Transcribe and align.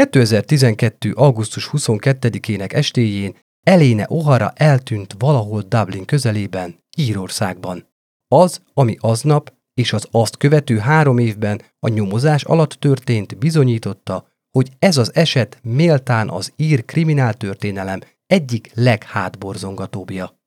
2012. 0.00 1.12
augusztus 1.14 1.70
22-ének 1.72 2.72
estéjén 2.72 3.36
Eléne 3.62 4.06
O'Hara 4.08 4.50
eltűnt 4.54 5.14
valahol 5.18 5.62
Dublin 5.62 6.04
közelében, 6.04 6.78
Írországban. 6.96 7.88
Az, 8.28 8.62
ami 8.74 8.96
aznap 9.00 9.52
és 9.74 9.92
az 9.92 10.06
azt 10.10 10.36
követő 10.36 10.78
három 10.78 11.18
évben 11.18 11.62
a 11.78 11.88
nyomozás 11.88 12.44
alatt 12.44 12.72
történt, 12.72 13.38
bizonyította, 13.38 14.26
hogy 14.50 14.70
ez 14.78 14.96
az 14.96 15.14
eset 15.14 15.58
méltán 15.62 16.28
az 16.28 16.52
ír 16.56 16.84
krimináltörténelem 16.84 18.00
egyik 18.26 18.70
leghátborzongatóbbja. 18.74 20.39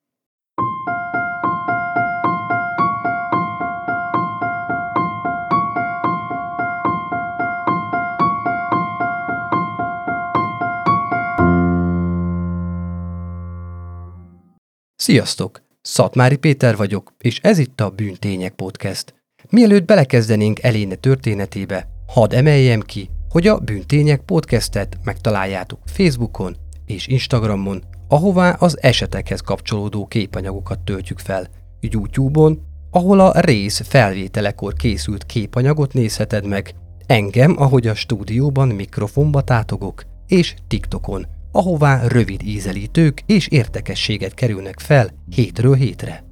Sziasztok! 15.03 15.61
Szatmári 15.81 16.35
Péter 16.35 16.75
vagyok, 16.75 17.13
és 17.17 17.39
ez 17.41 17.57
itt 17.57 17.81
a 17.81 17.89
Bűntények 17.89 18.53
Podcast. 18.53 19.13
Mielőtt 19.49 19.85
belekezdenénk 19.85 20.63
Eléne 20.63 20.95
történetébe, 20.95 21.87
hadd 22.07 22.35
emeljem 22.35 22.81
ki, 22.81 23.09
hogy 23.29 23.47
a 23.47 23.59
Bűntények 23.59 24.21
Podcastet 24.21 24.97
megtaláljátok 25.03 25.79
Facebookon 25.85 26.55
és 26.85 27.07
Instagramon, 27.07 27.83
ahová 28.07 28.51
az 28.51 28.81
esetekhez 28.81 29.41
kapcsolódó 29.41 30.05
képanyagokat 30.05 30.79
töltjük 30.79 31.19
fel, 31.19 31.47
YouTube-on, 31.79 32.61
ahol 32.91 33.19
a 33.19 33.39
rész 33.39 33.81
felvételekor 33.85 34.73
készült 34.73 35.25
képanyagot 35.25 35.93
nézheted 35.93 36.47
meg, 36.47 36.75
engem, 37.05 37.55
ahogy 37.57 37.87
a 37.87 37.95
stúdióban 37.95 38.67
mikrofonba 38.67 39.41
tátogok, 39.41 40.03
és 40.27 40.55
TikTokon, 40.67 41.27
ahová 41.55 42.07
rövid 42.07 42.43
ízelítők 42.43 43.21
és 43.25 43.47
értekességet 43.47 44.33
kerülnek 44.33 44.79
fel 44.79 45.09
hétről 45.35 45.75
hétre. 45.75 46.23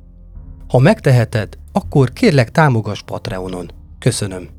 Ha 0.67 0.79
megteheted, 0.79 1.57
akkor 1.71 2.13
kérlek 2.13 2.51
támogass 2.51 3.01
Patreonon. 3.01 3.71
Köszönöm. 3.99 4.49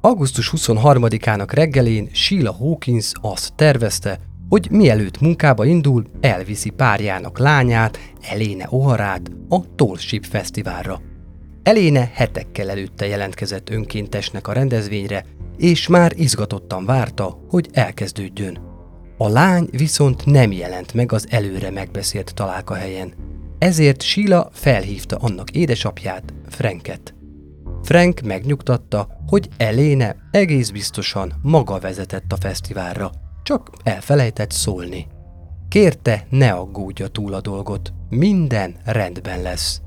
Augusztus 0.00 0.52
23-ának 0.56 1.48
reggelén 1.52 2.08
Sheila 2.12 2.52
Hawkins 2.52 3.12
azt 3.20 3.54
tervezte, 3.54 4.18
hogy 4.48 4.68
mielőtt 4.70 5.20
munkába 5.20 5.64
indul, 5.64 6.04
elviszi 6.20 6.70
párjának 6.70 7.38
lányát, 7.38 7.98
Eléne 8.20 8.66
Oharát 8.70 9.30
a 9.48 9.74
Tollship 9.74 10.24
Fesztiválra. 10.24 11.00
Eléne 11.62 12.10
hetekkel 12.14 12.70
előtte 12.70 13.06
jelentkezett 13.06 13.70
önkéntesnek 13.70 14.48
a 14.48 14.52
rendezvényre, 14.52 15.24
és 15.58 15.88
már 15.88 16.12
izgatottan 16.16 16.84
várta, 16.84 17.38
hogy 17.48 17.68
elkezdődjön. 17.72 18.58
A 19.18 19.28
lány 19.28 19.68
viszont 19.70 20.26
nem 20.26 20.52
jelent 20.52 20.94
meg 20.94 21.12
az 21.12 21.26
előre 21.30 21.70
megbeszélt 21.70 22.34
találkahelyen. 22.34 23.14
Ezért 23.58 24.02
Sheila 24.02 24.48
felhívta 24.52 25.16
annak 25.16 25.50
édesapját, 25.50 26.34
Franket. 26.48 27.14
Frank 27.82 28.20
megnyugtatta, 28.20 29.08
hogy 29.26 29.48
Eléne 29.56 30.16
egész 30.30 30.70
biztosan 30.70 31.32
maga 31.42 31.78
vezetett 31.78 32.32
a 32.32 32.36
fesztiválra, 32.36 33.10
csak 33.42 33.70
elfelejtett 33.82 34.50
szólni. 34.50 35.06
Kérte, 35.68 36.26
ne 36.30 36.52
aggódja 36.52 37.08
túl 37.08 37.34
a 37.34 37.40
dolgot, 37.40 37.92
minden 38.08 38.76
rendben 38.84 39.42
lesz. 39.42 39.80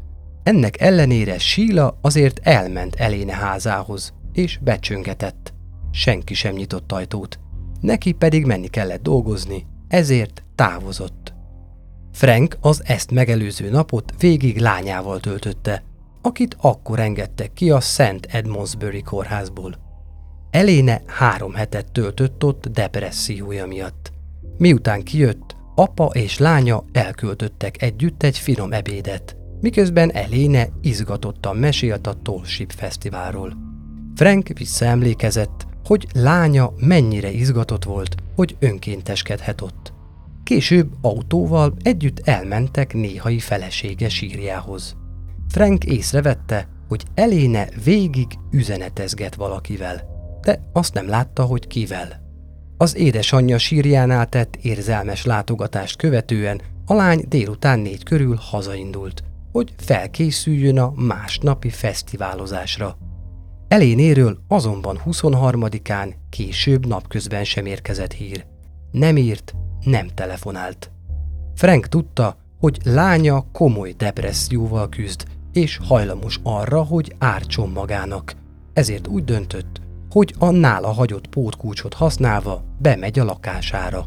Ennek 0.44 0.82
ellenére 0.82 1.38
Sheila 1.38 1.98
azért 2.02 2.40
elment 2.44 2.96
Eléne 2.96 3.34
házához, 3.34 4.14
és 4.34 4.60
becsöngetett. 4.62 5.51
Senki 5.92 6.34
sem 6.34 6.54
nyitott 6.54 6.92
ajtót. 6.92 7.40
Neki 7.80 8.12
pedig 8.12 8.46
menni 8.46 8.68
kellett 8.68 9.02
dolgozni, 9.02 9.66
ezért 9.88 10.44
távozott. 10.56 11.34
Frank 12.12 12.58
az 12.62 12.82
ezt 12.86 13.12
megelőző 13.12 13.70
napot 13.70 14.14
végig 14.20 14.60
lányával 14.60 15.20
töltötte, 15.20 15.84
akit 16.22 16.56
akkor 16.60 17.00
engedtek 17.00 17.54
ki 17.54 17.72
a 17.72 17.80
St. 17.80 18.28
Edmondsbury 18.30 19.02
kórházból. 19.02 19.76
Eléne 20.52 21.02
három 21.06 21.54
hetet 21.54 21.92
töltött 21.92 22.44
ott 22.44 22.68
depressziója 22.68 23.68
miatt. 23.68 24.12
Miután 24.58 25.04
kijött, 25.04 25.56
apa 25.76 26.06
és 26.06 26.38
lánya 26.38 26.84
elköltöttek 26.92 27.82
együtt 27.82 28.24
egy 28.24 28.38
finom 28.38 28.72
ebédet, 28.72 29.36
miközben 29.62 30.12
Eléne 30.12 30.68
izgatottan 30.82 31.58
mesélt 31.58 32.08
a 32.08 32.14
Tollship 32.14 32.72
Fesztiválról. 32.72 33.58
Frank 34.16 34.48
visszaemlékezett, 34.58 35.68
hogy 35.86 36.08
lánya 36.14 36.74
mennyire 36.78 37.32
izgatott 37.32 37.84
volt, 37.84 38.16
hogy 38.36 38.56
önkénteskedhet 38.60 39.62
ott. 39.62 39.94
Később 40.44 40.92
autóval 41.02 41.74
együtt 41.82 42.20
elmentek 42.28 42.94
néhai 42.94 43.40
felesége 43.40 44.10
sírjához. 44.10 44.96
Frank 45.48 45.84
észrevette, 45.84 46.68
hogy 46.88 47.04
Eléne 47.14 47.68
végig 47.84 48.28
üzenetezget 48.52 49.36
valakivel, 49.36 50.02
de 50.42 50.70
azt 50.74 50.94
nem 50.94 51.10
látta, 51.10 51.44
hogy 51.44 51.68
kivel. 51.68 52.22
Az 52.78 52.96
édesanyja 52.96 53.58
sírjánál 53.58 54.30
tett 54.30 54.56
érzelmes 54.56 55.26
látogatást 55.26 55.98
követően 55.98 56.62
a 56.86 56.94
lány 56.94 57.26
délután 57.28 57.80
négy 57.80 58.04
körül 58.04 58.36
hazaindult, 58.36 59.24
hogy 59.52 59.74
felkészüljön 59.78 60.80
a 60.80 60.92
másnapi 60.96 61.70
fesztiválozásra. 61.70 62.98
Elénéről 63.72 64.38
azonban 64.48 65.00
23-án 65.06 66.14
később 66.30 66.86
napközben 66.86 67.44
sem 67.44 67.66
érkezett 67.66 68.12
hír. 68.12 68.46
Nem 68.92 69.18
írt, 69.18 69.54
nem 69.84 70.08
telefonált. 70.08 70.92
Frank 71.56 71.88
tudta, 71.88 72.38
hogy 72.60 72.78
lánya 72.84 73.46
komoly 73.52 73.92
depresszióval 73.98 74.90
küzd, 74.90 75.24
és 75.54 75.80
hajlamos 75.84 76.40
arra, 76.44 76.84
hogy 76.84 77.16
ártson 77.18 77.70
magának. 77.70 78.34
Ezért 78.74 79.08
úgy 79.08 79.24
döntött, 79.24 79.82
hogy 80.10 80.36
a 80.38 80.50
nála 80.50 80.92
hagyott 80.92 81.28
pótkulcsot 81.28 81.94
használva 81.94 82.64
bemegy 82.80 83.20
a 83.20 83.24
lakására. 83.24 84.06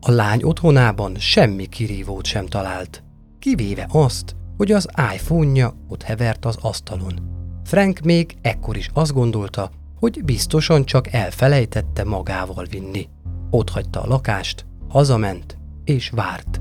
A 0.00 0.10
lány 0.10 0.42
otthonában 0.42 1.14
semmi 1.18 1.66
kirívót 1.66 2.24
sem 2.24 2.46
talált, 2.46 3.02
kivéve 3.38 3.86
azt, 3.90 4.36
hogy 4.56 4.72
az 4.72 4.88
iPhone-ja 5.14 5.74
ott 5.88 6.02
hevert 6.02 6.44
az 6.44 6.56
asztalon. 6.60 7.33
Frank 7.64 8.00
még 8.00 8.36
ekkor 8.42 8.76
is 8.76 8.90
azt 8.92 9.12
gondolta, 9.12 9.70
hogy 9.98 10.24
biztosan 10.24 10.84
csak 10.84 11.12
elfelejtette 11.12 12.04
magával 12.04 12.64
vinni. 12.70 13.08
Ott 13.50 13.70
hagyta 13.70 14.02
a 14.02 14.06
lakást, 14.06 14.66
hazament 14.88 15.58
és 15.84 16.10
várt. 16.10 16.60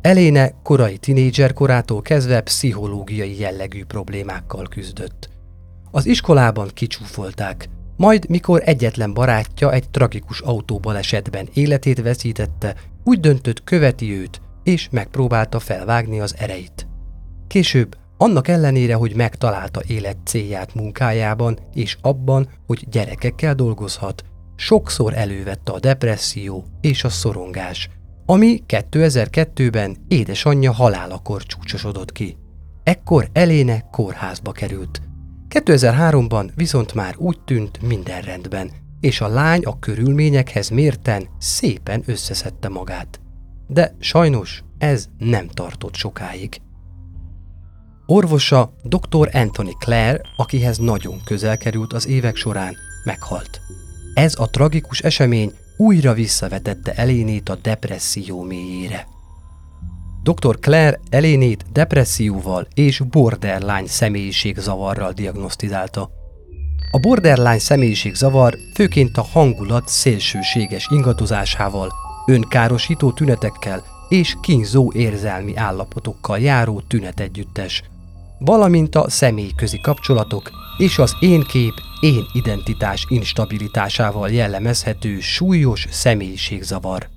Eléne 0.00 0.50
korai 0.62 0.98
tinédzser 0.98 1.52
korától 1.52 2.02
kezdve 2.02 2.40
pszichológiai 2.40 3.38
jellegű 3.38 3.84
problémákkal 3.84 4.66
küzdött. 4.68 5.30
Az 5.90 6.06
iskolában 6.06 6.68
kicsúfolták, 6.74 7.68
majd 7.96 8.28
mikor 8.28 8.62
egyetlen 8.64 9.14
barátja 9.14 9.72
egy 9.72 9.90
tragikus 9.90 10.40
autóbalesetben 10.40 11.48
életét 11.52 12.02
veszítette, 12.02 12.74
úgy 13.04 13.20
döntött 13.20 13.64
követi 13.64 14.12
őt, 14.12 14.40
és 14.62 14.88
megpróbálta 14.90 15.58
felvágni 15.58 16.20
az 16.20 16.34
ereit. 16.38 16.86
Később 17.46 17.96
annak 18.18 18.48
ellenére, 18.48 18.94
hogy 18.94 19.14
megtalálta 19.14 19.80
élet 19.86 20.16
célját 20.24 20.74
munkájában 20.74 21.58
és 21.74 21.96
abban, 22.00 22.48
hogy 22.66 22.88
gyerekekkel 22.90 23.54
dolgozhat, 23.54 24.24
sokszor 24.56 25.14
elővette 25.14 25.72
a 25.72 25.78
depresszió 25.78 26.64
és 26.80 27.04
a 27.04 27.08
szorongás, 27.08 27.88
ami 28.26 28.62
2002-ben 28.66 29.96
édesanyja 30.08 30.72
halálakor 30.72 31.42
csúcsosodott 31.42 32.12
ki. 32.12 32.36
Ekkor 32.82 33.28
Eléne 33.32 33.80
kórházba 33.90 34.52
került. 34.52 35.02
2003-ban 35.48 36.50
viszont 36.54 36.94
már 36.94 37.14
úgy 37.16 37.40
tűnt 37.44 37.82
minden 37.82 38.20
rendben, 38.20 38.70
és 39.00 39.20
a 39.20 39.28
lány 39.28 39.62
a 39.64 39.78
körülményekhez 39.78 40.68
mérten 40.68 41.28
szépen 41.38 42.02
összeszedte 42.06 42.68
magát. 42.68 43.20
De 43.66 43.94
sajnos 43.98 44.62
ez 44.78 45.08
nem 45.18 45.48
tartott 45.48 45.94
sokáig. 45.94 46.60
Orvosa 48.10 48.72
dr. 48.82 49.30
Anthony 49.32 49.72
Clare, 49.78 50.20
akihez 50.36 50.78
nagyon 50.78 51.20
közel 51.24 51.56
került 51.56 51.92
az 51.92 52.06
évek 52.06 52.36
során, 52.36 52.76
meghalt. 53.04 53.60
Ez 54.14 54.34
a 54.38 54.50
tragikus 54.50 55.00
esemény 55.00 55.52
újra 55.76 56.12
visszavetette 56.12 56.92
Elénét 56.92 57.48
a 57.48 57.54
depresszió 57.54 58.42
mélyére. 58.42 59.06
Dr. 60.22 60.58
Clare 60.58 61.00
Elénét 61.10 61.64
depresszióval 61.72 62.66
és 62.74 62.98
borderline 63.10 63.86
személyiségzavarral 63.86 65.12
diagnosztizálta. 65.12 66.10
A 66.90 66.98
borderline 66.98 67.58
személyiségzavar 67.58 68.54
főként 68.74 69.16
a 69.16 69.22
hangulat 69.22 69.88
szélsőséges 69.88 70.86
ingadozásával, 70.90 71.92
önkárosító 72.26 73.12
tünetekkel 73.12 73.84
és 74.08 74.36
kínzó 74.40 74.92
érzelmi 74.92 75.56
állapotokkal 75.56 76.38
járó 76.38 76.80
tünetegyüttes, 76.80 77.82
valamint 78.38 78.94
a 78.94 79.10
személyközi 79.10 79.80
kapcsolatok 79.80 80.50
és 80.78 80.98
az 80.98 81.16
én 81.20 81.42
kép 81.42 81.72
én 82.00 82.26
identitás 82.32 83.06
instabilitásával 83.08 84.30
jellemezhető 84.30 85.20
súlyos 85.20 85.86
személyiségzavar. 85.90 87.08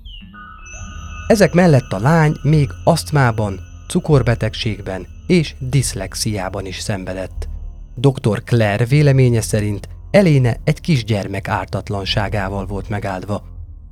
Ezek 1.26 1.52
mellett 1.52 1.92
a 1.92 1.98
lány 1.98 2.36
még 2.42 2.68
asztmában, 2.84 3.60
cukorbetegségben 3.88 5.06
és 5.26 5.54
diszlexiában 5.58 6.66
is 6.66 6.78
szenvedett. 6.78 7.48
Dr. 7.94 8.42
Claire 8.44 8.84
véleménye 8.84 9.40
szerint 9.40 9.88
Eléne 10.10 10.56
egy 10.64 10.80
kisgyermek 10.80 11.48
ártatlanságával 11.48 12.66
volt 12.66 12.88
megáldva, 12.88 13.42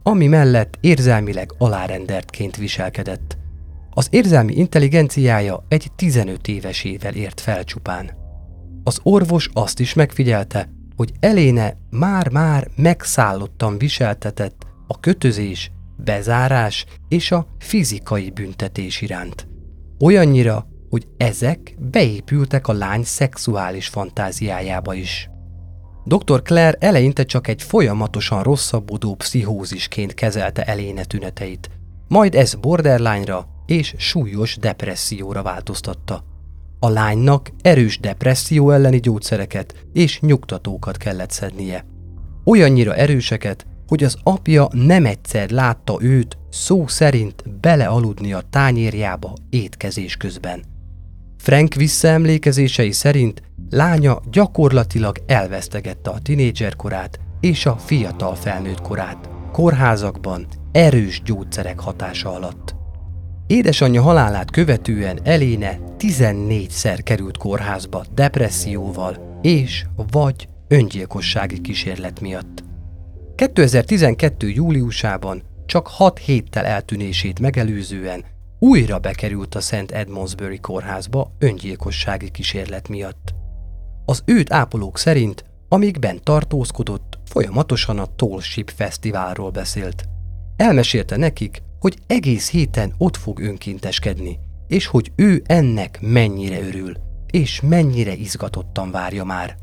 ami 0.02 0.26
mellett 0.26 0.78
érzelmileg 0.80 1.54
alárendertként 1.58 2.56
viselkedett. 2.56 3.39
Az 4.00 4.08
érzelmi 4.10 4.52
intelligenciája 4.52 5.64
egy 5.68 5.92
15 5.96 6.48
évesével 6.48 7.14
ért 7.14 7.40
fel 7.40 7.64
csupán. 7.64 8.10
Az 8.84 9.00
orvos 9.02 9.50
azt 9.52 9.80
is 9.80 9.94
megfigyelte, 9.94 10.68
hogy 10.96 11.12
Eléne 11.20 11.76
már-már 11.90 12.68
megszállottan 12.76 13.78
viseltetett 13.78 14.66
a 14.86 15.00
kötözés, 15.00 15.70
bezárás 15.96 16.86
és 17.08 17.32
a 17.32 17.46
fizikai 17.58 18.30
büntetés 18.30 19.00
iránt. 19.00 19.48
Olyannyira, 19.98 20.66
hogy 20.90 21.06
ezek 21.16 21.76
beépültek 21.78 22.68
a 22.68 22.72
lány 22.72 23.04
szexuális 23.04 23.88
fantáziájába 23.88 24.94
is. 24.94 25.30
Dr. 26.04 26.42
Claire 26.42 26.76
eleinte 26.78 27.24
csak 27.24 27.48
egy 27.48 27.62
folyamatosan 27.62 28.42
rosszabbodó 28.42 29.14
pszichózisként 29.14 30.14
kezelte 30.14 30.62
eléne 30.62 31.04
tüneteit, 31.04 31.70
majd 32.08 32.34
ez 32.34 32.54
borderline-ra 32.54 33.49
és 33.70 33.94
súlyos 33.98 34.56
depresszióra 34.56 35.42
változtatta. 35.42 36.24
A 36.78 36.88
lánynak 36.88 37.50
erős 37.62 37.98
depresszió 37.98 38.70
elleni 38.70 39.00
gyógyszereket 39.00 39.74
és 39.92 40.20
nyugtatókat 40.20 40.96
kellett 40.96 41.30
szednie. 41.30 41.84
Olyannyira 42.44 42.94
erőseket, 42.94 43.66
hogy 43.86 44.04
az 44.04 44.16
apja 44.22 44.68
nem 44.72 45.06
egyszer 45.06 45.50
látta 45.50 45.96
őt 46.00 46.38
szó 46.50 46.86
szerint 46.86 47.60
belealudni 47.60 48.32
a 48.32 48.42
tányérjába 48.50 49.32
étkezés 49.50 50.16
közben. 50.16 50.64
Frank 51.38 51.74
visszaemlékezései 51.74 52.92
szerint 52.92 53.42
lánya 53.70 54.20
gyakorlatilag 54.30 55.16
elvesztegette 55.26 56.10
a 56.10 56.18
tinédzser 56.18 56.76
korát 56.76 57.20
és 57.40 57.66
a 57.66 57.76
fiatal 57.76 58.34
felnőtt 58.34 58.80
korát, 58.80 59.30
kórházakban, 59.52 60.46
erős 60.72 61.22
gyógyszerek 61.24 61.80
hatása 61.80 62.34
alatt. 62.34 62.78
Édesanyja 63.50 64.02
halálát 64.02 64.50
követően 64.50 65.20
Eléne 65.22 65.78
14-szer 65.98 67.00
került 67.04 67.36
kórházba 67.36 68.04
depresszióval 68.14 69.38
és 69.42 69.84
vagy 70.10 70.48
öngyilkossági 70.68 71.60
kísérlet 71.60 72.20
miatt. 72.20 72.64
2012. 73.34 74.48
júliusában 74.48 75.42
csak 75.66 75.86
6 75.86 76.18
héttel 76.18 76.64
eltűnését 76.64 77.40
megelőzően 77.40 78.24
újra 78.58 78.98
bekerült 78.98 79.54
a 79.54 79.60
Szent 79.60 79.90
Edmondsbury 79.90 80.58
kórházba 80.58 81.32
öngyilkossági 81.38 82.30
kísérlet 82.30 82.88
miatt. 82.88 83.34
Az 84.04 84.22
őt 84.24 84.52
ápolók 84.52 84.98
szerint, 84.98 85.44
amíg 85.68 85.98
bent 85.98 86.22
tartózkodott, 86.22 87.18
folyamatosan 87.24 87.98
a 87.98 88.14
Tall 88.16 88.40
Ship 88.40 88.70
Fesztiválról 88.76 89.50
beszélt. 89.50 90.04
Elmesélte 90.56 91.16
nekik, 91.16 91.62
hogy 91.80 91.98
egész 92.06 92.50
héten 92.50 92.94
ott 92.98 93.16
fog 93.16 93.40
önkénteskedni, 93.40 94.38
és 94.66 94.86
hogy 94.86 95.12
ő 95.16 95.42
ennek 95.46 95.98
mennyire 96.00 96.60
örül, 96.60 96.92
és 97.30 97.60
mennyire 97.60 98.14
izgatottan 98.14 98.90
várja 98.90 99.24
már. 99.24 99.56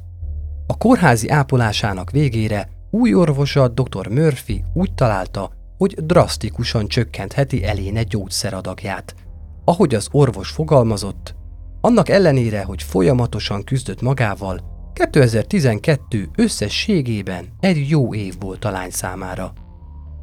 A 0.67 0.77
kórházi 0.77 1.29
ápolásának 1.29 2.11
végére 2.11 2.69
új 2.91 3.13
orvosa 3.13 3.67
dr. 3.67 4.07
Murphy 4.07 4.63
úgy 4.73 4.93
találta, 4.93 5.51
hogy 5.77 5.93
drasztikusan 6.05 6.87
csökkentheti 6.87 7.63
eléne 7.63 8.03
gyógyszeradagját. 8.03 9.15
Ahogy 9.65 9.95
az 9.95 10.07
orvos 10.11 10.49
fogalmazott, 10.49 11.35
annak 11.81 12.09
ellenére, 12.09 12.63
hogy 12.63 12.83
folyamatosan 12.83 13.63
küzdött 13.63 14.01
magával, 14.01 14.75
2012 14.93 16.29
összességében 16.35 17.45
egy 17.59 17.89
jó 17.89 18.13
év 18.13 18.35
volt 18.39 18.65
a 18.65 18.71
lány 18.71 18.89
számára. 18.89 19.53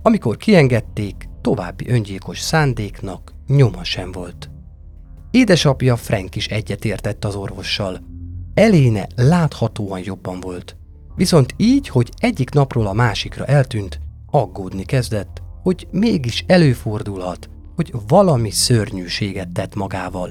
Amikor 0.02 0.36
kiengedték, 0.36 1.28
további 1.44 1.88
öngyilkos 1.88 2.40
szándéknak 2.40 3.34
nyoma 3.46 3.84
sem 3.84 4.12
volt. 4.12 4.50
Édesapja 5.30 5.96
Frank 5.96 6.36
is 6.36 6.46
egyetértett 6.46 7.24
az 7.24 7.34
orvossal. 7.34 7.98
Eléne 8.54 9.06
láthatóan 9.16 10.00
jobban 10.04 10.40
volt. 10.40 10.76
Viszont 11.16 11.54
így, 11.56 11.88
hogy 11.88 12.10
egyik 12.16 12.50
napról 12.50 12.86
a 12.86 12.92
másikra 12.92 13.44
eltűnt, 13.44 14.00
aggódni 14.30 14.84
kezdett, 14.84 15.42
hogy 15.62 15.88
mégis 15.90 16.44
előfordulhat, 16.46 17.50
hogy 17.74 17.92
valami 18.08 18.50
szörnyűséget 18.50 19.48
tett 19.48 19.74
magával. 19.74 20.30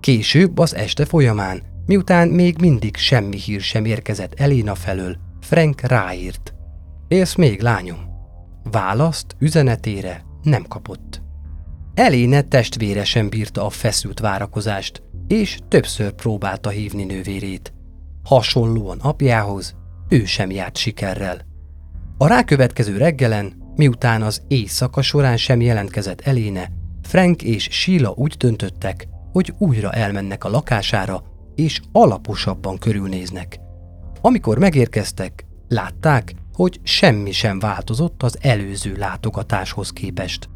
Később 0.00 0.58
az 0.58 0.74
este 0.74 1.04
folyamán, 1.04 1.62
miután 1.86 2.28
még 2.28 2.60
mindig 2.60 2.96
semmi 2.96 3.36
hír 3.36 3.60
sem 3.60 3.84
érkezett 3.84 4.34
Eléna 4.40 4.74
felől, 4.74 5.16
Frank 5.40 5.80
ráírt. 5.80 6.54
Élsz 7.08 7.34
még, 7.34 7.60
lányom? 7.60 7.98
Választ 8.70 9.36
üzenetére 9.38 10.23
nem 10.44 10.62
kapott. 10.62 11.22
Eléne 11.94 12.42
testvére 12.42 13.04
sem 13.04 13.28
bírta 13.28 13.66
a 13.66 13.70
feszült 13.70 14.20
várakozást, 14.20 15.02
és 15.26 15.58
többször 15.68 16.12
próbálta 16.12 16.68
hívni 16.68 17.04
nővérét. 17.04 17.72
Hasonlóan 18.24 18.98
apjához, 18.98 19.74
ő 20.08 20.24
sem 20.24 20.50
járt 20.50 20.76
sikerrel. 20.76 21.40
A 22.18 22.26
rákövetkező 22.26 22.96
reggelen 22.96 23.62
Miután 23.76 24.22
az 24.22 24.42
éjszaka 24.48 25.02
során 25.02 25.36
sem 25.36 25.60
jelentkezett 25.60 26.20
Eléne, 26.20 26.70
Frank 27.02 27.42
és 27.42 27.68
Sheila 27.70 28.12
úgy 28.16 28.34
döntöttek, 28.36 29.08
hogy 29.32 29.54
újra 29.58 29.92
elmennek 29.92 30.44
a 30.44 30.48
lakására, 30.48 31.22
és 31.54 31.80
alaposabban 31.92 32.78
körülnéznek. 32.78 33.58
Amikor 34.20 34.58
megérkeztek, 34.58 35.46
látták, 35.68 36.34
hogy 36.54 36.80
semmi 36.82 37.32
sem 37.32 37.58
változott 37.58 38.22
az 38.22 38.38
előző 38.40 38.96
látogatáshoz 38.96 39.90
képest. 39.90 40.48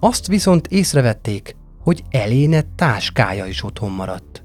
Azt 0.00 0.26
viszont 0.26 0.66
észrevették, 0.66 1.56
hogy 1.82 2.02
Eléne 2.10 2.62
táskája 2.76 3.46
is 3.46 3.64
otthon 3.64 3.90
maradt. 3.90 4.44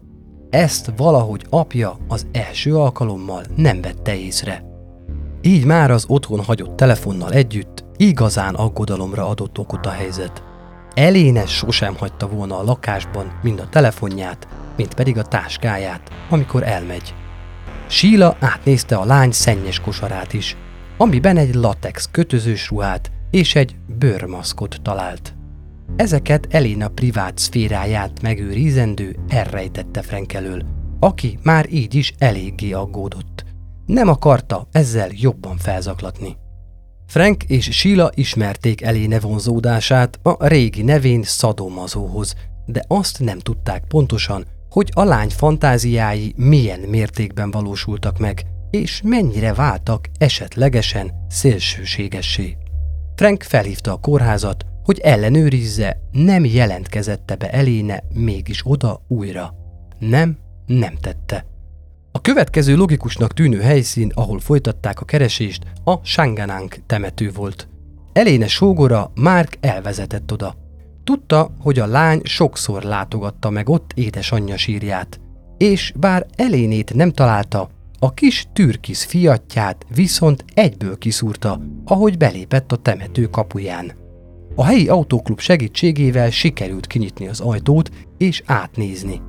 Ezt 0.50 0.92
valahogy 0.98 1.46
apja 1.50 1.98
az 2.08 2.28
első 2.32 2.76
alkalommal 2.76 3.44
nem 3.56 3.82
vette 3.82 4.16
észre. 4.16 4.64
Így 5.42 5.66
már 5.66 5.92
az 5.92 6.06
otthon 6.08 6.44
hagyott 6.44 6.76
telefonnal 6.76 7.32
együtt 7.32 7.84
igazán 7.98 8.56
aggodalomra 8.56 9.28
adott 9.28 9.58
okot 9.58 9.86
a 9.86 9.90
helyzet. 9.90 10.44
Elénes 10.94 11.56
sosem 11.56 11.96
hagyta 11.98 12.28
volna 12.28 12.58
a 12.58 12.64
lakásban 12.64 13.40
mind 13.44 13.60
a 13.60 13.70
telefonját, 13.70 14.48
mint 14.78 14.94
pedig 14.94 15.18
a 15.18 15.24
táskáját, 15.24 16.12
amikor 16.30 16.64
elmegy. 16.64 17.14
Síla 17.88 18.36
átnézte 18.40 18.96
a 18.96 19.06
lány 19.06 19.32
szennyes 19.32 19.80
kosarát 19.80 20.34
is, 20.34 20.58
amiben 21.02 21.38
egy 21.38 21.54
latex 21.54 22.10
kötözős 22.12 22.70
ruhát 22.70 23.12
és 23.32 23.56
egy 23.56 23.76
bőrmaszkot 24.00 24.78
talált. 24.82 25.34
Ezeket 25.96 26.48
Eléna 26.50 26.88
privát 26.88 27.38
szféráját 27.38 28.22
megőrizendő 28.22 29.16
elrejtette 29.28 30.02
Frank 30.02 30.34
elől, 30.34 30.64
aki 31.00 31.40
már 31.44 31.66
így 31.74 31.96
is 31.96 32.14
eléggé 32.18 32.72
aggódott. 32.72 33.46
Nem 33.86 34.08
akarta 34.08 34.68
ezzel 34.72 35.10
jobban 35.12 35.58
felzaklatni. 35.58 36.38
Frank 37.08 37.44
és 37.44 37.70
Sheila 37.72 38.12
ismerték 38.14 38.82
Eléne 38.82 39.20
vonzódását 39.20 40.20
a 40.24 40.48
régi 40.48 40.82
nevén 40.82 41.24
szadomazóhoz, 41.24 42.36
de 42.66 42.84
azt 42.88 43.20
nem 43.20 43.40
tudták 43.40 43.84
pontosan, 43.88 44.46
hogy 44.70 44.92
a 44.94 45.04
lány 45.04 45.30
fantáziái 45.30 46.34
milyen 46.38 46.80
mértékben 46.80 47.52
valósultak 47.52 48.18
meg, 48.18 48.46
és 48.72 49.02
mennyire 49.04 49.54
váltak 49.54 50.10
esetlegesen 50.18 51.12
szélsőségessé. 51.30 52.58
Frank 53.16 53.44
felhívta 53.44 53.92
a 53.92 53.98
kórházat, 53.98 54.66
hogy 54.84 55.00
ellenőrizze, 55.00 56.00
nem 56.12 56.46
jelentkezette 56.46 57.36
be 57.36 57.50
Eléne 57.50 58.04
mégis 58.14 58.62
oda 58.64 59.02
újra. 59.08 59.54
Nem, 60.00 60.38
nem 60.66 60.96
tette. 60.96 61.46
A 62.12 62.22
következő 62.22 62.76
logikusnak 62.76 63.34
tűnő 63.34 63.60
helyszín, 63.60 64.12
ahol 64.16 64.40
folytatták 64.40 65.02
a 65.02 65.06
keresést, 65.06 65.64
a 65.84 65.96
Shanganang 66.04 66.74
temető 66.86 67.32
volt. 67.32 67.68
Eléne 68.14 68.48
sógora 68.48 69.12
Márk 69.16 69.58
elvezetett 69.60 70.32
oda. 70.32 70.56
Tudta, 71.04 71.52
hogy 71.60 71.80
a 71.80 71.88
lány 71.88 72.22
sokszor 72.24 72.84
látogatta 72.84 73.50
meg 73.50 73.70
ott 73.70 73.92
édesanyja 73.96 74.58
sírját, 74.58 75.20
és 75.58 75.94
bár 75.96 76.26
Elénét 76.36 76.94
nem 76.94 77.12
találta, 77.12 77.70
a 78.00 78.14
kis 78.14 78.48
türkisz 78.54 79.04
fiatját 79.04 79.86
viszont 79.96 80.46
egyből 80.54 80.98
kiszúrta, 80.98 81.62
ahogy 81.86 82.18
belépett 82.18 82.72
a 82.72 82.76
temető 82.76 83.26
kapuján. 83.26 83.92
A 84.56 84.64
helyi 84.64 84.88
autóklub 84.88 85.40
segítségével 85.40 86.30
sikerült 86.30 86.88
kinyitni 86.88 87.28
az 87.28 87.40
ajtót 87.40 87.90
és 88.18 88.44
átnézni. 88.46 89.22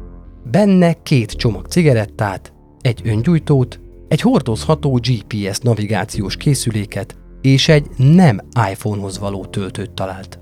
Benne 0.51 0.93
két 0.93 1.33
csomag 1.33 1.67
cigarettát, 1.67 2.53
egy 2.81 3.01
öngyújtót, 3.05 3.81
egy 4.09 4.21
hordozható 4.21 5.01
GPS 5.03 5.59
navigációs 5.59 6.37
készüléket 6.37 7.17
és 7.41 7.69
egy 7.69 7.87
nem 7.97 8.41
iPhone-hoz 8.71 9.19
való 9.19 9.45
töltőt 9.45 9.91
talált. 9.91 10.39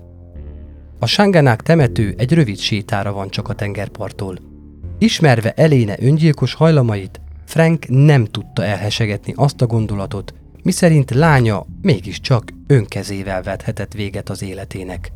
A 0.99 1.05
Sanganák 1.05 1.61
temető 1.61 2.13
egy 2.17 2.33
rövid 2.33 2.57
sétára 2.57 3.13
van 3.13 3.29
csak 3.29 3.49
a 3.49 3.53
tengerparttól. 3.53 4.37
Ismerve 4.97 5.51
Eléne 5.51 5.95
öngyilkos 5.99 6.53
hajlamait, 6.53 7.21
Frank 7.49 7.85
nem 7.87 8.25
tudta 8.25 8.63
elhesegetni 8.63 9.33
azt 9.35 9.61
a 9.61 9.67
gondolatot, 9.67 10.33
miszerint 10.63 11.11
lánya 11.11 11.65
mégiscsak 11.81 12.53
önkezével 12.67 13.41
vethetett 13.43 13.93
véget 13.93 14.29
az 14.29 14.41
életének. 14.41 15.11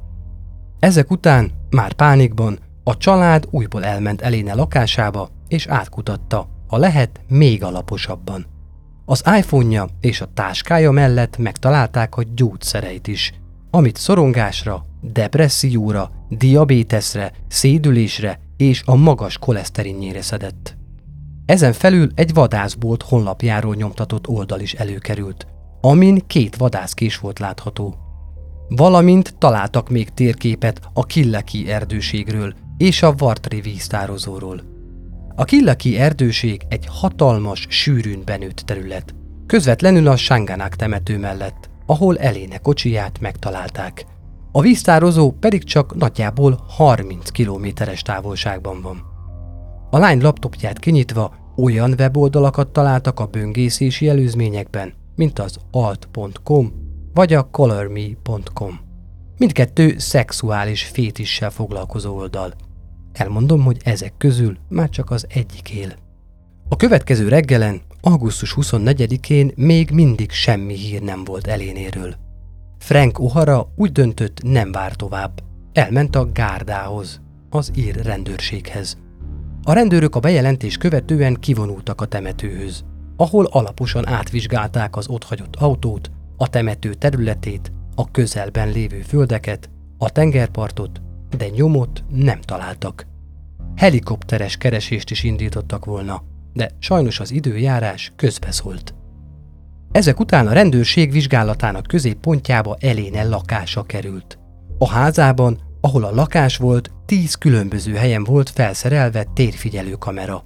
Ezek 0.79 1.11
után, 1.11 1.51
már 1.69 1.93
pánikban, 1.93 2.59
a 2.83 2.97
család 2.97 3.47
újból 3.49 3.85
elment 3.85 4.21
Eléne 4.21 4.53
lakásába, 4.53 5.29
és 5.47 5.67
átkutatta, 5.67 6.49
ha 6.67 6.77
lehet, 6.77 7.21
még 7.27 7.63
alaposabban. 7.63 8.45
Az 9.05 9.23
iPhone-ja 9.37 9.87
és 9.99 10.21
a 10.21 10.31
táskája 10.33 10.91
mellett 10.91 11.37
megtalálták 11.37 12.15
a 12.17 12.23
gyógyszereit 12.35 13.07
is, 13.07 13.33
amit 13.69 13.97
szorongásra, 13.97 14.85
depresszióra, 15.01 16.11
diabéteszre, 16.29 17.31
szédülésre 17.47 18.39
és 18.57 18.81
a 18.85 18.95
magas 18.95 19.37
koleszterinnyére 19.37 20.21
szedett. 20.21 20.81
Ezen 21.45 21.73
felül 21.73 22.09
egy 22.15 22.33
vadászbolt 22.33 23.03
honlapjáról 23.03 23.75
nyomtatott 23.75 24.27
oldal 24.27 24.59
is 24.59 24.73
előkerült, 24.73 25.47
amin 25.81 26.23
két 26.27 26.55
vadászkés 26.55 27.17
volt 27.17 27.39
látható. 27.39 27.95
Valamint 28.69 29.37
találtak 29.37 29.89
még 29.89 30.09
térképet 30.09 30.81
a 30.93 31.05
Killeki 31.05 31.71
erdőségről 31.71 32.53
és 32.77 33.01
a 33.01 33.13
Vartri 33.17 33.61
víztározóról. 33.61 34.61
A 35.35 35.43
Killeki 35.43 35.97
erdőség 35.97 36.61
egy 36.69 36.85
hatalmas, 36.89 37.65
sűrűn 37.69 38.21
benőtt 38.25 38.57
terület, 38.57 39.15
közvetlenül 39.45 40.07
a 40.07 40.15
Sanganák 40.15 40.75
temető 40.75 41.17
mellett, 41.17 41.69
ahol 41.85 42.17
Eléne 42.17 42.57
kocsiját 42.57 43.19
megtalálták. 43.19 44.05
A 44.51 44.61
víztározó 44.61 45.31
pedig 45.31 45.63
csak 45.63 45.95
nagyjából 45.95 46.63
30 46.67 47.29
kilométeres 47.29 48.01
távolságban 48.01 48.81
van. 48.81 49.12
A 49.93 49.97
lány 49.97 50.21
laptopját 50.21 50.79
kinyitva 50.79 51.35
olyan 51.55 51.93
weboldalakat 51.97 52.67
találtak 52.67 53.19
a 53.19 53.25
böngészési 53.25 54.09
előzményekben, 54.09 54.93
mint 55.15 55.39
az 55.39 55.57
alt.com 55.71 56.73
vagy 57.13 57.33
a 57.33 57.43
colorme.com. 57.43 58.79
Mindkettő 59.37 59.95
szexuális 59.97 60.83
fétissel 60.83 61.49
foglalkozó 61.49 62.15
oldal. 62.15 62.53
Elmondom, 63.11 63.63
hogy 63.63 63.77
ezek 63.83 64.13
közül 64.17 64.57
már 64.69 64.89
csak 64.89 65.09
az 65.09 65.25
egyik 65.29 65.71
él. 65.71 65.93
A 66.69 66.75
következő 66.75 67.27
reggelen, 67.27 67.81
augusztus 68.01 68.53
24-én 68.57 69.51
még 69.55 69.91
mindig 69.91 70.31
semmi 70.31 70.73
hír 70.73 71.01
nem 71.01 71.23
volt 71.23 71.47
elénéről. 71.47 72.15
Frank 72.79 73.17
O'Hara 73.19 73.65
úgy 73.75 73.91
döntött, 73.91 74.43
nem 74.43 74.71
vár 74.71 74.95
tovább. 74.95 75.43
Elment 75.73 76.15
a 76.15 76.31
gárdához, 76.31 77.21
az 77.49 77.71
ír 77.75 77.95
rendőrséghez. 77.95 78.97
A 79.65 79.73
rendőrök 79.73 80.15
a 80.15 80.19
bejelentés 80.19 80.77
követően 80.77 81.33
kivonultak 81.39 82.01
a 82.01 82.05
temetőhöz, 82.05 82.83
ahol 83.15 83.45
alaposan 83.51 84.07
átvizsgálták 84.07 84.95
az 84.95 85.07
otthagyott 85.07 85.55
autót, 85.55 86.11
a 86.37 86.49
temető 86.49 86.93
területét, 86.93 87.71
a 87.95 88.11
közelben 88.11 88.69
lévő 88.69 89.01
földeket, 89.01 89.69
a 89.97 90.09
tengerpartot, 90.09 91.01
de 91.37 91.49
nyomot 91.49 92.03
nem 92.09 92.41
találtak. 92.41 93.05
Helikopteres 93.75 94.57
keresést 94.57 95.11
is 95.11 95.23
indítottak 95.23 95.85
volna, 95.85 96.23
de 96.53 96.69
sajnos 96.79 97.19
az 97.19 97.31
időjárás 97.31 98.11
közbeszólt. 98.15 98.93
Ezek 99.91 100.19
után 100.19 100.47
a 100.47 100.53
rendőrség 100.53 101.11
vizsgálatának 101.11 101.87
középpontjába 101.87 102.77
Eléne 102.79 103.23
lakása 103.23 103.83
került. 103.83 104.39
A 104.77 104.89
házában, 104.89 105.59
ahol 105.85 106.03
a 106.03 106.13
lakás 106.13 106.57
volt, 106.57 106.91
tíz 107.05 107.35
különböző 107.35 107.93
helyen 107.93 108.23
volt 108.23 108.49
felszerelve 108.49 109.23
térfigyelő 109.33 109.91
kamera. 109.91 110.43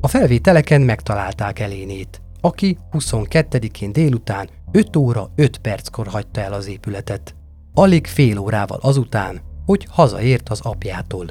A 0.00 0.08
felvételeken 0.08 0.80
megtalálták 0.80 1.58
Elénét, 1.58 2.22
aki 2.40 2.78
22-én 2.92 3.92
délután 3.92 4.48
5 4.72 4.96
óra 4.96 5.30
5 5.36 5.58
perckor 5.58 6.06
hagyta 6.06 6.40
el 6.40 6.52
az 6.52 6.68
épületet. 6.68 7.34
Alig 7.74 8.06
fél 8.06 8.38
órával 8.38 8.78
azután, 8.82 9.40
hogy 9.64 9.86
hazaért 9.90 10.48
az 10.48 10.60
apjától. 10.60 11.26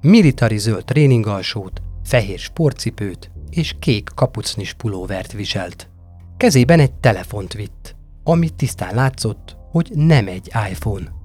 Militari 0.00 0.58
zöld 0.58 0.84
tréningalsót, 0.84 1.82
fehér 2.04 2.38
sportcipőt 2.38 3.30
és 3.50 3.74
kék 3.78 4.08
kapucnis 4.14 4.72
pulóvert 4.72 5.32
viselt. 5.32 5.90
Kezében 6.36 6.80
egy 6.80 6.92
telefont 6.92 7.52
vitt, 7.52 7.96
ami 8.24 8.48
tisztán 8.48 8.94
látszott, 8.94 9.56
hogy 9.70 9.90
nem 9.94 10.26
egy 10.26 10.50
iPhone. 10.70 11.18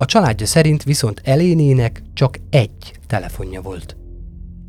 A 0.00 0.04
családja 0.04 0.46
szerint 0.46 0.82
viszont 0.82 1.20
Elénének 1.24 2.02
csak 2.14 2.38
egy 2.50 2.92
telefonja 3.06 3.60
volt. 3.60 3.96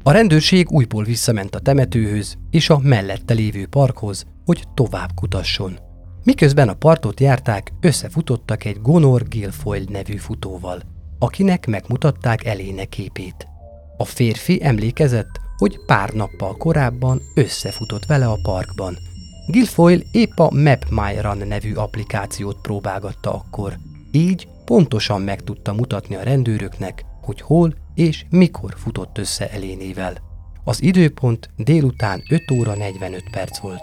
A 0.04 0.12
rendőrség 0.12 0.72
újból 0.72 1.04
visszament 1.04 1.56
a 1.56 1.60
temetőhöz 1.60 2.38
és 2.50 2.70
a 2.70 2.80
mellette 2.84 3.34
lévő 3.34 3.68
parkhoz, 3.68 4.26
hogy 4.46 4.64
tovább 4.74 5.10
kutasson. 5.16 5.80
Miközben 6.24 6.70
a 6.70 6.74
partot 6.74 7.20
járták, 7.20 7.72
összefutottak 7.82 8.66
egy 8.66 8.82
Gonor 8.82 9.28
Gilfoyle 9.28 9.86
nevű 9.90 10.16
futóval, 10.16 10.82
akinek 11.20 11.68
megmutatták 11.68 12.46
Eléne 12.46 12.86
képét. 12.86 13.48
A 13.98 14.06
férfi 14.06 14.64
emlékezett, 14.64 15.40
hogy 15.58 15.80
pár 15.86 16.10
nappal 16.10 16.58
korábban 16.58 17.22
összefutott 17.36 18.06
vele 18.06 18.28
a 18.28 18.40
parkban– 18.44 18.98
Gilfoyle 19.52 20.04
épp 20.12 20.40
a 20.40 20.52
MapMyRun 20.52 21.48
nevű 21.48 21.74
applikációt 21.74 22.62
próbálgatta 22.62 23.34
akkor. 23.34 23.78
Így 24.12 24.48
pontosan 24.70 25.22
meg 25.22 25.42
tudta 25.42 25.74
mutatni 25.74 26.16
a 26.16 26.24
rendőröknek, 26.24 27.06
hogy 27.22 27.42
hol 27.42 27.74
és 27.96 28.26
mikor 28.30 28.74
futott 28.78 29.18
össze 29.18 29.52
Elénével. 29.52 30.18
Az 30.64 30.82
időpont 30.82 31.50
délután 31.58 32.24
5 32.30 32.42
óra 32.60 32.76
45 32.76 33.24
perc 33.32 33.60
volt. 33.60 33.82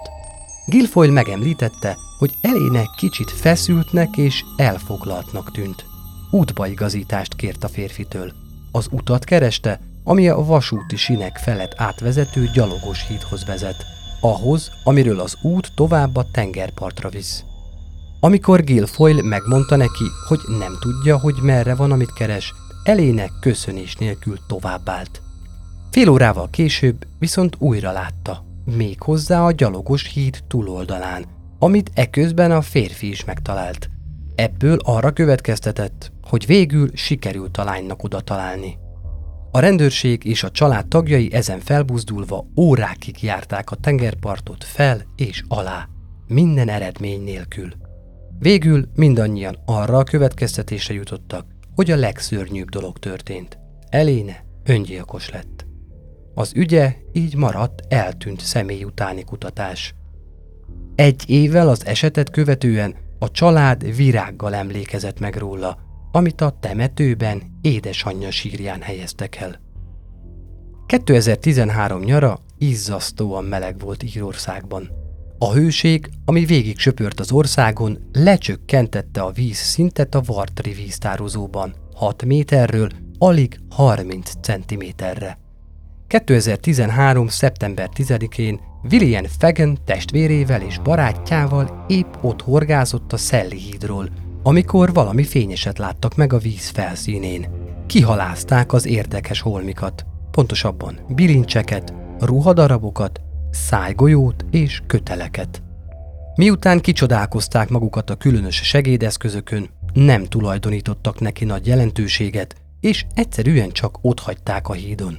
Gilfoyle 0.66 1.12
megemlítette, 1.12 1.97
hogy 2.19 2.31
Eléne 2.40 2.83
kicsit 2.97 3.31
feszültnek 3.31 4.16
és 4.16 4.45
elfoglaltnak 4.57 5.50
tűnt. 5.52 5.85
Útbaigazítást 6.31 7.37
kért 7.37 7.64
a 7.64 7.69
férfitől. 7.69 8.33
Az 8.73 8.88
utat 8.90 9.25
kereste, 9.25 9.81
ami 10.05 10.28
a 10.28 10.45
vasúti 10.45 10.97
sinek 10.97 11.37
felett 11.37 11.75
átvezető 11.76 12.50
gyalogos 12.55 13.07
hídhoz 13.07 13.45
vezet 13.47 13.87
ahhoz, 14.21 14.71
amiről 14.85 15.21
az 15.21 15.37
út 15.43 15.73
tovább 15.75 16.16
a 16.16 16.26
tengerpartra 16.33 17.09
visz. 17.09 17.45
Amikor 18.20 18.64
Gilfoyle 18.64 19.23
megmondta 19.23 19.76
neki, 19.76 20.04
hogy 20.28 20.40
nem 20.58 20.76
tudja, 20.80 21.18
hogy 21.18 21.35
merre 21.42 21.75
van, 21.75 21.92
amit 21.92 22.12
keres, 22.12 22.54
elének 22.85 23.30
köszönés 23.40 23.94
nélkül 23.96 24.38
továbbált. 24.46 25.23
Fél 25.90 26.08
órával 26.08 26.50
később 26.50 27.06
viszont 27.18 27.56
újra 27.58 27.92
látta, 27.92 28.44
még 28.64 29.02
hozzá 29.02 29.44
a 29.44 29.52
gyalogos 29.52 30.12
híd 30.12 30.38
túloldalán, 30.49 31.25
amit 31.58 31.90
eközben 31.94 32.50
a 32.50 32.61
férfi 32.61 33.08
is 33.08 33.25
megtalált. 33.25 33.90
Ebből 34.35 34.78
arra 34.85 35.12
következtetett, 35.12 36.12
hogy 36.23 36.46
végül 36.46 36.90
sikerült 36.94 37.56
a 37.56 37.64
lánynak 37.64 38.02
oda 38.02 38.20
találni. 38.20 38.78
A 39.50 39.58
rendőrség 39.58 40.25
és 40.25 40.42
a 40.42 40.50
család 40.50 40.87
tagjai 40.87 41.32
ezen 41.32 41.61
felbuzdulva 41.61 42.46
órákig 42.56 43.23
járták 43.23 43.70
a 43.70 43.76
tengerpartot 43.76 44.64
fel 44.64 45.02
és 45.16 45.42
alá, 45.49 45.88
minden 46.26 46.68
eredmény 46.68 47.23
nélkül. 47.23 47.86
Végül 48.38 48.88
mindannyian 48.95 49.59
arra 49.64 49.99
a 49.99 50.05
következtetésre 50.05 50.95
jutottak, 50.95 51.47
hogy 51.75 51.90
a 51.90 51.97
legszörnyűbb 51.97 52.69
dolog 52.69 52.99
történt. 52.99 53.59
Eléne 53.88 54.45
öngyilkos 54.64 55.31
lett. 55.31 55.66
Az 56.35 56.52
ügye 56.55 56.97
így 57.12 57.37
maradt 57.37 57.83
eltűnt 57.88 58.40
személy 58.40 58.85
utáni 58.85 59.25
kutatás. 59.25 59.95
Egy 60.95 61.25
évvel 61.26 61.69
az 61.69 61.87
esetet 61.87 62.31
követően 62.31 62.95
a 63.19 63.31
család 63.31 63.97
virággal 63.97 64.55
emlékezett 64.55 65.21
meg 65.21 65.37
róla, 65.37 65.78
amit 66.12 66.40
a 66.40 66.57
temetőben 66.61 67.43
édesanyja 67.61 68.31
sírján 68.31 68.81
helyeztek 68.81 69.37
el. 69.37 69.61
2013 70.87 72.02
nyara 72.02 72.38
izzasztóan 72.59 73.45
meleg 73.45 73.78
volt 73.78 74.02
Írországban. 74.02 75.06
A 75.38 75.52
hőség, 75.52 76.11
ami 76.25 76.45
végig 76.45 76.78
söpört 76.78 77.21
az 77.21 77.33
országon, 77.33 77.99
lecsökkentette 78.12 79.21
a 79.21 79.31
víz 79.31 79.57
szintet 79.57 80.14
a 80.14 80.23
Vartri 80.26 80.73
víztározóban 80.73 81.75
6 81.95 82.25
méterről 82.25 82.88
alig 83.19 83.61
30 83.71 84.31
centiméterre. 84.40 85.38
2013. 86.07 87.28
szeptember 87.28 87.88
10-én 87.97 88.61
William 88.90 89.25
Fegen 89.38 89.78
testvérével 89.85 90.62
és 90.62 90.78
barátjával 90.78 91.85
épp 91.88 92.14
ott 92.21 92.43
horgázott 92.43 93.12
a 93.12 93.16
Szelli 93.16 93.59
hídról, 93.59 94.09
amikor 94.43 94.93
valami 94.93 95.25
fényeset 95.25 95.78
láttak 95.78 96.16
meg 96.16 96.33
a 96.33 96.38
víz 96.38 96.69
felszínén. 96.69 97.47
Kihalázták 97.87 98.73
az 98.73 98.87
érdekes 98.87 99.40
holmikat, 99.40 100.07
pontosabban 100.31 100.99
bilincseket, 101.09 101.95
ruhadarabokat, 102.21 103.21
szájgolyót 103.57 104.45
és 104.51 104.83
köteleket. 104.87 105.63
Miután 106.35 106.81
kicsodálkozták 106.81 107.69
magukat 107.69 108.11
a 108.11 108.15
különös 108.15 108.55
segédeszközökön, 108.55 109.69
nem 109.93 110.25
tulajdonítottak 110.25 111.21
neki 111.21 111.45
nagy 111.45 111.67
jelentőséget, 111.67 112.55
és 112.81 113.07
egyszerűen 113.15 113.71
csak 113.71 113.99
otthagyták 114.01 114.69
a 114.69 114.73
hídon. 114.73 115.19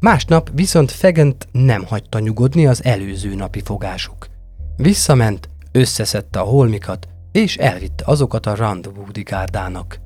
Másnap 0.00 0.50
viszont 0.54 0.90
Fegent 0.90 1.48
nem 1.52 1.84
hagyta 1.84 2.18
nyugodni 2.18 2.66
az 2.66 2.84
előző 2.84 3.34
napi 3.34 3.60
fogásuk. 3.60 4.26
Visszament, 4.76 5.48
összeszedte 5.72 6.40
a 6.40 6.44
holmikat, 6.44 7.08
és 7.32 7.56
elvitte 7.56 8.04
azokat 8.06 8.46
a 8.46 8.54
Randwoodi 8.54 9.22
gárdának. 9.22 9.98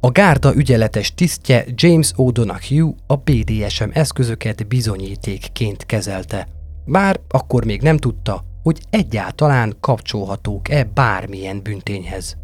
A 0.00 0.10
gárda 0.10 0.54
ügyeletes 0.54 1.14
tisztje 1.14 1.64
James 1.74 2.12
O'Donoghue 2.16 2.94
a 3.06 3.16
BDSM 3.16 3.88
eszközöket 3.92 4.66
bizonyítékként 4.66 5.86
kezelte, 5.86 6.48
bár 6.86 7.20
akkor 7.28 7.64
még 7.64 7.82
nem 7.82 7.96
tudta, 7.96 8.44
hogy 8.62 8.80
egyáltalán 8.90 9.76
kapcsolhatók-e 9.80 10.84
bármilyen 10.84 11.62
büntényhez. 11.62 12.36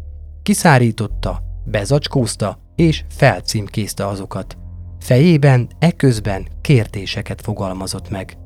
Kiszárította, 0.43 1.43
bezacskózta 1.65 2.59
és 2.75 3.03
felcímkézte 3.09 4.07
azokat. 4.07 4.57
Fejében 4.99 5.69
eközben 5.79 6.47
kérdéseket 6.61 7.41
fogalmazott 7.41 8.09
meg. 8.09 8.37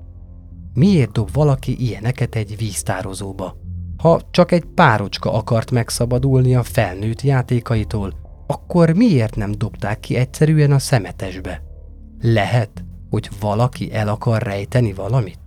Miért 0.74 1.12
dob 1.12 1.32
valaki 1.34 1.86
ilyeneket 1.86 2.36
egy 2.36 2.58
víztározóba? 2.58 3.58
Ha 3.98 4.22
csak 4.32 4.52
egy 4.52 4.66
párocska 4.66 5.34
akart 5.34 5.72
megszabadulni 5.72 6.56
a 6.56 6.64
felnőtt 6.64 7.22
játékaitól, 7.22 8.14
akkor 8.48 8.94
miért 8.94 9.36
nem 9.36 9.52
dobták 9.52 10.00
ki 10.00 10.16
egyszerűen 10.16 10.72
a 10.72 10.80
szemetesbe? 10.80 11.62
Lehet, 12.22 12.84
hogy 13.10 13.30
valaki 13.40 13.94
el 13.94 14.08
akar 14.08 14.42
rejteni 14.42 14.94
valamit? 14.94 15.47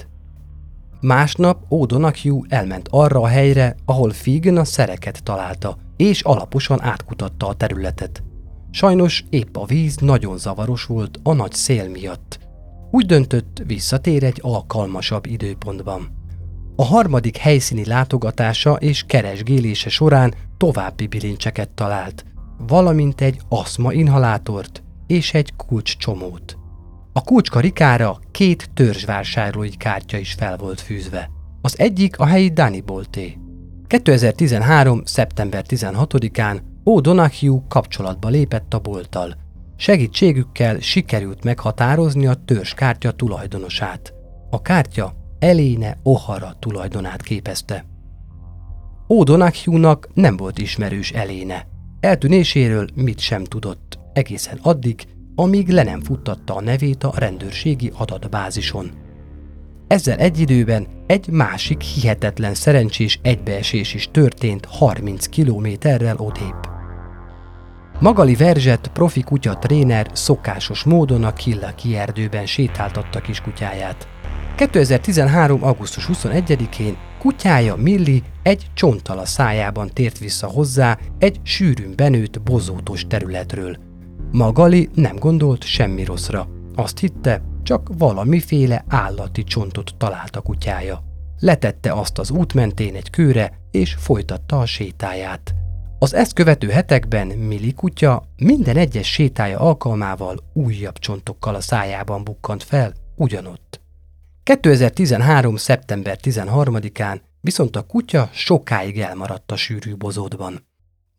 Másnap 1.00 1.64
O'Donoghue 1.68 2.44
elment 2.48 2.88
arra 2.90 3.20
a 3.20 3.26
helyre, 3.26 3.74
ahol 3.84 4.10
Figen 4.10 4.56
a 4.56 4.64
szereket 4.64 5.22
találta, 5.22 5.76
és 5.96 6.22
alaposan 6.22 6.82
átkutatta 6.82 7.46
a 7.48 7.54
területet. 7.54 8.22
Sajnos 8.70 9.24
épp 9.30 9.56
a 9.56 9.64
víz 9.64 9.96
nagyon 9.96 10.38
zavaros 10.38 10.84
volt 10.84 11.20
a 11.22 11.32
nagy 11.32 11.52
szél 11.52 11.88
miatt. 11.88 12.38
Úgy 12.90 13.06
döntött, 13.06 13.62
visszatér 13.66 14.24
egy 14.24 14.38
alkalmasabb 14.42 15.26
időpontban. 15.26 16.18
A 16.76 16.84
harmadik 16.84 17.36
helyszíni 17.36 17.84
látogatása 17.84 18.74
és 18.74 19.04
keresgélése 19.06 19.88
során 19.88 20.34
további 20.56 21.06
bilincseket 21.06 21.70
talált, 21.70 22.24
valamint 22.66 23.20
egy 23.20 23.40
aszma 23.48 23.92
inhalátort 23.92 24.82
és 25.06 25.34
egy 25.34 25.52
kulcscsomót. 25.56 26.59
A 27.20 27.22
kulcskarikára 27.22 28.18
két 28.30 28.70
törzsvásárlói 28.74 29.68
kártya 29.68 30.16
is 30.16 30.32
fel 30.32 30.56
volt 30.56 30.80
fűzve. 30.80 31.30
Az 31.60 31.78
egyik 31.78 32.18
a 32.18 32.26
helyi 32.26 32.48
Danny 32.48 32.82
Bolté. 32.84 33.38
2013. 33.86 35.04
szeptember 35.04 35.64
16-án 35.68 36.60
O'Donoghue 36.84 37.62
kapcsolatba 37.68 38.28
lépett 38.28 38.74
a 38.74 38.78
bolttal. 38.78 39.34
Segítségükkel 39.76 40.78
sikerült 40.78 41.44
meghatározni 41.44 42.26
a 42.26 42.34
törzskártya 42.34 43.10
tulajdonosát. 43.10 44.12
A 44.50 44.62
kártya 44.62 45.14
Eléne 45.38 45.96
Ohara 46.02 46.56
tulajdonát 46.58 47.22
képezte. 47.22 47.84
O'Donoghue-nak 49.06 50.08
nem 50.14 50.36
volt 50.36 50.58
ismerős 50.58 51.10
Eléne. 51.10 51.66
Eltűnéséről 52.00 52.88
mit 52.94 53.18
sem 53.18 53.44
tudott, 53.44 53.98
egészen 54.12 54.58
addig, 54.62 55.06
amíg 55.34 55.68
le 55.68 55.82
nem 55.82 56.00
futtatta 56.00 56.54
a 56.54 56.60
nevét 56.60 57.04
a 57.04 57.12
rendőrségi 57.16 57.92
adatbázison. 57.96 58.90
Ezzel 59.86 60.18
egy 60.18 60.38
időben 60.40 60.86
egy 61.06 61.28
másik 61.28 61.80
hihetetlen 61.80 62.54
szerencsés 62.54 63.18
egybeesés 63.22 63.94
is 63.94 64.08
történt 64.10 64.64
30 64.64 65.26
kilométerrel 65.26 66.16
odébb. 66.16 66.68
Magali 68.00 68.34
Verzset, 68.34 68.90
profi 68.92 69.22
kutya 69.22 69.58
tréner 69.58 70.10
szokásos 70.12 70.82
módon 70.82 71.24
a 71.24 71.32
Killaki 71.32 71.96
erdőben 71.96 72.46
sétáltatta 72.46 73.20
kiskutyáját. 73.20 74.08
2013. 74.56 75.64
augusztus 75.64 76.08
21-én 76.12 76.96
kutyája 77.18 77.76
Milli 77.76 78.22
egy 78.42 78.66
csonttal 78.74 79.18
a 79.18 79.24
szájában 79.24 79.90
tért 79.92 80.18
vissza 80.18 80.46
hozzá 80.46 80.98
egy 81.18 81.40
sűrűn 81.42 81.92
benőtt 81.96 82.40
bozótos 82.42 83.06
területről. 83.08 83.89
Magali 84.32 84.88
nem 84.94 85.16
gondolt 85.16 85.64
semmi 85.64 86.04
rosszra. 86.04 86.48
Azt 86.74 86.98
hitte, 86.98 87.42
csak 87.62 87.90
valamiféle 87.98 88.84
állati 88.88 89.44
csontot 89.44 89.94
talált 89.96 90.36
a 90.36 90.40
kutyája. 90.40 91.02
Letette 91.38 91.92
azt 91.92 92.18
az 92.18 92.30
út 92.30 92.54
mentén 92.54 92.94
egy 92.94 93.10
kőre, 93.10 93.52
és 93.70 93.94
folytatta 93.94 94.58
a 94.58 94.66
sétáját. 94.66 95.54
Az 95.98 96.14
ezt 96.14 96.32
követő 96.32 96.68
hetekben 96.68 97.26
Mili 97.26 97.72
kutya 97.72 98.22
minden 98.36 98.76
egyes 98.76 99.12
sétája 99.12 99.58
alkalmával 99.58 100.36
újabb 100.52 100.98
csontokkal 100.98 101.54
a 101.54 101.60
szájában 101.60 102.24
bukkant 102.24 102.62
fel, 102.62 102.92
ugyanott. 103.16 103.80
2013. 104.42 105.56
szeptember 105.56 106.18
13-án 106.22 107.20
viszont 107.40 107.76
a 107.76 107.82
kutya 107.82 108.28
sokáig 108.32 109.00
elmaradt 109.00 109.52
a 109.52 109.56
sűrű 109.56 109.96
bozótban. 109.96 110.69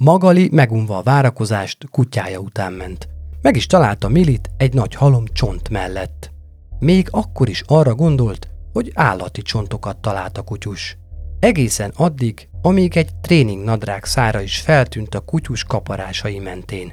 Magali 0.03 0.49
megunva 0.51 0.97
a 0.97 1.03
várakozást 1.03 1.89
kutyája 1.89 2.39
után 2.39 2.73
ment. 2.73 3.07
Meg 3.41 3.55
is 3.55 3.65
találta 3.65 4.07
Milit 4.09 4.51
egy 4.57 4.73
nagy 4.73 4.95
halom 4.95 5.25
csont 5.33 5.69
mellett. 5.69 6.31
Még 6.79 7.07
akkor 7.11 7.49
is 7.49 7.63
arra 7.67 7.95
gondolt, 7.95 8.49
hogy 8.73 8.91
állati 8.93 9.41
csontokat 9.41 9.97
talált 9.97 10.37
a 10.37 10.41
kutyus. 10.41 10.97
Egészen 11.39 11.91
addig, 11.95 12.49
amíg 12.61 12.97
egy 12.97 13.15
tréning 13.15 13.63
nadrág 13.63 14.05
szára 14.05 14.41
is 14.41 14.59
feltűnt 14.59 15.15
a 15.15 15.19
kutyus 15.19 15.63
kaparásai 15.63 16.39
mentén. 16.39 16.91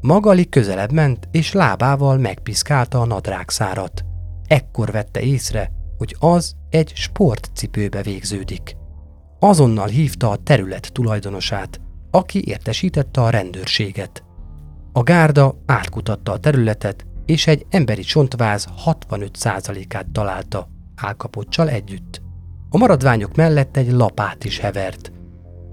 Magali 0.00 0.48
közelebb 0.48 0.92
ment, 0.92 1.28
és 1.30 1.52
lábával 1.52 2.18
megpiszkálta 2.18 3.00
a 3.00 3.06
nadrág 3.06 3.50
szárat. 3.50 4.04
Ekkor 4.46 4.90
vette 4.90 5.20
észre, 5.20 5.70
hogy 5.98 6.16
az 6.18 6.54
egy 6.70 6.92
sportcipőbe 6.94 8.02
végződik. 8.02 8.76
Azonnal 9.38 9.88
hívta 9.88 10.30
a 10.30 10.36
terület 10.36 10.92
tulajdonosát, 10.92 11.80
aki 12.16 12.48
értesítette 12.48 13.20
a 13.20 13.30
rendőrséget. 13.30 14.24
A 14.92 15.02
gárda 15.02 15.54
átkutatta 15.66 16.32
a 16.32 16.38
területet, 16.38 17.06
és 17.26 17.46
egy 17.46 17.66
emberi 17.70 18.02
csontváz 18.02 18.66
65%-át 18.84 20.06
találta, 20.12 20.68
álkapocsal 20.96 21.68
együtt. 21.68 22.22
A 22.68 22.78
maradványok 22.78 23.34
mellett 23.34 23.76
egy 23.76 23.90
lapát 23.90 24.44
is 24.44 24.58
hevert. 24.58 25.12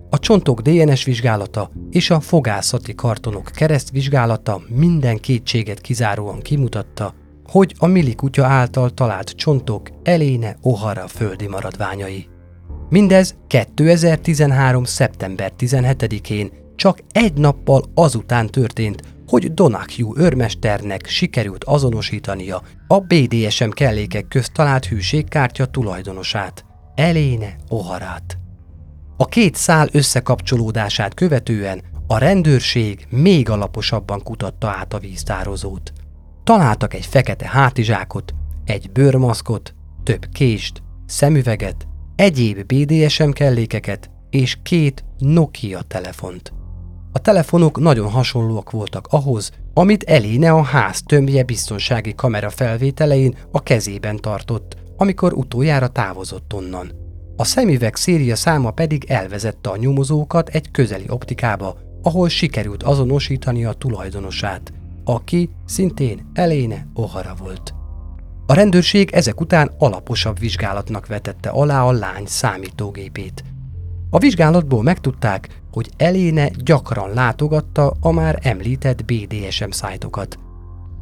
A 0.09 0.19
csontok 0.19 0.61
DNS 0.61 1.03
vizsgálata 1.03 1.71
és 1.89 2.09
a 2.09 2.19
fogászati 2.19 2.95
kartonok 2.95 3.51
keresztvizsgálata 3.55 4.61
minden 4.67 5.17
kétséget 5.17 5.81
kizáróan 5.81 6.39
kimutatta, 6.39 7.13
hogy 7.45 7.75
a 7.77 7.87
Mili 7.87 8.15
kutya 8.15 8.45
által 8.45 8.89
talált 8.89 9.29
csontok 9.29 9.89
eléne 10.03 10.57
Ohara 10.61 11.07
földi 11.07 11.47
maradványai. 11.47 12.32
Mindez 12.93 13.35
2013. 13.47 14.83
szeptember 14.83 15.51
17-én 15.59 16.51
csak 16.75 16.99
egy 17.11 17.33
nappal 17.33 17.83
azután 17.93 18.47
történt, 18.47 19.01
hogy 19.27 19.53
Donahue 19.53 20.23
őrmesternek 20.23 21.05
sikerült 21.05 21.63
azonosítania 21.63 22.61
a 22.87 22.99
BDSM 22.99 23.69
kellékek 23.69 24.27
közt 24.27 24.53
talált 24.53 24.85
hűségkártya 24.85 25.65
tulajdonosát, 25.65 26.65
Eléne 26.95 27.55
Oharát. 27.69 28.37
A 29.17 29.25
két 29.25 29.55
szál 29.55 29.87
összekapcsolódását 29.91 31.13
követően 31.13 31.81
a 32.07 32.17
rendőrség 32.17 33.07
még 33.09 33.49
alaposabban 33.49 34.23
kutatta 34.23 34.67
át 34.69 34.93
a 34.93 34.99
víztározót. 34.99 35.93
Találtak 36.43 36.93
egy 36.93 37.05
fekete 37.05 37.47
hátizsákot, 37.47 38.33
egy 38.65 38.91
bőrmaszkot, 38.91 39.73
több 40.03 40.25
kést, 40.31 40.83
szemüveget, 41.05 41.87
egyéb 42.15 42.65
BDSM 42.65 43.29
kellékeket 43.29 44.09
és 44.29 44.57
két 44.63 45.03
Nokia 45.17 45.81
telefont. 45.81 46.53
A 47.11 47.19
telefonok 47.19 47.79
nagyon 47.79 48.09
hasonlóak 48.09 48.71
voltak 48.71 49.07
ahhoz, 49.09 49.51
amit 49.73 50.03
Eléne 50.03 50.51
a 50.51 50.61
ház 50.61 51.01
tömbje 51.05 51.43
biztonsági 51.43 52.13
kamera 52.15 52.49
felvételein 52.49 53.35
a 53.51 53.63
kezében 53.63 54.17
tartott, 54.17 54.77
amikor 54.97 55.33
utoljára 55.33 55.87
távozott 55.87 56.53
onnan. 56.53 56.91
A 57.35 57.43
szemüveg 57.43 57.95
széria 57.95 58.35
száma 58.35 58.71
pedig 58.71 59.05
elvezette 59.07 59.69
a 59.69 59.77
nyomozókat 59.77 60.49
egy 60.49 60.71
közeli 60.71 61.05
optikába, 61.07 61.77
ahol 62.01 62.29
sikerült 62.29 62.83
azonosítani 62.83 63.65
a 63.65 63.73
tulajdonosát, 63.73 64.73
aki 65.03 65.49
szintén 65.65 66.29
Eléne 66.33 66.87
Ohara 66.93 67.35
volt. 67.39 67.73
A 68.45 68.53
rendőrség 68.53 69.11
ezek 69.11 69.41
után 69.41 69.71
alaposabb 69.77 70.39
vizsgálatnak 70.39 71.07
vetette 71.07 71.49
alá 71.49 71.83
a 71.83 71.91
lány 71.91 72.25
számítógépét. 72.25 73.43
A 74.09 74.17
vizsgálatból 74.17 74.83
megtudták, 74.83 75.61
hogy 75.71 75.89
Eléne 75.97 76.49
gyakran 76.57 77.13
látogatta 77.13 77.93
a 77.99 78.11
már 78.11 78.39
említett 78.41 79.05
BDSM 79.05 79.69
szájtokat. 79.69 80.39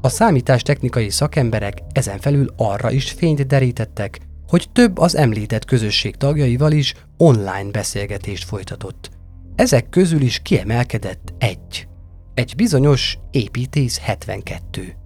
A 0.01 0.09
számítástechnikai 0.09 1.09
szakemberek 1.09 1.77
ezen 1.91 2.19
felül 2.19 2.53
arra 2.57 2.91
is 2.91 3.11
fényt 3.11 3.47
derítettek, 3.47 4.19
hogy 4.47 4.69
több 4.73 4.97
az 4.97 5.15
említett 5.15 5.65
közösség 5.65 6.15
tagjaival 6.15 6.71
is 6.71 6.93
online 7.17 7.71
beszélgetést 7.71 8.43
folytatott. 8.43 9.09
Ezek 9.55 9.89
közül 9.89 10.21
is 10.21 10.39
kiemelkedett 10.39 11.33
egy. 11.37 11.87
Egy 12.33 12.53
bizonyos 12.55 13.17
építész 13.31 13.99
72. 13.99 15.00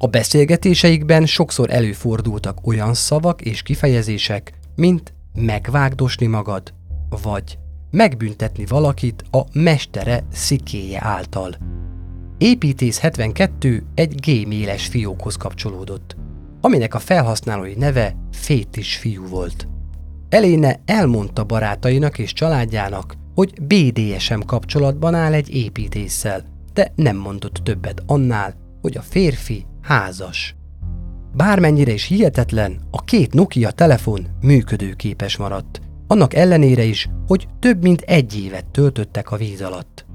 A 0.00 0.06
beszélgetéseikben 0.06 1.26
sokszor 1.26 1.70
előfordultak 1.70 2.66
olyan 2.66 2.94
szavak 2.94 3.40
és 3.40 3.62
kifejezések, 3.62 4.52
mint 4.74 5.12
megvágdosni 5.34 6.26
magad, 6.26 6.74
vagy 7.22 7.58
megbüntetni 7.90 8.66
valakit 8.66 9.24
a 9.30 9.42
mestere 9.52 10.24
szikéje 10.32 11.04
által. 11.04 11.56
Építész 12.38 12.98
72 12.98 13.82
egy 13.94 14.20
géméles 14.20 14.86
fiókhoz 14.86 15.36
kapcsolódott, 15.36 16.16
aminek 16.60 16.94
a 16.94 16.98
felhasználói 16.98 17.74
neve 17.74 18.16
Fétis 18.32 18.96
fiú 18.96 19.26
volt. 19.26 19.68
Eléne 20.28 20.80
elmondta 20.84 21.44
barátainak 21.44 22.18
és 22.18 22.32
családjának, 22.32 23.14
hogy 23.34 23.62
BDSM 23.62 24.40
kapcsolatban 24.40 25.14
áll 25.14 25.32
egy 25.32 25.54
építéssel, 25.54 26.44
de 26.72 26.92
nem 26.94 27.16
mondott 27.16 27.60
többet 27.62 28.02
annál, 28.06 28.54
hogy 28.80 28.96
a 28.96 29.02
férfi 29.02 29.66
házas. 29.88 30.54
Bármennyire 31.32 31.92
is 31.92 32.04
hihetetlen, 32.04 32.80
a 32.90 33.04
két 33.04 33.34
Nokia 33.34 33.70
telefon 33.70 34.26
működőképes 34.40 35.36
maradt, 35.36 35.80
annak 36.06 36.34
ellenére 36.34 36.82
is, 36.82 37.08
hogy 37.26 37.48
több 37.58 37.82
mint 37.82 38.00
egy 38.00 38.38
évet 38.44 38.66
töltöttek 38.66 39.30
a 39.30 39.36
víz 39.36 39.62
alatt. 39.62 40.06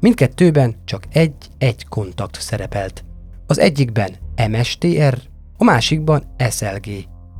Mindkettőben 0.00 0.76
csak 0.84 1.04
egy-egy 1.10 1.86
kontakt 1.88 2.40
szerepelt. 2.40 3.04
Az 3.46 3.58
egyikben 3.58 4.10
MSTR, 4.50 5.18
a 5.56 5.64
másikban 5.64 6.34
SLG, 6.50 6.88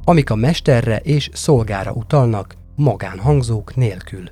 amik 0.05 0.31
a 0.31 0.35
mesterre 0.35 0.97
és 0.97 1.31
szolgára 1.33 1.93
utalnak 1.93 2.55
magánhangzók 2.77 3.77
nélkül. 3.77 4.31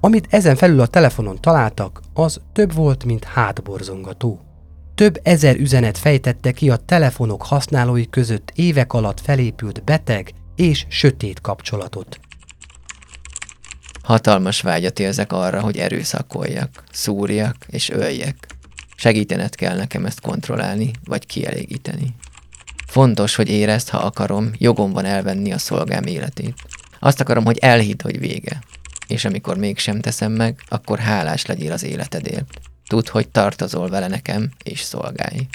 Amit 0.00 0.26
ezen 0.30 0.56
felül 0.56 0.80
a 0.80 0.86
telefonon 0.86 1.40
találtak, 1.40 2.00
az 2.14 2.40
több 2.52 2.74
volt, 2.74 3.04
mint 3.04 3.24
hátborzongató. 3.24 4.49
Több 5.00 5.20
ezer 5.22 5.56
üzenet 5.56 5.98
fejtette 5.98 6.52
ki 6.52 6.70
a 6.70 6.76
telefonok 6.76 7.42
használói 7.42 8.08
között 8.10 8.52
évek 8.54 8.92
alatt 8.92 9.20
felépült 9.20 9.84
beteg 9.84 10.32
és 10.56 10.86
sötét 10.88 11.40
kapcsolatot. 11.40 12.20
Hatalmas 14.02 14.60
vágyat 14.60 14.98
érzek 14.98 15.32
arra, 15.32 15.60
hogy 15.60 15.76
erőszakoljak, 15.78 16.84
szúrjak 16.92 17.56
és 17.68 17.90
öljek. 17.90 18.36
Segítened 18.96 19.54
kell 19.54 19.76
nekem 19.76 20.06
ezt 20.06 20.20
kontrollálni, 20.20 20.90
vagy 21.04 21.26
kielégíteni. 21.26 22.14
Fontos, 22.86 23.34
hogy 23.34 23.48
érezd, 23.48 23.88
ha 23.88 23.98
akarom, 23.98 24.50
jogom 24.58 24.92
van 24.92 25.04
elvenni 25.04 25.52
a 25.52 25.58
szolgám 25.58 26.04
életét. 26.04 26.54
Azt 26.98 27.20
akarom, 27.20 27.44
hogy 27.44 27.58
elhidd, 27.58 28.02
hogy 28.02 28.18
vége. 28.18 28.62
És 29.06 29.24
amikor 29.24 29.56
mégsem 29.56 30.00
teszem 30.00 30.32
meg, 30.32 30.62
akkor 30.68 30.98
hálás 30.98 31.46
legyél 31.46 31.72
az 31.72 31.84
életedért. 31.84 32.60
Tudd, 32.90 33.10
hogy 33.10 33.28
tartozol 33.28 33.88
vele 33.88 34.08
nekem, 34.08 34.50
és 34.62 34.80
szolgálj. 34.80 35.46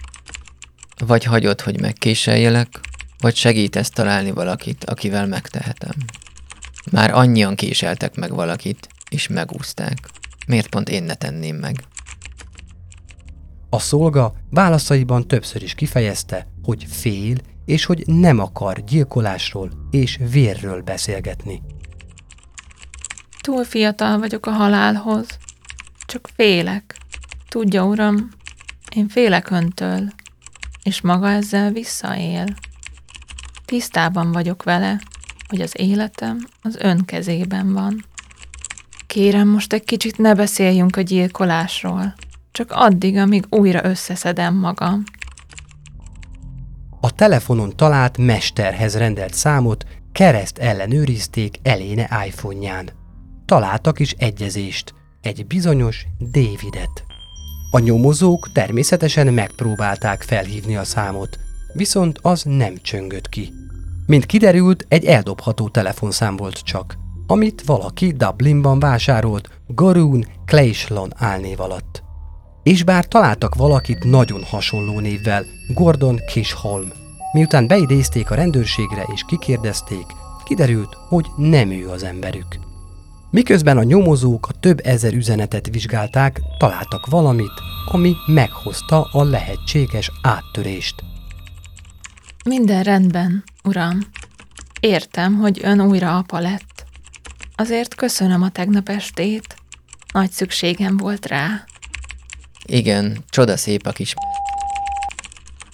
Vagy 1.06 1.24
hagyod, 1.24 1.62
hogy 1.62 1.80
megkéseljelek, 1.80 2.80
vagy 3.20 3.36
segítesz 3.36 3.90
találni 3.90 4.32
valakit, 4.32 4.84
akivel 4.84 5.28
megtehetem. 5.28 5.96
Már 6.92 7.14
annyian 7.14 7.56
késeltek 7.56 8.16
meg 8.16 8.32
valakit, 8.32 8.88
és 9.10 9.28
megúzták. 9.28 9.98
Miért 10.48 10.68
pont 10.68 10.90
én 10.90 11.04
ne 11.04 11.14
tenném 11.14 11.56
meg? 11.56 11.84
A 13.70 13.80
szolga 13.80 14.34
válaszaiban 14.50 15.28
többször 15.28 15.64
is 15.64 15.74
kifejezte, 15.74 16.48
hogy 16.64 16.86
fél, 16.90 17.36
és 17.66 17.86
hogy 17.86 18.04
nem 18.06 18.40
akar 18.40 18.84
gyilkolásról 18.84 19.72
és 19.92 20.20
vérről 20.32 20.82
beszélgetni. 20.82 21.62
Túl 23.42 23.64
fiatal 23.64 24.20
vagyok 24.20 24.46
a 24.46 24.52
halálhoz. 24.52 25.28
Csak 26.06 26.30
félek. 26.36 27.04
Tudja, 27.56 27.84
uram, 27.86 28.30
én 28.96 29.08
félek 29.08 29.50
öntől, 29.50 30.10
és 30.84 31.02
maga 31.02 31.30
ezzel 31.30 31.72
visszaél. 31.72 32.46
Tisztában 33.66 34.32
vagyok 34.32 34.64
vele, 34.64 35.02
hogy 35.48 35.62
az 35.62 35.72
életem 35.80 36.48
az 36.62 36.76
ön 36.80 37.06
kezében 37.06 37.74
van. 37.74 38.06
Kérem, 39.08 39.48
most 39.48 39.74
egy 39.74 39.84
kicsit 39.84 40.18
ne 40.18 40.34
beszéljünk 40.34 40.96
a 40.96 41.02
gyilkolásról, 41.02 42.14
csak 42.52 42.72
addig, 42.72 43.18
amíg 43.18 43.46
újra 43.50 43.86
összeszedem 43.86 44.56
magam. 44.56 45.04
A 47.02 47.12
telefonon 47.12 47.76
talált 47.76 48.18
mesterhez 48.18 48.98
rendelt 48.98 49.34
számot 49.34 49.86
kereszt 50.12 50.58
ellenőrizték 50.58 51.60
Eléne 51.64 52.26
iPhone-ján. 52.28 52.90
Találtak 53.46 54.00
is 54.00 54.12
egyezést, 54.12 54.94
egy 55.22 55.48
bizonyos 55.48 56.06
Davidet. 56.20 57.15
A 57.76 57.80
nyomozók 57.80 58.52
természetesen 58.52 59.34
megpróbálták 59.34 60.22
felhívni 60.22 60.76
a 60.76 60.84
számot, 60.84 61.40
viszont 61.74 62.20
az 62.22 62.44
nem 62.44 62.74
csöngött 62.82 63.30
ki. 63.30 63.54
Mint 64.06 64.26
kiderült, 64.26 64.86
egy 64.88 65.06
eldobható 65.06 65.70
telefonszám 65.70 66.36
volt 66.36 66.60
csak, 66.60 66.98
amit 67.28 67.64
valaki 67.66 68.12
Dublinban 68.12 68.80
vásárolt 68.80 69.50
Garoon 69.68 70.26
Clayslon 70.46 71.12
álnév 71.16 71.60
alatt. 71.60 72.04
És 72.64 72.84
bár 72.84 73.06
találtak 73.06 73.56
valakit 73.56 74.04
nagyon 74.04 74.44
hasonló 74.44 75.00
névvel, 75.00 75.46
Gordon 75.74 76.20
Kishholm, 76.34 76.92
miután 77.34 77.68
beidézték 77.68 78.32
a 78.32 78.36
rendőrségre 78.36 79.06
és 79.14 79.24
kikérdezték, 79.28 80.06
kiderült, 80.46 80.98
hogy 81.10 81.26
nem 81.38 81.72
ő 81.72 81.90
az 81.90 82.04
emberük. 82.04 82.60
Miközben 83.36 83.78
a 83.78 83.84
nyomozók 83.84 84.48
a 84.48 84.60
több 84.60 84.80
ezer 84.84 85.14
üzenetet 85.14 85.68
vizsgálták, 85.72 86.42
találtak 86.58 87.06
valamit, 87.06 87.52
ami 87.86 88.14
meghozta 88.26 89.08
a 89.12 89.24
lehetséges 89.24 90.12
áttörést. 90.22 90.96
Minden 92.46 92.84
rendben, 92.84 93.44
uram. 93.64 94.00
Értem, 94.80 95.36
hogy 95.36 95.60
ön 95.64 95.82
újra 95.82 96.18
apa 96.18 96.40
lett. 96.40 96.86
Azért 97.56 97.96
köszönöm 97.96 98.42
a 98.42 98.50
tegnap 98.50 98.90
estét. 98.90 99.56
Nagy 100.14 100.32
szükségem 100.32 100.98
volt 100.98 101.26
rá. 101.26 101.64
Igen, 102.66 103.24
csoda 103.30 103.58
szép 103.58 103.86
a 103.86 103.92
kis... 103.92 104.14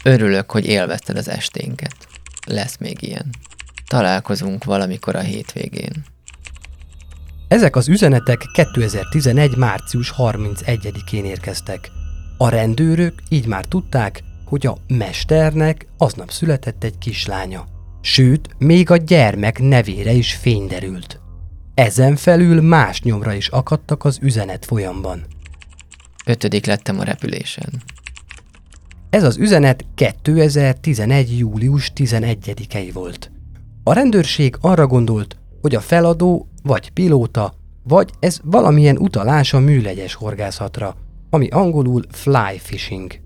Örülök, 0.03 0.51
hogy 0.51 0.65
élvezted 0.65 1.17
az 1.17 1.29
esténket. 1.29 1.95
Lesz 2.45 2.77
még 2.77 3.01
ilyen. 3.01 3.29
Találkozunk 3.87 4.63
valamikor 4.63 5.15
a 5.15 5.21
hétvégén. 5.21 6.10
Ezek 7.51 7.75
az 7.75 7.87
üzenetek 7.87 8.45
2011. 8.53 9.55
március 9.55 10.13
31-én 10.17 11.25
érkeztek. 11.25 11.91
A 12.37 12.49
rendőrök 12.49 13.13
így 13.29 13.45
már 13.47 13.65
tudták, 13.65 14.23
hogy 14.45 14.65
a 14.65 14.77
mesternek 14.87 15.87
aznap 15.97 16.29
született 16.29 16.83
egy 16.83 16.97
kislánya. 16.97 17.65
Sőt, 18.01 18.49
még 18.57 18.89
a 18.89 18.97
gyermek 18.97 19.59
nevére 19.59 20.11
is 20.11 20.33
fényderült. 20.33 21.19
Ezen 21.73 22.15
felül 22.15 22.61
más 22.61 23.01
nyomra 23.01 23.33
is 23.33 23.47
akadtak 23.47 24.05
az 24.05 24.17
üzenet 24.21 24.65
folyamban. 24.65 25.23
Ötödik 26.25 26.65
lettem 26.65 26.99
a 26.99 27.03
repülésen. 27.03 27.83
Ez 29.09 29.23
az 29.23 29.37
üzenet 29.37 29.85
2011. 29.95 31.37
július 31.37 31.91
11-ei 31.95 32.89
volt. 32.93 33.31
A 33.83 33.93
rendőrség 33.93 34.55
arra 34.61 34.87
gondolt, 34.87 35.37
hogy 35.61 35.75
a 35.75 35.79
feladó 35.79 36.50
vagy 36.63 36.89
pilóta, 36.89 37.53
vagy 37.83 38.11
ez 38.19 38.39
valamilyen 38.43 38.97
utalás 38.97 39.53
a 39.53 39.59
műlegyes 39.59 40.13
horgászatra, 40.13 40.95
ami 41.29 41.47
angolul 41.47 42.03
fly 42.11 42.57
fishing. 42.57 43.19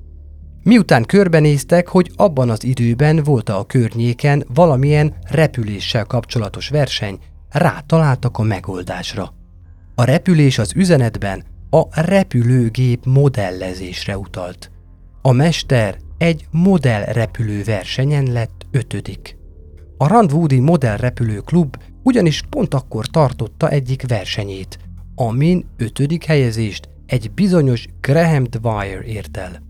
Miután 0.64 1.06
körbenéztek, 1.06 1.88
hogy 1.88 2.12
abban 2.16 2.50
az 2.50 2.64
időben 2.64 3.24
volt 3.24 3.50
a 3.50 3.64
környéken 3.68 4.46
valamilyen 4.54 5.14
repüléssel 5.30 6.06
kapcsolatos 6.06 6.70
verseny, 6.70 7.20
rátaláltak 7.50 8.38
a 8.38 8.44
megoldásra. 8.44 9.34
A 9.96 10.04
repülés 10.04 10.58
az 10.58 10.74
üzenetben 10.76 11.44
a 11.70 12.02
repülőgép 12.02 13.06
modellezésre 13.06 14.18
utalt. 14.18 14.72
A 15.22 15.32
mester 15.32 15.98
egy 16.18 16.46
modellrepülő 16.52 17.64
versenyen 17.64 18.32
lett 18.32 18.66
ötödik. 18.72 19.38
A 19.98 20.08
Randwoodi 20.08 20.60
Modellrepülő 20.60 21.40
Klub 21.40 21.78
ugyanis 22.06 22.42
pont 22.50 22.74
akkor 22.74 23.06
tartotta 23.06 23.70
egyik 23.70 24.08
versenyét, 24.08 24.78
amin 25.16 25.66
ötödik 25.78 26.24
helyezést 26.24 26.90
egy 27.06 27.32
bizonyos 27.32 27.86
Graham 28.02 28.44
Dwyer 28.44 29.06
ért 29.06 29.38
el. 29.38 29.62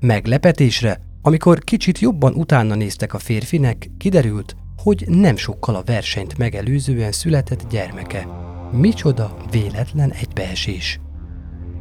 Meglepetésre, 0.00 1.00
amikor 1.22 1.58
kicsit 1.58 1.98
jobban 1.98 2.34
utána 2.34 2.74
néztek 2.74 3.14
a 3.14 3.18
férfinek, 3.18 3.90
kiderült, 3.98 4.56
hogy 4.76 5.04
nem 5.08 5.36
sokkal 5.36 5.74
a 5.74 5.82
versenyt 5.84 6.38
megelőzően 6.38 7.12
született 7.12 7.68
gyermeke. 7.70 8.26
Micsoda 8.72 9.36
véletlen 9.50 10.12
egybeesés. 10.12 11.00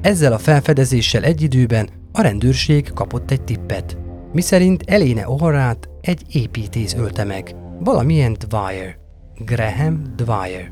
Ezzel 0.01 0.33
a 0.33 0.37
felfedezéssel 0.37 1.23
egy 1.23 1.41
időben 1.41 1.89
a 2.11 2.21
rendőrség 2.21 2.91
kapott 2.93 3.31
egy 3.31 3.41
tippet, 3.41 3.97
miszerint 4.33 4.83
Eléne 4.85 5.29
Oharát 5.29 5.89
egy 6.01 6.21
építész 6.35 6.93
ölte 6.93 7.23
meg, 7.23 7.55
valamilyen 7.79 8.37
Dwyer. 8.47 9.00
Graham 9.45 10.03
Dwyer. 10.15 10.71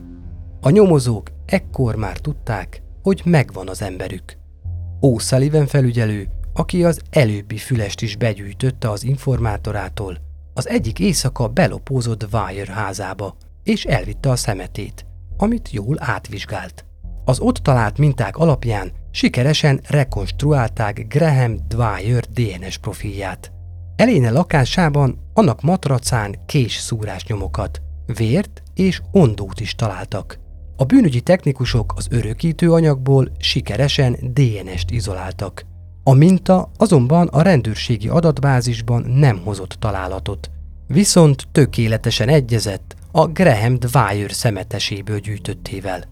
A 0.62 0.70
nyomozók 0.70 1.30
ekkor 1.46 1.96
már 1.96 2.18
tudták, 2.18 2.82
hogy 3.02 3.22
megvan 3.26 3.68
az 3.68 3.82
emberük. 3.82 4.38
O'Sullivan 5.02 5.66
felügyelő, 5.68 6.28
aki 6.54 6.84
az 6.84 7.00
előbbi 7.10 7.58
fülest 7.58 8.02
is 8.02 8.16
begyűjtötte 8.16 8.90
az 8.90 9.04
informátorától, 9.04 10.18
az 10.54 10.68
egyik 10.70 11.00
éjszaka 11.00 11.48
belopózott 11.48 12.26
Dwyer 12.26 12.68
házába, 12.68 13.36
és 13.64 13.86
elvitte 13.86 14.30
a 14.30 14.36
szemetét, 14.36 15.06
amit 15.38 15.72
jól 15.72 15.96
átvizsgált. 16.00 16.86
Az 17.26 17.40
ott 17.40 17.56
talált 17.56 17.98
minták 17.98 18.38
alapján 18.38 18.92
sikeresen 19.12 19.80
rekonstruálták 19.88 21.06
Graham 21.08 21.58
Dwyer 21.68 22.24
DNS 22.24 22.78
profilját. 22.78 23.52
Eléne 23.96 24.32
lakásában 24.32 25.20
annak 25.34 25.62
matracán 25.62 26.36
kés 26.46 26.76
szúrás 26.76 27.26
nyomokat, 27.26 27.82
vért 28.18 28.64
és 28.74 29.02
ondót 29.12 29.60
is 29.60 29.76
találtak. 29.76 30.40
A 30.76 30.84
bűnügyi 30.84 31.22
technikusok 31.22 31.94
az 31.96 32.08
örökítő 32.12 32.72
anyagból 32.72 33.32
sikeresen 33.38 34.18
DNS-t 34.34 34.92
izoláltak. 34.92 35.66
A 36.04 36.14
minta 36.14 36.72
azonban 36.78 37.28
a 37.28 37.42
rendőrségi 37.42 38.08
adatbázisban 38.08 39.02
nem 39.02 39.42
hozott 39.44 39.76
találatot, 39.80 40.52
viszont 40.88 41.48
tökéletesen 41.52 42.30
egyezett 42.30 42.96
a 43.12 43.28
Graham 43.28 43.76
Dwyer 43.76 44.32
szemeteséből 44.32 45.20
gyűjtöttével. 45.20 46.04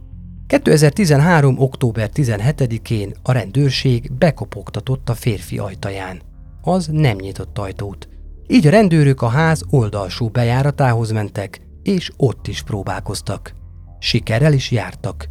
2013. 0.47 1.59
október 1.59 2.09
17-én 2.13 3.13
a 3.23 3.31
rendőrség 3.31 4.11
bekopogtatott 4.17 5.09
a 5.09 5.13
férfi 5.13 5.57
ajtaján. 5.57 6.21
Az 6.61 6.87
nem 6.91 7.17
nyitott 7.17 7.57
ajtót. 7.57 8.07
Így 8.47 8.67
a 8.67 8.69
rendőrök 8.69 9.21
a 9.21 9.27
ház 9.27 9.63
oldalsó 9.69 10.27
bejáratához 10.27 11.11
mentek, 11.11 11.61
és 11.87 12.11
ott 12.17 12.47
is 12.47 12.61
próbálkoztak. 12.61 13.53
Sikerrel 13.99 14.53
is 14.53 14.71
jártak. 14.71 15.29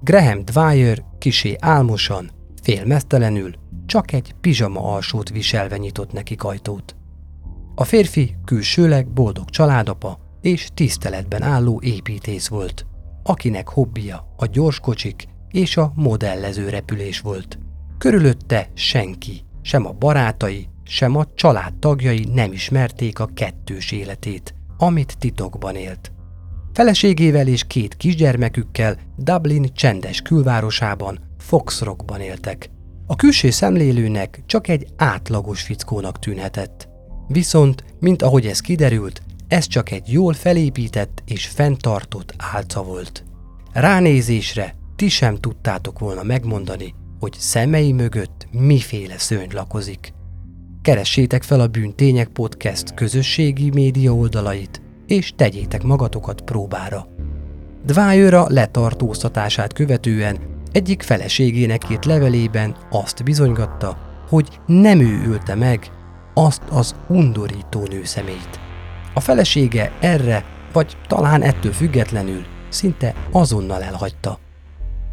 Graham 0.00 0.44
Dwyer 0.44 1.04
kisé 1.18 1.56
álmosan, 1.60 2.30
félmeztelenül, 2.62 3.52
csak 3.86 4.12
egy 4.12 4.34
pizsama 4.40 4.94
alsót 4.94 5.28
viselve 5.28 5.76
nyitott 5.76 6.12
nekik 6.12 6.44
ajtót. 6.44 6.96
A 7.74 7.84
férfi 7.84 8.36
külsőleg 8.44 9.08
boldog 9.08 9.50
családapa 9.50 10.18
és 10.40 10.68
tiszteletben 10.74 11.42
álló 11.42 11.80
építész 11.82 12.48
volt, 12.48 12.86
akinek 13.22 13.68
hobbija 13.68 14.34
a 14.36 14.46
gyorskocsik 14.46 15.28
és 15.50 15.76
a 15.76 15.92
modellező 15.94 16.68
repülés 16.68 17.20
volt. 17.20 17.58
Körülötte 17.98 18.70
senki, 18.74 19.44
sem 19.62 19.86
a 19.86 19.92
barátai, 19.92 20.68
sem 20.82 21.16
a 21.16 21.24
család 21.34 21.74
tagjai 21.74 22.28
nem 22.32 22.52
ismerték 22.52 23.18
a 23.18 23.26
kettős 23.34 23.92
életét, 23.92 24.54
amit 24.84 25.16
titokban 25.18 25.76
élt. 25.76 26.12
Feleségével 26.72 27.48
és 27.48 27.64
két 27.66 27.94
kisgyermekükkel 27.96 28.96
Dublin 29.16 29.72
csendes 29.74 30.20
külvárosában, 30.20 31.18
Foxrockban 31.38 32.20
éltek. 32.20 32.70
A 33.06 33.16
külső 33.16 33.50
szemlélőnek 33.50 34.42
csak 34.46 34.68
egy 34.68 34.86
átlagos 34.96 35.62
fickónak 35.62 36.18
tűnhetett. 36.18 36.88
Viszont, 37.28 37.84
mint 38.00 38.22
ahogy 38.22 38.46
ez 38.46 38.60
kiderült, 38.60 39.22
ez 39.48 39.66
csak 39.66 39.90
egy 39.90 40.12
jól 40.12 40.32
felépített 40.32 41.22
és 41.26 41.46
fenntartott 41.46 42.34
álca 42.52 42.82
volt. 42.82 43.24
Ránézésre 43.72 44.74
ti 44.96 45.08
sem 45.08 45.36
tudtátok 45.36 45.98
volna 45.98 46.22
megmondani, 46.22 46.94
hogy 47.20 47.34
szemei 47.38 47.92
mögött 47.92 48.46
miféle 48.50 49.18
szörny 49.18 49.54
lakozik. 49.54 50.12
Keressétek 50.84 51.42
fel 51.42 51.60
a 51.60 51.66
Bűntények 51.66 52.28
Podcast 52.28 52.94
közösségi 52.94 53.70
média 53.70 54.14
oldalait, 54.14 54.82
és 55.06 55.32
tegyétek 55.36 55.82
magatokat 55.82 56.40
próbára. 56.40 57.06
Dwyer 57.84 58.32
letartóztatását 58.32 59.72
követően 59.72 60.38
egyik 60.72 61.02
feleségének 61.02 61.90
írt 61.90 62.04
levelében 62.04 62.76
azt 62.90 63.24
bizonygatta, 63.24 63.98
hogy 64.28 64.48
nem 64.66 65.00
ő 65.00 65.30
ölte 65.30 65.54
meg 65.54 65.90
azt 66.34 66.62
az 66.70 66.94
undorító 67.08 67.86
nőszemélyt. 67.86 68.60
A 69.14 69.20
felesége 69.20 69.92
erre, 70.00 70.44
vagy 70.72 70.96
talán 71.06 71.42
ettől 71.42 71.72
függetlenül 71.72 72.44
szinte 72.68 73.14
azonnal 73.30 73.82
elhagyta. 73.82 74.38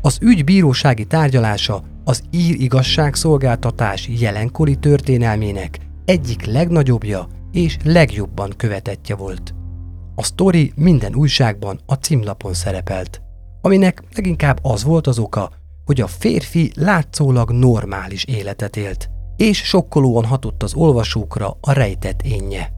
Az 0.02 0.18
ügy 0.22 0.44
bírósági 0.44 1.06
tárgyalása 1.06 1.84
az 2.04 2.22
ír 2.30 2.62
igazságszolgáltatás 2.62 4.08
jelenkori 4.08 4.76
történelmének 4.76 5.78
egyik 6.06 6.46
legnagyobbja 6.46 7.28
és 7.52 7.78
legjobban 7.84 8.54
követetje 8.58 9.16
volt. 9.16 9.54
A 10.16 10.24
sztori 10.24 10.72
minden 10.76 11.16
újságban 11.16 11.80
a 11.86 11.94
címlapon 11.94 12.54
szerepelt, 12.54 13.22
aminek 13.62 14.04
leginkább 14.16 14.60
az 14.62 14.84
volt 14.84 15.08
az 15.08 15.20
oka, 15.20 15.52
hogy 15.86 16.02
a 16.02 16.08
férfi 16.08 16.72
látszólag 16.76 17.52
normális 17.52 18.24
életet 18.24 18.78
élt, 18.78 19.10
és 19.36 19.58
sokkolóan 19.58 20.26
hatott 20.26 20.64
az 20.64 20.74
olvasókra 20.74 21.58
a 21.62 21.72
rejtett 21.72 22.22
énje. 22.22 22.74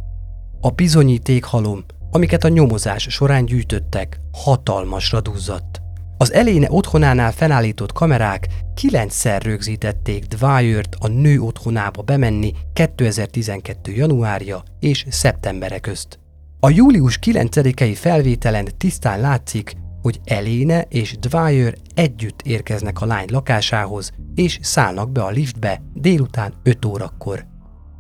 A 0.62 0.70
bizonyítékhalom, 0.70 1.84
amiket 2.12 2.44
a 2.44 2.48
nyomozás 2.48 3.08
során 3.10 3.46
gyűjtöttek, 3.46 4.20
hatalmasra 4.32 5.22
duzzadt. 5.22 5.83
Az 6.18 6.34
eléne 6.34 6.68
otthonánál 6.70 7.32
felállított 7.32 7.92
kamerák 7.92 8.48
kilencszer 8.74 9.42
rögzítették 9.42 10.26
Dwyert 10.26 10.96
a 11.00 11.08
nő 11.08 11.40
otthonába 11.40 12.02
bemenni 12.02 12.54
2012. 12.74 13.92
januárja 13.92 14.64
és 14.80 15.06
szeptembere 15.10 15.80
közt. 15.80 16.20
A 16.60 16.70
július 16.70 17.20
9-i 17.26 17.96
felvételen 17.96 18.68
tisztán 18.78 19.20
látszik, 19.20 19.76
hogy 20.02 20.20
Eléne 20.24 20.82
és 20.82 21.18
Dwyer 21.20 21.76
együtt 21.94 22.42
érkeznek 22.42 23.02
a 23.02 23.06
lány 23.06 23.28
lakásához, 23.32 24.12
és 24.36 24.60
szállnak 24.62 25.12
be 25.12 25.24
a 25.24 25.30
liftbe 25.30 25.82
délután 25.94 26.54
5 26.64 26.86
órakor. 26.86 27.46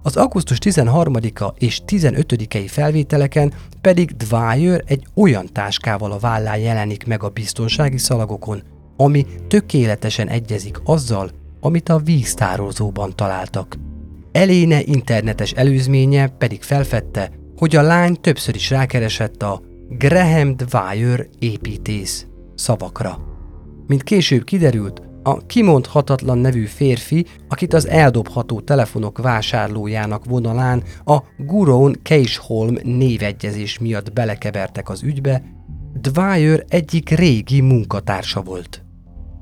Az 0.05 0.15
augusztus 0.17 0.57
13-a 0.61 1.53
és 1.57 1.81
15-i 1.87 2.65
felvételeken 2.67 3.53
pedig 3.81 4.11
Dwyer 4.11 4.83
egy 4.85 5.05
olyan 5.15 5.49
táskával 5.51 6.11
a 6.11 6.17
vállán 6.17 6.57
jelenik 6.57 7.05
meg 7.05 7.23
a 7.23 7.29
biztonsági 7.29 7.97
szalagokon, 7.97 8.63
ami 8.97 9.25
tökéletesen 9.47 10.27
egyezik 10.27 10.77
azzal, 10.83 11.29
amit 11.59 11.89
a 11.89 11.97
víztározóban 11.97 13.15
találtak. 13.15 13.77
Eléne 14.31 14.81
internetes 14.81 15.51
előzménye 15.51 16.27
pedig 16.27 16.61
felfedte, 16.61 17.31
hogy 17.57 17.75
a 17.75 17.81
lány 17.81 18.21
többször 18.21 18.55
is 18.55 18.69
rákeresett 18.69 19.43
a 19.43 19.61
Graham 19.89 20.55
Dwyer 20.55 21.27
építész 21.39 22.25
szavakra. 22.55 23.19
Mint 23.87 24.03
később 24.03 24.43
kiderült, 24.43 25.01
a 25.23 25.45
kimondhatatlan 25.45 26.37
nevű 26.37 26.65
férfi, 26.65 27.25
akit 27.47 27.73
az 27.73 27.87
eldobható 27.87 28.59
telefonok 28.59 29.17
vásárlójának 29.17 30.25
vonalán 30.25 30.83
a 31.05 31.17
Guron 31.37 31.95
Keisholm 32.01 32.77
névegyezés 32.83 33.79
miatt 33.79 34.13
belekevertek 34.13 34.89
az 34.89 35.03
ügybe, 35.03 35.43
Dwyer 36.01 36.65
egyik 36.67 37.09
régi 37.09 37.61
munkatársa 37.61 38.41
volt. 38.41 38.83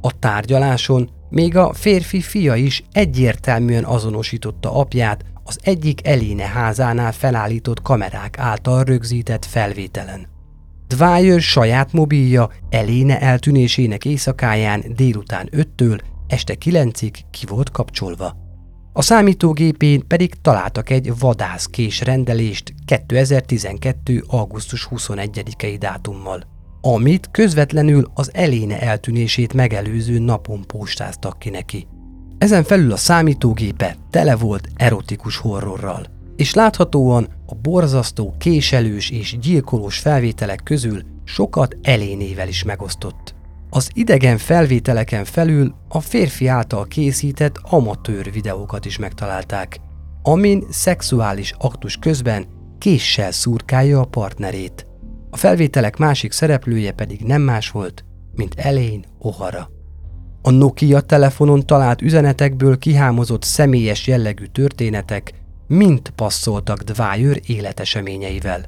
A 0.02 0.20
tárgyaláson 0.20 1.10
még 1.30 1.58
a 1.58 1.74
férfi 1.74 2.22
fia 2.22 2.56
is 2.56 2.84
egyértelműen 2.92 3.84
azonosította 3.84 4.76
apját 4.76 5.26
az 5.44 5.60
egyik 5.64 6.08
Eléne 6.08 6.44
házánál 6.44 7.12
felállított 7.12 7.82
kamerák 7.82 8.40
által 8.40 8.84
rögzített 8.84 9.46
felvételen. 9.46 10.28
Dwyer 10.98 11.42
saját 11.42 11.94
mobilja 11.94 12.50
Eléne 12.70 13.20
eltűnésének 13.20 14.06
éjszakáján 14.06 14.84
délután 14.96 15.50
5-től 15.52 16.00
este 16.28 16.56
9-ig 16.66 17.14
ki 17.32 17.46
volt 17.46 17.72
kapcsolva. 17.72 18.36
A 18.94 19.02
számítógépén 19.02 20.08
pedig 20.08 20.34
találtak 20.42 20.90
egy 20.90 21.20
vadászkés 21.20 22.02
rendelést 22.02 22.74
2012. 22.86 24.24
augusztus 24.28 24.88
21-i 24.92 25.76
dátummal, 25.80 26.44
amit 26.82 27.30
közvetlenül 27.32 28.12
az 28.14 28.30
Eléne 28.34 28.82
eltűnését 28.82 29.54
megelőző 29.54 30.20
napon 30.20 30.64
postáztak 30.68 31.40
ki 31.40 31.50
neki. 31.50 31.88
Ezen 32.38 32.64
felül 32.64 32.92
a 32.92 32.98
számítógépe 32.98 33.96
tele 34.10 34.36
volt 34.36 34.68
erotikus 34.76 35.38
horrorral, 35.38 36.06
és 36.36 36.54
láthatóan 36.54 37.28
a 37.46 37.56
borzasztó, 37.56 38.34
késelős 38.38 39.10
és 39.10 39.38
gyilkolós 39.40 39.98
felvételek 39.98 40.62
közül 40.64 41.02
sokat 41.24 41.78
elénével 41.82 42.48
is 42.48 42.64
megosztott. 42.64 43.36
Az 43.70 43.90
idegen 43.94 44.38
felvételeken 44.38 45.26
felül 45.26 45.76
a 45.88 46.00
férfi 46.00 46.48
által 46.48 46.86
készített 46.86 47.60
amatőr 47.62 48.32
videókat 48.32 48.86
is 48.86 48.98
megtalálták, 48.98 49.80
amin 50.24 50.64
szexuális 50.70 51.54
aktus 51.58 51.98
közben 51.98 52.46
késsel 52.78 53.32
szurkálja 53.32 54.00
a 54.00 54.06
partnerét. 54.06 54.86
A 55.30 55.38
felvételek 55.38 55.98
másik 55.98 56.32
szereplője 56.32 56.92
pedig 56.92 57.22
nem 57.22 57.42
más 57.42 57.70
volt, 57.70 58.06
mint 58.36 58.54
Elén 58.58 59.06
Ohara. 59.20 59.70
A 60.42 60.50
Nokia 60.50 61.02
telefonon 61.02 61.66
talált 61.66 62.02
üzenetekből 62.02 62.78
kihámozott 62.78 63.44
személyes 63.44 64.08
jellegű 64.08 64.46
történetek 64.46 65.34
mind 65.72 66.10
passzoltak 66.10 66.82
Dwyer 66.82 67.40
életeseményeivel. 67.46 68.66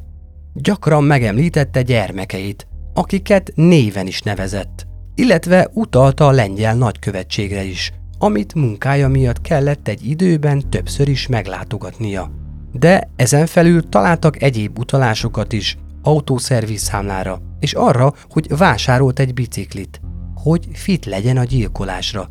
Gyakran 0.53 1.03
megemlítette 1.03 1.81
gyermekeit, 1.81 2.67
akiket 2.93 3.51
néven 3.55 4.07
is 4.07 4.21
nevezett, 4.21 4.87
illetve 5.15 5.69
utalta 5.73 6.27
a 6.27 6.31
lengyel 6.31 6.75
nagykövetségre 6.75 7.63
is, 7.63 7.91
amit 8.17 8.53
munkája 8.53 9.07
miatt 9.07 9.41
kellett 9.41 9.87
egy 9.87 10.05
időben 10.05 10.69
többször 10.69 11.07
is 11.07 11.27
meglátogatnia. 11.27 12.31
De 12.71 13.09
ezen 13.15 13.45
felül 13.45 13.89
találtak 13.89 14.41
egyéb 14.41 14.79
utalásokat 14.79 15.53
is, 15.53 15.77
autószerviz 16.01 16.81
számlára, 16.81 17.41
és 17.59 17.73
arra, 17.73 18.13
hogy 18.29 18.57
vásárolt 18.57 19.19
egy 19.19 19.33
biciklit, 19.33 20.01
hogy 20.35 20.67
fit 20.73 21.05
legyen 21.05 21.37
a 21.37 21.43
gyilkolásra. 21.43 22.29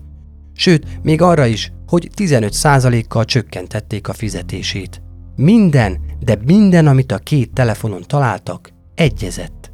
Sőt, 0.55 0.87
még 1.03 1.23
arra 1.23 1.47
is, 1.47 1.73
hogy 1.87 2.11
15%-kal 2.17 3.25
csökkentették 3.25 4.09
a 4.09 4.12
fizetését. 4.12 5.03
Minden, 5.37 6.01
de 6.21 6.37
minden, 6.45 6.87
amit 6.87 7.12
a 7.12 7.19
két 7.19 7.53
telefonon 7.53 8.03
találtak, 8.07 8.73
egyezett. 8.95 9.73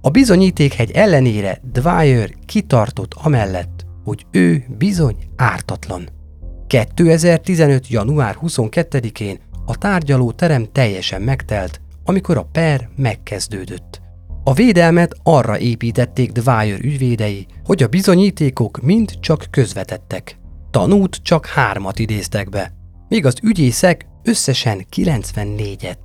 A 0.00 0.10
bizonyítékhegy 0.10 0.90
ellenére 0.90 1.60
Dwyer 1.72 2.30
kitartott 2.46 3.14
amellett, 3.14 3.86
hogy 4.04 4.26
ő 4.30 4.64
bizony 4.78 5.16
ártatlan. 5.36 6.08
2015. 6.66 7.88
január 7.88 8.36
22-én 8.42 9.38
a 9.66 9.78
tárgyaló 9.78 10.32
terem 10.32 10.66
teljesen 10.72 11.22
megtelt, 11.22 11.80
amikor 12.04 12.36
a 12.36 12.48
per 12.52 12.88
megkezdődött. 12.96 14.02
A 14.46 14.52
védelmet 14.52 15.14
arra 15.22 15.58
építették 15.58 16.32
Dwyer 16.32 16.80
ügyvédei, 16.80 17.46
hogy 17.64 17.82
a 17.82 17.88
bizonyítékok 17.88 18.80
mind 18.82 19.20
csak 19.20 19.46
közvetettek. 19.50 20.38
Tanút 20.70 21.16
csak 21.22 21.46
hármat 21.46 21.98
idéztek 21.98 22.48
be, 22.48 22.72
míg 23.08 23.26
az 23.26 23.36
ügyészek 23.42 24.06
összesen 24.22 24.86
94-et. 24.96 25.96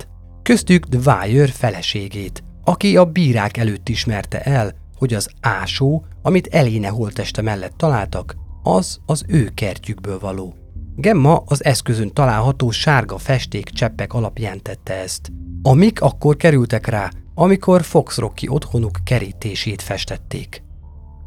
Köztük 0.42 0.86
Dwyer 0.86 1.48
feleségét, 1.48 2.44
aki 2.64 2.96
a 2.96 3.04
bírák 3.04 3.56
előtt 3.56 3.88
ismerte 3.88 4.40
el, 4.40 4.72
hogy 4.96 5.14
az 5.14 5.28
ásó, 5.40 6.04
amit 6.22 6.46
Eléne 6.46 6.88
holteste 6.88 7.42
mellett 7.42 7.76
találtak, 7.76 8.36
az 8.62 8.98
az 9.06 9.24
ő 9.28 9.50
kertjükből 9.54 10.18
való. 10.18 10.54
Gemma 10.96 11.42
az 11.46 11.64
eszközön 11.64 12.12
található 12.12 12.70
sárga 12.70 13.18
festék 13.18 13.68
cseppek 13.68 14.12
alapján 14.12 14.62
tette 14.62 14.94
ezt. 14.94 15.28
Amik 15.62 16.00
akkor 16.00 16.36
kerültek 16.36 16.86
rá, 16.86 17.10
amikor 17.40 17.82
Fox 17.82 18.18
Rocky 18.18 18.48
otthonuk 18.48 18.98
kerítését 19.04 19.82
festették. 19.82 20.62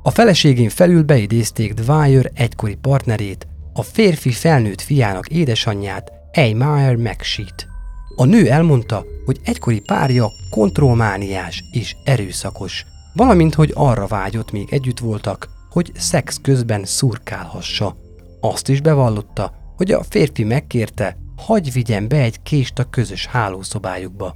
A 0.04 0.10
feleségén 0.10 0.70
felül 0.70 1.04
beidézték 1.04 1.74
Dwyer 1.74 2.32
egykori 2.34 2.76
partnerét, 2.76 3.48
a 3.74 3.82
férfi 3.82 4.32
felnőtt 4.32 4.82
fiának 4.82 5.28
édesanyját, 5.28 6.12
Eymire 6.32 6.98
McSheet. 6.98 7.68
A 8.16 8.26
nő 8.26 8.50
elmondta, 8.50 9.06
hogy 9.26 9.40
egykori 9.44 9.80
párja 9.80 10.28
kontrollmániás 10.50 11.64
és 11.72 11.96
erőszakos, 12.04 12.86
valamint 13.14 13.54
hogy 13.54 13.72
arra 13.76 14.08
vágyott, 14.08 14.52
még 14.52 14.68
együtt 14.74 15.00
voltak, 15.00 15.50
hogy 15.70 15.92
szex 15.96 16.40
közben 16.42 16.86
szurkálhassa. 16.86 17.96
Azt 18.42 18.70
is 18.70 18.82
bevallotta, 18.82 19.54
hogy 19.76 19.92
a 19.92 20.04
férfi 20.04 20.44
megkérte, 20.44 21.18
hagy 21.36 21.72
vigyen 21.72 22.08
be 22.08 22.18
egy 22.18 22.42
kést 22.42 22.80
a 22.80 22.90
közös 22.90 23.26
hálószobájukba. 23.26 24.34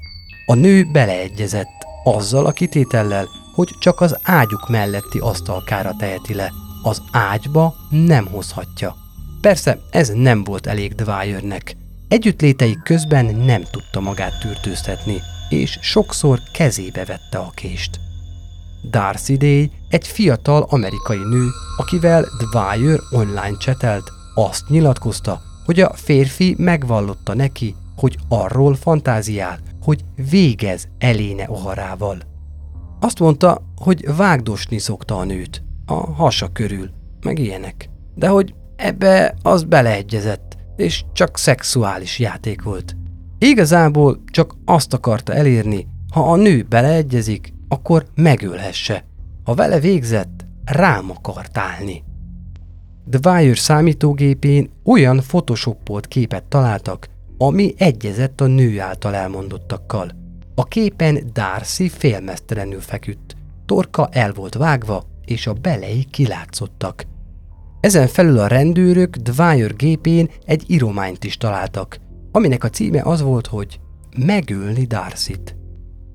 A 0.49 0.53
nő 0.53 0.87
beleegyezett, 0.91 1.85
azzal 2.03 2.45
a 2.45 2.51
kitétellel, 2.51 3.27
hogy 3.53 3.75
csak 3.79 4.01
az 4.01 4.17
ágyuk 4.23 4.69
melletti 4.69 5.19
asztalkára 5.19 5.95
teheti 5.97 6.33
le, 6.33 6.51
az 6.83 7.01
ágyba 7.11 7.75
nem 7.89 8.25
hozhatja. 8.25 8.95
Persze 9.41 9.79
ez 9.91 10.09
nem 10.09 10.43
volt 10.43 10.67
elég 10.67 10.95
Dwyernek. 10.95 11.75
Együttléteik 12.07 12.83
közben 12.83 13.25
nem 13.25 13.63
tudta 13.71 13.99
magát 13.99 14.39
tűrtőztetni, 14.39 15.21
és 15.49 15.77
sokszor 15.81 16.39
kezébe 16.53 17.05
vette 17.05 17.37
a 17.37 17.51
kést. 17.55 17.99
Darcy 18.89 19.37
Day 19.37 19.71
egy 19.89 20.07
fiatal 20.07 20.65
amerikai 20.69 21.17
nő, 21.29 21.47
akivel 21.77 22.25
Dwyer 22.51 22.99
online 23.11 23.57
csetelt, 23.57 24.11
azt 24.35 24.69
nyilatkozta, 24.69 25.41
hogy 25.65 25.79
a 25.79 25.93
férfi 25.93 26.55
megvallotta 26.57 27.33
neki, 27.33 27.75
hogy 27.95 28.17
arról 28.27 28.75
fantáziál, 28.75 29.59
hogy 29.87 30.05
végez 30.29 30.87
Eléne 30.97 31.49
Oharával. 31.49 32.17
Azt 32.99 33.19
mondta, 33.19 33.61
hogy 33.75 34.15
vágdosni 34.15 34.77
szokta 34.77 35.17
a 35.17 35.23
nőt, 35.23 35.63
a 35.85 35.93
hasa 35.93 36.47
körül, 36.47 36.89
meg 37.21 37.39
ilyenek. 37.39 37.89
De 38.15 38.27
hogy 38.27 38.53
ebbe 38.75 39.35
az 39.41 39.63
beleegyezett, 39.63 40.57
és 40.75 41.03
csak 41.13 41.37
szexuális 41.37 42.19
játék 42.19 42.61
volt. 42.61 42.95
Igazából 43.37 44.23
csak 44.25 44.55
azt 44.65 44.93
akarta 44.93 45.33
elérni, 45.33 45.87
ha 46.13 46.31
a 46.31 46.35
nő 46.35 46.65
beleegyezik, 46.69 47.53
akkor 47.67 48.05
megölhesse. 48.15 49.05
Ha 49.43 49.53
vele 49.53 49.79
végzett, 49.79 50.45
rám 50.65 51.11
akart 51.11 51.57
állni. 51.57 52.03
Dwyer 53.05 53.57
számítógépén 53.57 54.69
olyan 54.83 55.17
photoshopolt 55.17 56.07
képet 56.07 56.43
találtak, 56.43 57.07
ami 57.37 57.73
egyezett 57.77 58.41
a 58.41 58.45
nő 58.45 58.79
által 58.79 59.15
elmondottakkal. 59.15 60.11
A 60.55 60.63
képen 60.63 61.29
Darcy 61.33 61.89
félmeztelenül 61.89 62.79
feküdt, 62.79 63.35
torka 63.65 64.09
el 64.11 64.33
volt 64.33 64.53
vágva, 64.53 65.03
és 65.25 65.47
a 65.47 65.53
belei 65.53 66.03
kilátszottak. 66.03 67.05
Ezen 67.79 68.07
felül 68.07 68.39
a 68.39 68.47
rendőrök 68.47 69.15
Dwyer 69.15 69.75
gépén 69.75 70.29
egy 70.45 70.63
írományt 70.67 71.23
is 71.23 71.37
találtak, 71.37 71.99
aminek 72.31 72.63
a 72.63 72.69
címe 72.69 73.01
az 73.01 73.21
volt, 73.21 73.47
hogy 73.47 73.79
Megölni 74.17 74.85
Darcy-t. 74.85 75.55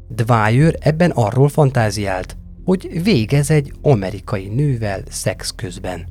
Dwyer 0.08 0.76
ebben 0.80 1.10
arról 1.10 1.48
fantáziált, 1.48 2.36
hogy 2.64 3.02
végez 3.02 3.50
egy 3.50 3.72
amerikai 3.82 4.48
nővel 4.48 5.02
szex 5.08 5.50
közben. 5.56 6.06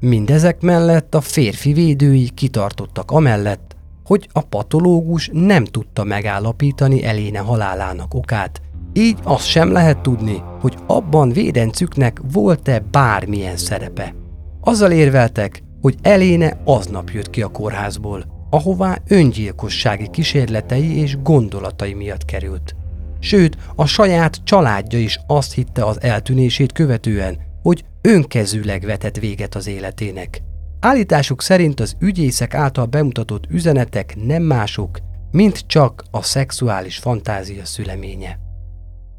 Mindezek 0.00 0.60
mellett 0.60 1.14
a 1.14 1.20
férfi 1.20 1.72
védői 1.72 2.30
kitartottak 2.30 3.10
amellett, 3.10 3.73
hogy 4.04 4.28
a 4.32 4.40
patológus 4.40 5.30
nem 5.32 5.64
tudta 5.64 6.04
megállapítani 6.04 7.04
Eléne 7.04 7.38
halálának 7.38 8.14
okát, 8.14 8.60
így 8.92 9.18
azt 9.22 9.46
sem 9.46 9.72
lehet 9.72 9.98
tudni, 9.98 10.42
hogy 10.60 10.76
abban 10.86 11.30
védencüknek 11.30 12.20
volt-e 12.32 12.78
bármilyen 12.90 13.56
szerepe. 13.56 14.14
Azzal 14.60 14.90
érveltek, 14.90 15.62
hogy 15.80 15.96
Eléne 16.02 16.60
aznap 16.64 17.10
jött 17.10 17.30
ki 17.30 17.42
a 17.42 17.48
kórházból, 17.48 18.46
ahová 18.50 18.98
öngyilkossági 19.08 20.08
kísérletei 20.10 20.98
és 20.98 21.16
gondolatai 21.22 21.94
miatt 21.94 22.24
került. 22.24 22.76
Sőt, 23.18 23.56
a 23.76 23.86
saját 23.86 24.40
családja 24.44 24.98
is 24.98 25.18
azt 25.26 25.54
hitte 25.54 25.84
az 25.84 26.02
eltűnését 26.02 26.72
követően, 26.72 27.38
hogy 27.62 27.84
önkezűleg 28.02 28.82
vetett 28.82 29.18
véget 29.18 29.54
az 29.54 29.66
életének. 29.66 30.42
Állításuk 30.84 31.42
szerint 31.42 31.80
az 31.80 31.96
ügyészek 31.98 32.54
által 32.54 32.86
bemutatott 32.86 33.44
üzenetek 33.48 34.16
nem 34.16 34.42
mások, 34.42 34.98
mint 35.30 35.66
csak 35.66 36.04
a 36.10 36.22
szexuális 36.22 36.96
fantázia 36.96 37.64
szüleménye. 37.64 38.38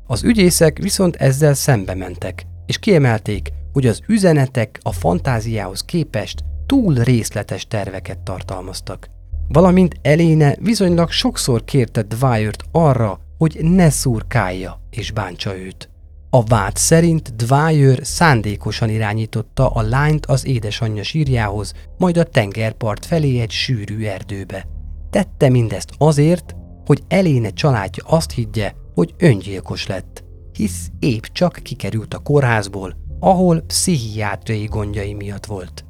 Az 0.08 0.24
ügyészek 0.24 0.78
viszont 0.78 1.16
ezzel 1.16 1.54
szembe 1.54 1.96
mentek, 1.96 2.46
és 2.66 2.80
kiemelték, 2.80 3.50
hogy 3.74 3.88
az 3.88 4.02
üzenetek 4.08 4.80
a 4.82 4.92
fantáziához 4.92 5.82
képest 5.82 6.44
túl 6.66 6.94
részletes 6.94 7.68
terveket 7.68 8.20
tartalmaztak. 8.20 9.10
Valamint 9.48 9.96
Eléne 10.02 10.56
viszonylag 10.60 11.12
sokszor 11.12 11.64
kérte 11.64 12.02
Dwyert 12.02 12.64
arra, 12.72 13.20
hogy 13.38 13.60
ne 13.62 13.90
szurkálja 13.90 14.82
és 14.90 15.12
bántsa 15.12 15.58
őt. 15.58 15.90
A 16.36 16.44
vád 16.44 16.76
szerint 16.76 17.36
Dwyer 17.36 18.00
szándékosan 18.02 18.90
irányította 18.90 19.70
a 19.70 19.82
lányt 19.82 20.26
az 20.26 20.46
édesanyja 20.46 21.04
sírjához, 21.04 21.74
majd 21.98 22.18
a 22.18 22.24
tengerpart 22.24 23.06
felé 23.06 23.40
egy 23.40 23.52
sűrű 23.52 24.04
erdőbe. 24.04 24.68
Tette 25.10 25.50
mindezt 25.50 25.90
azért, 25.98 26.56
hogy 26.86 27.04
Eléne 27.08 27.50
családja 27.50 28.04
azt 28.08 28.32
higgye, 28.32 28.74
hogy 28.94 29.14
öngyilkos 29.18 29.88
lett, 29.88 30.24
hisz 30.54 30.90
épp 31.00 31.24
csak 31.32 31.60
kikerült 31.64 32.14
a 32.14 32.20
kórházból, 32.20 32.96
ahol 33.20 33.62
pszichiátriai 33.62 34.66
gondjai 34.66 35.14
miatt 35.14 35.46
volt. 35.46 35.86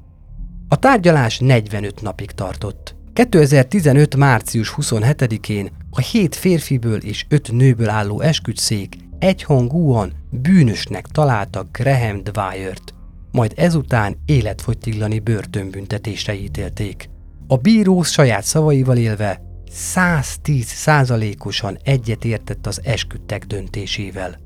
A 0.68 0.76
tárgyalás 0.76 1.40
45 1.40 2.02
napig 2.02 2.32
tartott. 2.32 2.96
2015. 3.14 4.16
március 4.16 4.74
27-én 4.78 5.72
a 5.92 6.00
hét 6.00 6.36
férfiből 6.36 6.98
és 6.98 7.26
öt 7.30 7.52
nőből 7.52 7.90
álló 7.90 8.22
esküdszék 8.22 9.05
egyhangúan 9.20 10.14
bűnösnek 10.30 11.06
találta 11.08 11.66
Graham 11.72 12.24
Dwyert, 12.24 12.94
majd 13.32 13.54
ezután 13.56 14.18
életfogytiglani 14.26 15.20
börtönbüntetésre 15.20 16.34
ítélték. 16.34 17.10
A 17.48 17.58
bíró 17.58 18.04
saját 18.04 18.44
szavaival 18.44 18.98
élve 18.98 19.42
110 19.72 20.66
százalékosan 20.66 21.78
egyetértett 21.84 22.68
az 22.68 22.82
esküdtek 22.84 23.46
döntésével. 23.46 24.38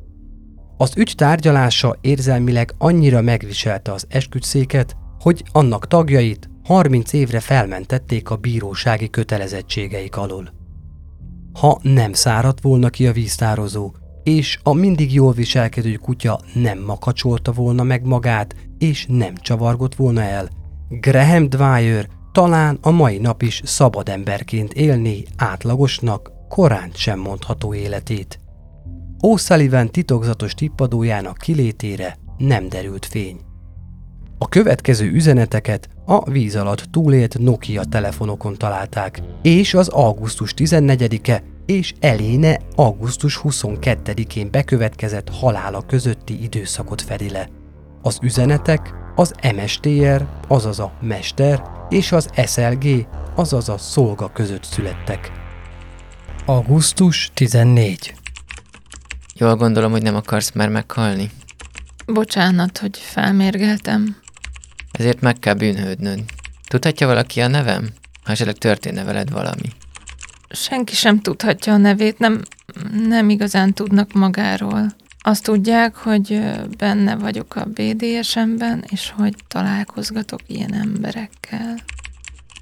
Az 0.78 0.98
ügy 0.98 1.14
tárgyalása 1.16 1.98
érzelmileg 2.02 2.74
annyira 2.78 3.22
megviselte 3.22 3.92
az 3.92 4.06
esküdszéket, 4.10 4.96
hogy 5.20 5.44
annak 5.52 5.88
tagjait 5.88 6.50
30 6.64 7.14
évre 7.14 7.40
felmentették 7.40 8.30
a 8.30 8.36
bírósági 8.36 9.10
kötelezettségeik 9.10 10.18
alól. 10.18 10.58
ha 11.54 11.80
nem 11.82 12.14
száradt 12.14 12.62
volna 12.62 12.90
ki 12.90 13.08
a 13.08 13.12
víztározó, 13.12 13.92
és 14.24 14.60
a 14.64 14.74
mindig 14.74 15.14
jól 15.14 15.34
viselkedő 15.34 15.94
kutya 15.94 16.40
nem 16.54 16.80
makacsolta 16.80 17.52
volna 17.52 17.84
meg 17.84 18.06
magát, 18.06 18.56
és 18.78 19.06
nem 19.10 19.36
csavargott 19.36 19.96
volna 19.96 20.22
el, 20.22 20.50
Graham 20.90 21.50
Dwyer 21.50 22.08
talán 22.32 22.78
a 22.82 22.92
mai 22.92 23.18
nap 23.18 23.42
is 23.42 23.62
szabad 23.66 24.10
emberként 24.10 24.74
élni 24.74 25.24
átlagosnak, 25.36 26.32
korán 26.50 26.90
sem 26.94 27.20
mondható 27.20 27.74
életét. 27.74 28.40
O'Sullivan 29.22 29.92
titokzatos 29.92 30.54
tippadójának 30.54 31.38
kilétére 31.38 32.18
nem 32.38 32.70
derült 32.70 33.06
fény. 33.06 33.40
A 34.38 34.48
következő 34.48 35.12
üzeneteket 35.12 35.90
a 36.06 36.30
víz 36.30 36.56
alatt 36.56 36.84
túlélt 36.92 37.40
Nokia 37.40 37.84
telefonokon 37.84 38.58
találták, 38.58 39.22
és 39.42 39.74
az 39.74 39.88
augusztus 39.88 40.54
14-e 40.58 41.44
és 41.70 41.94
Eléne 42.00 42.60
augusztus 42.76 43.40
22-én 43.44 44.52
bekövetkezett 44.52 45.30
halála 45.30 45.86
közötti 45.86 46.44
időszakot 46.44 47.02
fedi 47.02 47.30
le. 47.30 47.50
Az 48.02 48.20
üzenetek 48.22 48.94
az 49.16 49.34
MSTR, 49.56 50.26
azaz 50.48 50.80
a 50.80 50.94
mester, 51.02 51.64
és 51.90 52.12
az 52.12 52.30
SLG, 52.46 53.08
azaz 53.36 53.70
a 53.70 53.78
szolga 53.78 54.32
között 54.32 54.64
születtek. 54.64 55.32
Augusztus 56.46 57.32
14 57.34 58.14
Jól 59.36 59.56
gondolom, 59.56 59.92
hogy 59.92 60.02
nem 60.02 60.16
akarsz 60.16 60.52
már 60.52 60.70
meghalni. 60.70 61.32
Bocsánat, 62.06 62.78
hogy 62.78 62.98
felmérgeltem. 62.98 64.18
Ezért 64.92 65.22
meg 65.22 65.40
kell 65.40 65.54
bűnhődnöd. 65.54 66.24
Tudhatja 66.68 67.08
valaki 67.08 67.42
a 67.42 67.48
nevem? 67.48 67.90
Ha 68.24 68.32
esetleg 68.32 68.56
történne 68.58 69.04
veled 69.04 69.32
valami. 69.32 69.70
Senki 70.50 70.95
sem 70.95 71.20
tudhatja 71.20 71.74
a 71.74 71.78
nevét, 71.78 72.20
nem, 72.20 72.41
nem 73.08 73.30
igazán 73.30 73.74
tudnak 73.74 74.14
magáról. 74.14 74.95
Azt 75.22 75.43
tudják, 75.43 75.95
hogy 75.95 76.41
benne 76.78 77.16
vagyok 77.16 77.56
a 77.56 77.66
BDSM-ben, 77.66 78.86
és 78.89 79.14
hogy 79.16 79.36
találkozgatok 79.47 80.39
ilyen 80.47 80.74
emberekkel. 80.74 81.76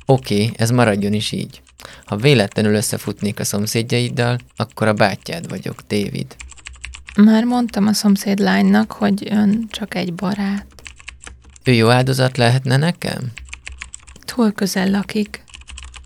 Oké, 0.05 0.43
okay, 0.43 0.53
ez 0.57 0.71
maradjon 0.71 1.13
is 1.13 1.31
így. 1.31 1.61
Ha 2.05 2.15
véletlenül 2.15 2.75
összefutnék 2.75 3.39
a 3.39 3.43
szomszédjaiddal, 3.43 4.38
akkor 4.55 4.88
a 4.88 4.93
bátyád 4.93 5.49
vagyok, 5.49 5.81
David. 5.88 6.35
Már 7.15 7.43
mondtam 7.43 7.88
a 7.88 7.93
szomszéd 7.93 8.39
lánynak, 8.39 8.91
hogy 8.91 9.27
ön 9.29 9.67
csak 9.71 9.95
egy 9.95 10.13
barát. 10.13 10.65
Ő 11.63 11.71
jó 11.71 11.89
áldozat 11.89 12.38
lehetne 12.38 12.77
nekem? 12.77 13.31
Túl 14.25 14.51
közel 14.51 14.89
lakik. 14.89 15.43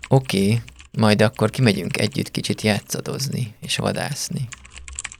Oké, 0.08 0.44
okay, 0.44 0.60
majd 0.98 1.22
akkor 1.22 1.50
kimegyünk 1.50 1.98
együtt 1.98 2.30
kicsit 2.30 2.62
játszadozni 2.62 3.54
és 3.60 3.76
vadászni. 3.76 4.48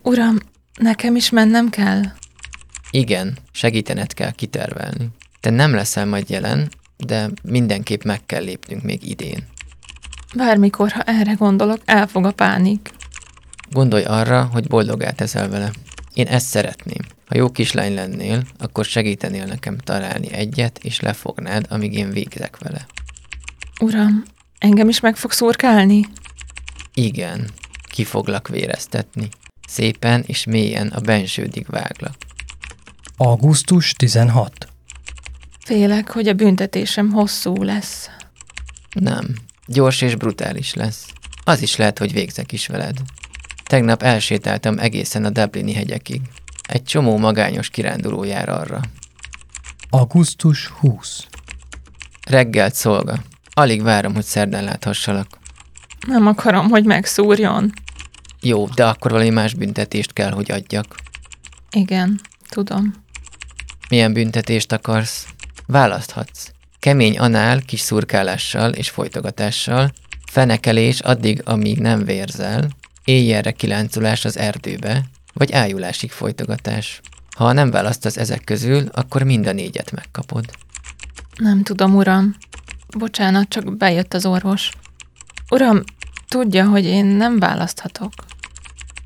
Uram, 0.03 0.39
nekem 0.79 1.17
is 1.17 1.31
mennem 1.31 1.71
kell? 1.71 2.03
Igen, 2.91 3.39
segítened 3.53 4.15
kell 4.15 4.31
kitervelni. 4.31 5.09
Te 5.41 5.51
nem 5.51 5.75
leszel 5.75 6.07
majd 6.07 6.31
jelen, 6.31 6.71
de 6.97 7.31
mindenképp 7.43 8.03
meg 8.03 8.27
kell 8.27 8.43
lépnünk 8.43 8.83
még 8.83 9.09
idén. 9.09 9.47
Bármikor, 10.35 10.91
ha 10.91 11.03
erre 11.03 11.33
gondolok, 11.33 11.81
elfog 11.85 12.25
a 12.25 12.33
pánik. 12.33 12.91
Gondolj 13.71 14.05
arra, 14.05 14.45
hogy 14.45 14.67
boldogá 14.67 15.11
teszel 15.11 15.49
vele. 15.49 15.71
Én 16.15 16.27
ezt 16.27 16.47
szeretném. 16.47 17.05
Ha 17.27 17.37
jó 17.37 17.51
kislány 17.51 17.95
lennél, 17.95 18.43
akkor 18.59 18.85
segítenél 18.85 19.45
nekem 19.45 19.79
találni 19.79 20.33
egyet, 20.33 20.79
és 20.83 21.01
lefognád, 21.01 21.67
amíg 21.69 21.95
én 21.95 22.11
végzek 22.11 22.59
vele. 22.59 22.87
Uram, 23.81 24.23
engem 24.63 24.89
is 24.89 25.01
meg 25.01 25.17
fogsz 25.17 25.37
szurkálni? 25.37 26.07
Igen, 26.95 27.49
ki 27.89 28.05
foglak 28.05 28.49
véreztetni. 28.49 29.29
Szépen 29.69 30.23
és 30.27 30.45
mélyen 30.45 30.89
a 30.89 31.01
bensődig 31.01 31.67
váglak. 31.67 32.15
Augusztus 33.17 33.93
16 33.93 34.69
Félek, 35.65 36.11
hogy 36.11 36.29
a 36.29 36.33
büntetésem 36.33 37.11
hosszú 37.11 37.63
lesz. 37.63 38.11
Nem, 38.93 39.35
gyors 39.67 40.01
és 40.01 40.15
brutális 40.15 40.75
lesz. 40.75 41.07
Az 41.45 41.63
is 41.63 41.77
lehet, 41.77 41.99
hogy 41.99 42.13
végzek 42.13 42.53
is 42.53 42.67
veled. 42.67 42.97
Tegnap 43.65 44.03
elsétáltam 44.03 44.79
egészen 44.79 45.25
a 45.25 45.31
Dublini 45.31 45.73
hegyekig. 45.73 46.21
Egy 46.69 46.83
csomó 46.83 47.19
magányos 47.19 47.69
kiránduló 47.69 48.25
jár 48.25 48.49
arra. 48.49 48.81
Augusztus 49.91 50.67
20 50.67 51.27
Reggelt 52.27 52.75
szolga. 52.75 53.23
Alig 53.55 53.83
várom, 53.83 54.15
hogy 54.15 54.25
szerdán 54.25 54.65
láthassalak. 54.65 55.27
Nem 56.07 56.27
akarom, 56.27 56.69
hogy 56.69 56.85
megszúrjon. 56.85 57.73
Jó, 58.41 58.67
de 58.67 58.87
akkor 58.87 59.11
valami 59.11 59.31
más 59.31 59.55
büntetést 59.55 60.13
kell, 60.13 60.31
hogy 60.31 60.51
adjak. 60.51 60.97
Igen, 61.71 62.21
tudom. 62.49 62.95
Milyen 63.89 64.13
büntetést 64.13 64.73
akarsz? 64.73 65.27
Választhatsz. 65.67 66.51
Kemény 66.79 67.19
anál, 67.19 67.61
kis 67.61 67.81
szurkálással 67.81 68.73
és 68.73 68.91
folytogatással, 68.91 69.93
fenekelés 70.31 71.01
addig, 71.01 71.43
amíg 71.45 71.79
nem 71.79 72.05
vérzel, 72.05 72.69
éjjelre 73.05 73.51
kiláncolás 73.51 74.25
az 74.25 74.37
erdőbe, 74.37 75.05
vagy 75.33 75.53
ájulásig 75.53 76.11
folytogatás. 76.11 77.01
Ha 77.37 77.53
nem 77.53 77.71
választasz 77.71 78.17
ezek 78.17 78.45
közül, 78.45 78.89
akkor 78.93 79.23
mind 79.23 79.47
a 79.47 79.53
négyet 79.53 79.91
megkapod. 79.91 80.45
Nem 81.37 81.63
tudom, 81.63 81.95
uram. 81.95 82.37
Bocsánat, 82.99 83.49
csak 83.49 83.77
bejött 83.77 84.15
az 84.15 84.27
orvos. 84.27 84.71
Uram, 85.51 85.83
tudja, 86.29 86.69
hogy 86.69 86.85
én 86.85 87.05
nem 87.05 87.39
választhatok. 87.39 88.13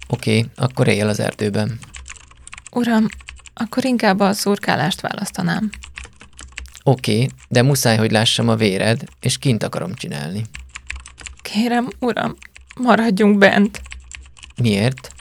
Oké, 0.08 0.38
okay, 0.38 0.50
akkor 0.56 0.88
él 0.88 1.08
az 1.08 1.20
erdőben. 1.20 1.78
Uram, 2.72 3.06
akkor 3.54 3.84
inkább 3.84 4.20
a 4.20 4.32
szurkálást 4.32 5.00
választanám. 5.00 5.70
Oké, 6.82 7.14
okay, 7.14 7.28
de 7.48 7.62
muszáj, 7.62 7.96
hogy 7.96 8.10
lássam 8.10 8.48
a 8.48 8.56
véred, 8.56 9.04
és 9.20 9.38
kint 9.38 9.62
akarom 9.62 9.94
csinálni. 9.94 10.44
Kérem, 11.42 11.88
uram, 11.98 12.36
maradjunk 12.80 13.38
bent. 13.38 13.82
Miért? 14.56 15.12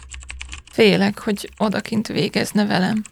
Félek, 0.72 1.20
hogy 1.20 1.49
odakint 1.57 2.07
végezne 2.07 2.66
velem. 2.66 3.03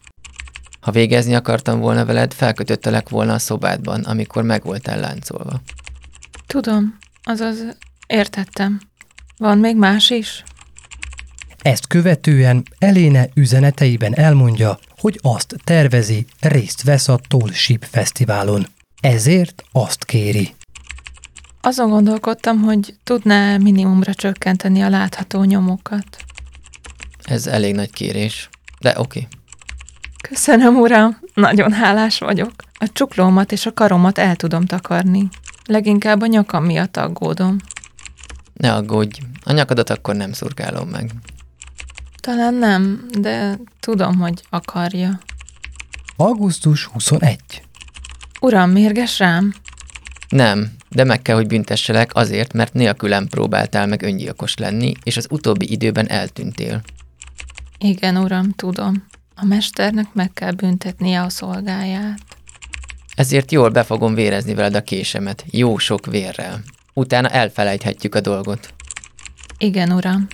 Ha 0.84 0.92
végezni 0.92 1.36
akartam 1.36 1.80
volna 1.80 2.06
veled, 2.06 2.34
felkötöttelek 2.34 3.10
volna 3.10 3.34
a 3.34 3.40
szobádban, 3.40 4.02
amikor 4.02 4.44
meg 4.44 4.64
voltál 4.64 5.00
láncolva. 5.00 5.62
Tudom, 6.48 6.98
azaz 7.24 7.58
értettem. 8.08 8.80
Van 9.38 9.58
még 9.58 9.76
más 9.76 10.10
is? 10.10 10.44
Ezt 11.62 11.88
követően 11.88 12.64
Eléne 12.80 13.30
üzeneteiben 13.34 14.16
elmondja, 14.16 14.80
hogy 14.98 15.20
azt 15.22 15.56
tervezi, 15.64 16.26
részt 16.40 16.84
vesz 16.84 17.08
a 17.08 17.20
Tall 17.28 17.52
Ship 17.52 17.86
Fesztiválon. 17.90 18.68
Ezért 19.02 19.64
azt 19.72 20.06
kéri. 20.06 20.54
Azon 21.62 21.90
gondolkodtam, 21.90 22.62
hogy 22.62 22.96
tudná 23.04 23.58
minimumra 23.58 24.14
csökkenteni 24.14 24.82
a 24.82 24.90
látható 24.90 25.44
nyomokat. 25.44 26.24
Ez 27.24 27.48
elég 27.48 27.76
nagy 27.76 27.92
kérés, 27.92 28.50
de 28.80 28.90
oké. 28.90 29.00
Okay. 29.00 29.28
Köszönöm, 30.30 30.76
uram, 30.76 31.18
nagyon 31.34 31.72
hálás 31.72 32.20
vagyok. 32.20 32.52
A 32.80 32.90
csuklómat 32.94 33.52
és 33.52 33.66
a 33.66 33.74
karomat 33.74 34.18
el 34.18 34.36
tudom 34.36 34.66
takarni. 34.66 35.30
Leginkább 35.66 36.22
a 36.22 36.26
nyakam 36.26 36.66
miatt 36.66 36.98
aggódom. 36.98 37.58
Ne 38.54 38.74
aggódj, 38.74 39.20
a 39.44 39.52
nyakadat 39.52 39.90
akkor 39.90 40.16
nem 40.16 40.34
szurkálom 40.34 40.90
meg. 40.90 41.12
Talán 42.20 42.54
nem, 42.54 43.06
de 43.20 43.60
tudom, 43.80 44.20
hogy 44.20 44.44
akarja. 44.50 45.20
Augusztus 46.16 46.86
21 46.86 47.40
Uram, 48.42 48.70
mérges 48.70 49.20
rám? 49.20 49.54
Nem, 50.30 50.72
de 50.90 51.04
meg 51.04 51.22
kell, 51.22 51.36
hogy 51.36 51.48
büntesselek 51.48 52.16
azért, 52.16 52.54
mert 52.54 52.74
nélkülem 52.74 53.28
próbáltál 53.28 53.88
meg 53.88 54.02
öngyilkos 54.02 54.58
lenni, 54.58 54.94
és 55.04 55.18
az 55.18 55.28
utóbbi 55.30 55.72
időben 55.72 56.10
eltűntél. 56.10 56.82
Igen, 57.78 58.18
uram, 58.18 58.52
tudom. 58.52 59.12
A 59.36 59.46
mesternek 59.46 60.14
meg 60.14 60.34
kell 60.34 60.52
büntetnie 60.52 61.22
a 61.22 61.30
szolgáját. 61.30 62.20
Ezért 63.16 63.52
jól 63.52 63.70
be 63.70 63.84
fogom 63.84 64.14
vérezni 64.14 64.54
veled 64.54 64.76
a 64.76 64.82
késemet, 64.82 65.46
jó 65.52 65.78
sok 65.78 66.06
vérrel. 66.06 66.62
Utána 66.94 67.28
elfelejthetjük 67.28 68.16
a 68.16 68.22
dolgot. 68.22 68.74
Igen, 69.58 69.92
uram. 69.92 70.28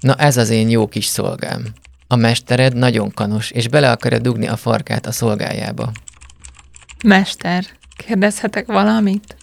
Na 0.00 0.14
ez 0.14 0.36
az 0.36 0.48
én 0.48 0.68
jó 0.68 0.88
kis 0.88 1.04
szolgám. 1.04 1.66
A 2.06 2.16
mestered 2.16 2.76
nagyon 2.76 3.10
kanos, 3.10 3.50
és 3.50 3.68
bele 3.68 3.90
akarja 3.90 4.18
dugni 4.18 4.46
a 4.46 4.56
farkát 4.56 5.06
a 5.06 5.12
szolgájába. 5.12 5.92
Mester, 7.04 7.64
kérdezhetek 7.96 8.66
valamit? 8.66 9.36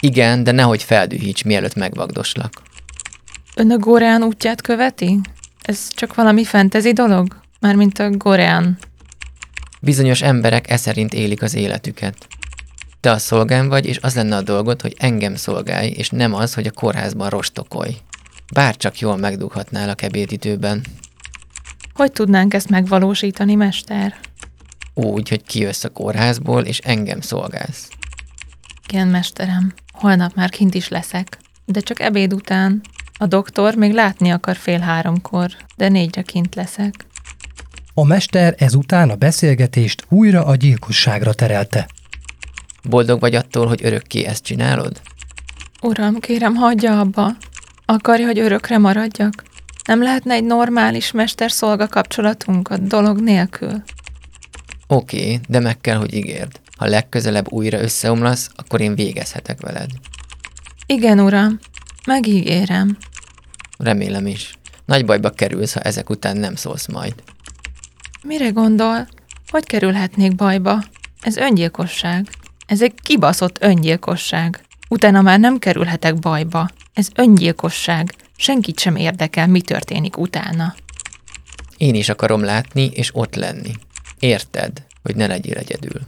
Igen, 0.00 0.44
de 0.44 0.52
nehogy 0.52 0.82
feldühíts, 0.82 1.44
mielőtt 1.44 1.74
megvagdoslak. 1.74 2.62
Ön 3.54 3.70
a 3.70 3.78
Goreán 3.78 4.22
útját 4.22 4.60
követi? 4.60 5.20
Ez 5.62 5.88
csak 5.88 6.14
valami 6.14 6.44
fentezi 6.44 6.92
dolog? 6.92 7.41
Mármint 7.62 7.98
a 7.98 8.10
Goreán. 8.10 8.78
Bizonyos 9.80 10.22
emberek 10.22 10.70
e 10.70 10.76
szerint 10.76 11.14
élik 11.14 11.42
az 11.42 11.54
életüket. 11.54 12.26
Te 13.00 13.10
a 13.10 13.18
szolgám 13.18 13.68
vagy, 13.68 13.86
és 13.86 13.98
az 14.00 14.14
lenne 14.14 14.36
a 14.36 14.42
dolgod, 14.42 14.80
hogy 14.80 14.94
engem 14.98 15.34
szolgálj, 15.34 15.88
és 15.88 16.10
nem 16.10 16.34
az, 16.34 16.54
hogy 16.54 16.66
a 16.66 16.70
kórházban 16.70 17.28
rostokolj. 17.28 17.96
Bár 18.52 18.76
csak 18.76 18.98
jól 18.98 19.16
megdughatnálak 19.16 20.02
ebédidőben. 20.02 20.84
Hogy 21.94 22.12
tudnánk 22.12 22.54
ezt 22.54 22.68
megvalósítani, 22.68 23.54
mester? 23.54 24.14
Úgy, 24.94 25.28
hogy 25.28 25.42
kijössz 25.42 25.84
a 25.84 25.88
kórházból, 25.88 26.62
és 26.62 26.78
engem 26.78 27.20
szolgálsz. 27.20 27.88
Igen, 28.88 29.08
mesterem. 29.08 29.72
Holnap 29.92 30.34
már 30.34 30.50
kint 30.50 30.74
is 30.74 30.88
leszek. 30.88 31.38
De 31.64 31.80
csak 31.80 32.00
ebéd 32.00 32.32
után. 32.32 32.80
A 33.18 33.26
doktor 33.26 33.74
még 33.74 33.92
látni 33.92 34.30
akar 34.30 34.56
fél 34.56 34.78
háromkor, 34.78 35.50
de 35.76 35.88
négyre 35.88 36.22
kint 36.22 36.54
leszek. 36.54 37.10
A 37.94 38.04
mester 38.04 38.54
ezután 38.58 39.10
a 39.10 39.14
beszélgetést 39.14 40.04
újra 40.08 40.44
a 40.44 40.54
gyilkosságra 40.54 41.32
terelte. 41.32 41.88
Boldog 42.88 43.20
vagy 43.20 43.34
attól, 43.34 43.66
hogy 43.66 43.80
örökké 43.84 44.24
ezt 44.24 44.44
csinálod? 44.44 45.00
Uram, 45.82 46.18
kérem, 46.18 46.54
hagyja 46.54 47.00
abba. 47.00 47.36
Akarja, 47.84 48.26
hogy 48.26 48.38
örökre 48.38 48.78
maradjak? 48.78 49.44
Nem 49.84 50.02
lehetne 50.02 50.34
egy 50.34 50.44
normális 50.44 51.10
mester-szolga 51.10 51.88
kapcsolatunk 51.88 52.68
a 52.68 52.76
dolog 52.76 53.20
nélkül? 53.20 53.82
Oké, 54.86 55.22
okay, 55.22 55.40
de 55.48 55.60
meg 55.60 55.80
kell, 55.80 55.96
hogy 55.96 56.14
ígérd. 56.14 56.60
Ha 56.76 56.86
legközelebb 56.86 57.52
újra 57.52 57.80
összeomlasz, 57.80 58.50
akkor 58.56 58.80
én 58.80 58.94
végezhetek 58.94 59.60
veled. 59.60 59.90
Igen, 60.86 61.20
uram. 61.20 61.58
Megígérem. 62.06 62.96
Remélem 63.78 64.26
is. 64.26 64.54
Nagy 64.84 65.04
bajba 65.04 65.30
kerülsz, 65.30 65.72
ha 65.72 65.80
ezek 65.80 66.10
után 66.10 66.36
nem 66.36 66.54
szólsz 66.54 66.86
majd. 66.86 67.14
Mire 68.22 68.48
gondol? 68.48 69.08
Hogy 69.50 69.64
kerülhetnék 69.64 70.34
bajba? 70.34 70.82
Ez 71.20 71.36
öngyilkosság. 71.36 72.28
Ez 72.66 72.82
egy 72.82 72.94
kibaszott 73.02 73.62
öngyilkosság. 73.62 74.64
Utána 74.88 75.20
már 75.20 75.38
nem 75.38 75.58
kerülhetek 75.58 76.18
bajba. 76.18 76.68
Ez 76.92 77.08
öngyilkosság. 77.14 78.14
Senkit 78.36 78.78
sem 78.78 78.96
érdekel, 78.96 79.46
mi 79.46 79.60
történik 79.60 80.16
utána. 80.16 80.74
Én 81.76 81.94
is 81.94 82.08
akarom 82.08 82.44
látni 82.44 82.90
és 82.94 83.10
ott 83.14 83.34
lenni. 83.34 83.72
Érted, 84.18 84.82
hogy 85.02 85.16
ne 85.16 85.26
legyél 85.26 85.56
egyedül. 85.56 86.00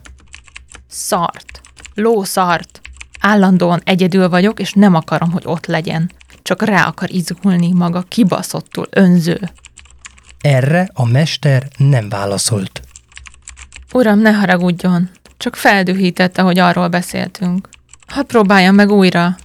Szart. 0.89 1.61
Lószart. 1.95 2.81
Állandóan 3.21 3.81
egyedül 3.85 4.29
vagyok, 4.29 4.61
és 4.61 4.73
nem 4.73 4.95
akarom, 4.95 5.31
hogy 5.31 5.43
ott 5.47 5.67
legyen. 5.67 6.11
Csak 6.43 6.63
rá 6.63 6.87
akar 6.87 7.11
izgulni 7.11 7.73
maga 7.73 8.03
kibaszottul 8.03 8.87
önző. 8.91 9.41
Erre 10.45 10.89
a 10.93 11.07
mester 11.07 11.69
nem 11.77 12.09
válaszolt. 12.09 12.83
Uram, 13.93 14.19
ne 14.19 14.33
haragudjon. 14.33 15.11
Csak 15.37 15.57
feldühítette, 15.57 16.43
hogy 16.43 16.59
arról 16.59 16.89
beszéltünk. 16.89 17.69
Hadd 18.07 18.27
próbáljam 18.27 18.75
meg 18.75 18.91
újra. 18.91 19.37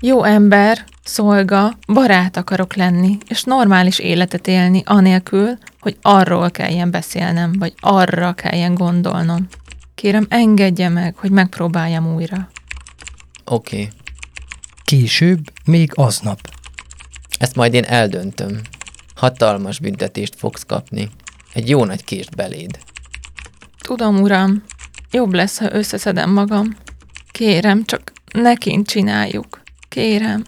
Jó 0.00 0.24
ember, 0.24 0.84
szolga, 1.04 1.78
barát 1.86 2.36
akarok 2.36 2.74
lenni, 2.74 3.18
és 3.28 3.42
normális 3.42 3.98
életet 3.98 4.46
élni, 4.46 4.82
anélkül, 4.84 5.58
hogy 5.80 5.96
arról 6.02 6.50
kelljen 6.50 6.90
beszélnem, 6.90 7.52
vagy 7.58 7.74
arra 7.80 8.32
kelljen 8.32 8.74
gondolnom. 8.74 9.46
Kérem, 9.94 10.26
engedje 10.28 10.88
meg, 10.88 11.16
hogy 11.16 11.30
megpróbáljam 11.30 12.14
újra. 12.14 12.48
Oké, 13.44 13.76
okay. 13.76 13.88
Később, 14.84 15.38
még 15.64 15.90
aznap. 15.94 16.40
ezt 17.38 17.56
majd 17.56 17.74
én 17.74 17.84
eldöntöm. 17.84 18.60
Hatalmas 19.16 19.78
büntetést 19.78 20.34
fogsz 20.36 20.64
kapni. 20.66 21.10
Egy 21.52 21.68
jó 21.68 21.84
nagy 21.84 22.04
kést 22.04 22.36
beléd. 22.36 22.78
Tudom, 23.78 24.20
uram, 24.20 24.64
jobb 25.10 25.32
lesz, 25.32 25.58
ha 25.58 25.74
összeszedem 25.74 26.30
magam. 26.30 26.76
Kérem, 27.30 27.84
csak 27.84 28.12
nekint 28.32 28.88
csináljuk. 28.88 29.62
Kérem. 29.88 30.44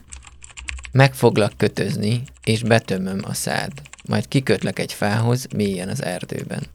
Meg 0.92 1.14
foglak 1.14 1.52
kötözni, 1.56 2.22
és 2.44 2.62
betömöm 2.62 3.20
a 3.22 3.34
szád. 3.34 3.72
Majd 4.08 4.28
kikötlek 4.28 4.78
egy 4.78 4.92
fához, 4.92 5.46
mélyen 5.56 5.88
az 5.88 6.02
erdőben. 6.02 6.66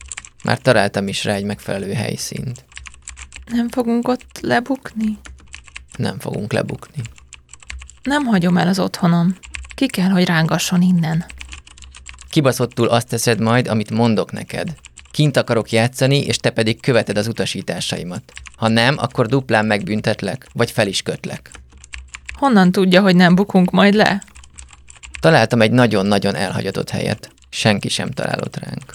Már 0.44 0.58
találtam 0.58 1.08
is 1.08 1.24
rá 1.24 1.34
egy 1.34 1.44
megfelelő 1.44 1.92
helyszínt. 1.92 2.64
Nem 3.46 3.68
fogunk 3.68 4.08
ott 4.08 4.38
lebukni? 4.40 5.18
Nem 5.96 6.18
fogunk 6.18 6.52
lebukni. 6.52 7.02
Nem 8.02 8.24
hagyom 8.24 8.56
el 8.56 8.68
az 8.68 8.78
otthonom. 8.78 9.36
Ki 9.74 9.86
kell, 9.86 10.08
hogy 10.08 10.24
rángasson 10.24 10.82
innen. 10.82 11.24
Kibaszottul 12.34 12.88
azt 12.88 13.08
teszed 13.08 13.40
majd, 13.40 13.68
amit 13.68 13.90
mondok 13.90 14.32
neked. 14.32 14.74
Kint 15.10 15.36
akarok 15.36 15.70
játszani, 15.70 16.18
és 16.18 16.36
te 16.36 16.50
pedig 16.50 16.80
követed 16.80 17.16
az 17.16 17.26
utasításaimat. 17.26 18.22
Ha 18.56 18.68
nem, 18.68 18.94
akkor 18.98 19.26
duplán 19.26 19.66
megbüntetlek, 19.66 20.46
vagy 20.52 20.70
fel 20.70 20.86
is 20.86 21.02
kötlek. 21.02 21.50
Honnan 22.38 22.72
tudja, 22.72 23.02
hogy 23.02 23.16
nem 23.16 23.34
bukunk 23.34 23.70
majd 23.70 23.94
le? 23.94 24.22
Találtam 25.20 25.60
egy 25.60 25.70
nagyon-nagyon 25.70 26.34
elhagyatott 26.34 26.90
helyet. 26.90 27.30
Senki 27.48 27.88
sem 27.88 28.10
találott 28.10 28.56
ránk. 28.56 28.94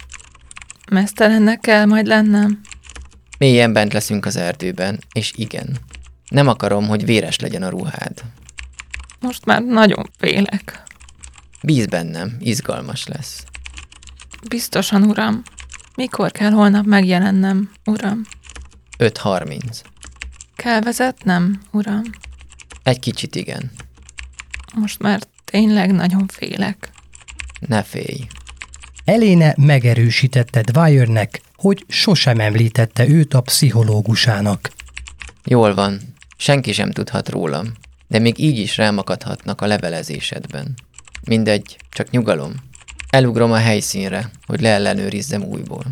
Mesztelennek 0.91 1.59
kell 1.59 1.85
majd 1.85 2.07
lennem. 2.07 2.61
Mélyen 3.37 3.73
bent 3.73 3.93
leszünk 3.93 4.25
az 4.25 4.35
erdőben, 4.35 4.99
és 5.13 5.33
igen. 5.35 5.77
Nem 6.29 6.47
akarom, 6.47 6.87
hogy 6.87 7.05
véres 7.05 7.39
legyen 7.39 7.63
a 7.63 7.69
ruhád. 7.69 8.23
Most 9.19 9.45
már 9.45 9.63
nagyon 9.63 10.09
félek. 10.17 10.87
Bíz 11.61 11.85
bennem, 11.85 12.37
izgalmas 12.39 13.07
lesz. 13.07 13.43
Biztosan, 14.47 15.03
uram. 15.03 15.43
Mikor 15.95 16.31
kell 16.31 16.51
holnap 16.51 16.85
megjelennem, 16.85 17.71
uram? 17.85 18.25
5.30. 18.97 19.59
Kell 20.55 20.81
vezetnem, 20.81 21.61
uram? 21.71 22.01
Egy 22.83 22.99
kicsit 22.99 23.35
igen. 23.35 23.71
Most 24.75 24.99
már 24.99 25.21
tényleg 25.45 25.91
nagyon 25.91 26.27
félek. 26.27 26.91
Ne 27.59 27.83
félj. 27.83 28.27
Eléne 29.05 29.53
megerősítette 29.57 30.61
Dwyernek, 30.61 31.41
hogy 31.55 31.85
sosem 31.87 32.39
említette 32.39 33.07
őt 33.07 33.33
a 33.33 33.41
pszichológusának. 33.41 34.71
Jól 35.43 35.73
van. 35.73 35.99
Senki 36.37 36.71
sem 36.71 36.91
tudhat 36.91 37.29
rólam. 37.29 37.73
De 38.07 38.19
még 38.19 38.39
így 38.39 38.57
is 38.57 38.77
rámakadhatnak 38.77 39.61
a 39.61 39.65
levelezésedben. 39.65 40.75
Mindegy, 41.27 41.77
csak 41.89 42.09
nyugalom. 42.09 42.53
Elugrom 43.09 43.51
a 43.51 43.57
helyszínre, 43.57 44.31
hogy 44.45 44.61
leellenőrizzem 44.61 45.43
újból. 45.43 45.83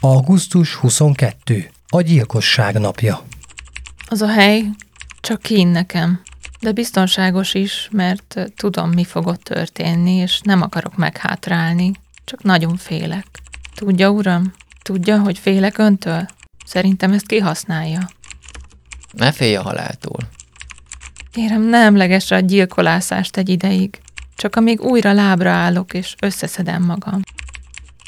Augusztus 0.00 0.74
22. 0.74 1.70
A 1.88 2.00
gyilkosság 2.00 2.78
napja. 2.78 3.22
Az 4.08 4.22
a 4.22 4.28
hely 4.28 4.64
csak 5.20 5.42
kín 5.42 5.68
nekem, 5.68 6.22
de 6.60 6.72
biztonságos 6.72 7.54
is, 7.54 7.88
mert 7.92 8.52
tudom, 8.56 8.90
mi 8.90 9.04
fog 9.04 9.26
ott 9.26 9.42
történni, 9.42 10.14
és 10.14 10.40
nem 10.42 10.62
akarok 10.62 10.96
meghátrálni, 10.96 11.92
csak 12.24 12.42
nagyon 12.42 12.76
félek. 12.76 13.26
Tudja, 13.74 14.10
uram? 14.10 14.52
Tudja, 14.82 15.20
hogy 15.20 15.38
félek 15.38 15.78
öntől? 15.78 16.26
Szerintem 16.64 17.12
ezt 17.12 17.26
kihasználja. 17.26 18.08
Ne 19.12 19.32
félj 19.32 19.54
a 19.54 19.62
haláltól. 19.62 20.18
Kérem, 21.32 21.62
ne 21.62 21.78
emlegesse 21.78 22.36
a 22.36 22.40
gyilkolászást 22.40 23.36
egy 23.36 23.48
ideig, 23.48 24.00
csak 24.38 24.56
amíg 24.56 24.80
újra 24.80 25.12
lábra 25.12 25.50
állok, 25.50 25.94
és 25.94 26.14
összeszedem 26.22 26.82
magam. 26.82 27.20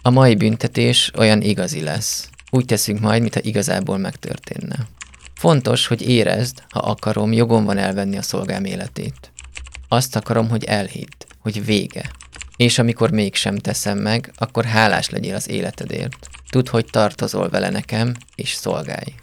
A 0.02 0.10
mai 0.10 0.34
büntetés 0.34 1.10
olyan 1.18 1.42
igazi 1.42 1.82
lesz. 1.82 2.28
Úgy 2.50 2.64
teszünk 2.64 3.00
majd, 3.00 3.20
mintha 3.20 3.40
igazából 3.42 3.98
megtörténne. 3.98 4.76
Fontos, 5.34 5.86
hogy 5.86 6.08
érezd, 6.08 6.62
ha 6.70 6.80
akarom, 6.80 7.32
jogom 7.32 7.64
van 7.64 7.78
elvenni 7.78 8.16
a 8.16 8.22
szolgám 8.22 8.64
életét. 8.64 9.32
Azt 9.88 10.16
akarom, 10.16 10.48
hogy 10.48 10.64
elhidd, 10.64 11.26
hogy 11.38 11.64
vége. 11.64 12.10
És 12.56 12.78
amikor 12.78 13.10
mégsem 13.10 13.56
teszem 13.56 13.98
meg, 13.98 14.32
akkor 14.36 14.64
hálás 14.64 15.10
legyél 15.10 15.34
az 15.34 15.48
életedért. 15.48 16.28
Tudd, 16.50 16.70
hogy 16.70 16.84
tartozol 16.90 17.48
vele 17.48 17.70
nekem, 17.70 18.12
és 18.34 18.52
szolgálj. 18.52 19.14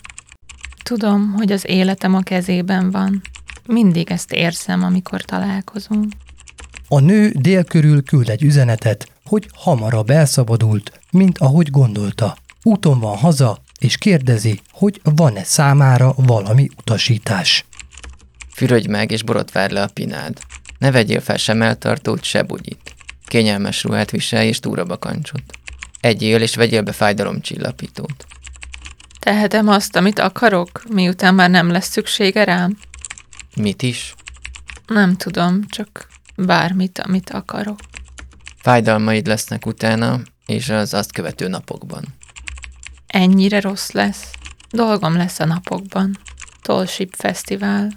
Tudom, 0.84 1.34
hogy 1.34 1.52
az 1.52 1.68
életem 1.68 2.16
a 2.16 2.22
kezében 2.22 2.92
van. 2.92 3.22
Mindig 3.66 4.12
ezt 4.12 4.32
érzem, 4.32 4.84
amikor 4.84 5.22
találkozunk. 5.22 6.12
A 6.88 7.00
nő 7.00 7.32
dél 7.36 7.64
körül 7.64 8.04
küld 8.04 8.30
egy 8.30 8.44
üzenetet, 8.44 9.12
hogy 9.26 9.50
hamarabb 9.54 10.10
elszabadult, 10.10 11.00
mint 11.12 11.38
ahogy 11.38 11.70
gondolta. 11.70 12.38
Úton 12.64 13.00
van 13.00 13.18
haza, 13.18 13.62
és 13.80 13.98
kérdezi, 13.98 14.62
hogy 14.72 15.02
van-e 15.04 15.44
számára 15.44 16.14
valami 16.16 16.70
utasítás. 16.78 17.66
Fürödj 18.54 18.88
meg, 18.88 19.12
és 19.12 19.24
borotvárd 19.24 19.72
le 19.72 19.82
a 19.82 19.90
pinád. 19.94 20.38
Ne 20.78 20.92
vegyél 20.92 21.22
fel 21.22 21.38
sem 21.38 21.62
eltartót, 21.62 22.24
se 22.24 22.44
bugyit. 22.44 22.96
Kényelmes 23.26 23.84
ruhát 23.84 24.12
viselj, 24.12 24.48
és 24.48 24.60
túrabakancsot. 24.60 25.44
Egyél, 26.02 26.42
és 26.42 26.56
vegyél 26.56 26.82
be 26.82 26.92
fájdalomcsillapítót. 26.92 28.26
Tehetem 29.20 29.68
azt, 29.68 29.96
amit 29.96 30.20
akarok, 30.20 30.84
miután 30.90 31.36
már 31.36 31.50
nem 31.50 31.72
lesz 31.72 31.90
szüksége 31.90 32.44
rám? 32.44 32.78
Mit 33.56 33.82
is? 33.82 34.16
Nem 34.88 35.16
tudom, 35.16 35.64
csak 35.68 36.08
bármit, 36.38 37.00
amit 37.00 37.30
akarok. 37.30 37.80
Fájdalmaid 38.58 39.28
lesznek 39.28 39.66
utána, 39.66 40.20
és 40.46 40.70
az 40.70 40.94
azt 40.94 41.12
követő 41.12 41.48
napokban. 41.48 42.04
Ennyire 43.08 43.60
rossz 43.60 43.92
lesz. 43.92 44.32
Dolgom 44.70 45.16
lesz 45.16 45.40
a 45.40 45.46
napokban. 45.46 46.18
Tollship 46.62 47.16
Fesztivál. 47.16 47.92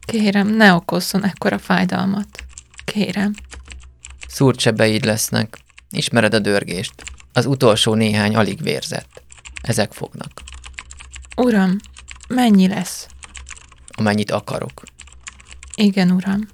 Kérem, 0.00 0.48
ne 0.48 0.72
okozzon 0.72 1.24
ekkora 1.24 1.58
fájdalmat. 1.58 2.44
Kérem. 2.84 3.32
Szúrt 4.28 4.60
sebeid 4.60 5.04
lesznek. 5.04 5.58
Ismered 5.90 6.34
a 6.34 6.38
dörgést. 6.38 7.02
Az 7.32 7.46
utolsó 7.46 7.94
néhány 7.94 8.36
alig 8.36 8.62
vérzett. 8.62 9.22
Ezek 9.62 9.92
fognak. 9.92 10.42
Uram, 11.36 11.76
mennyi 12.28 12.68
lesz? 12.68 13.06
Amennyit 13.88 14.30
akarok. 14.30 14.82
Igen, 15.74 16.10
uram. 16.10 16.48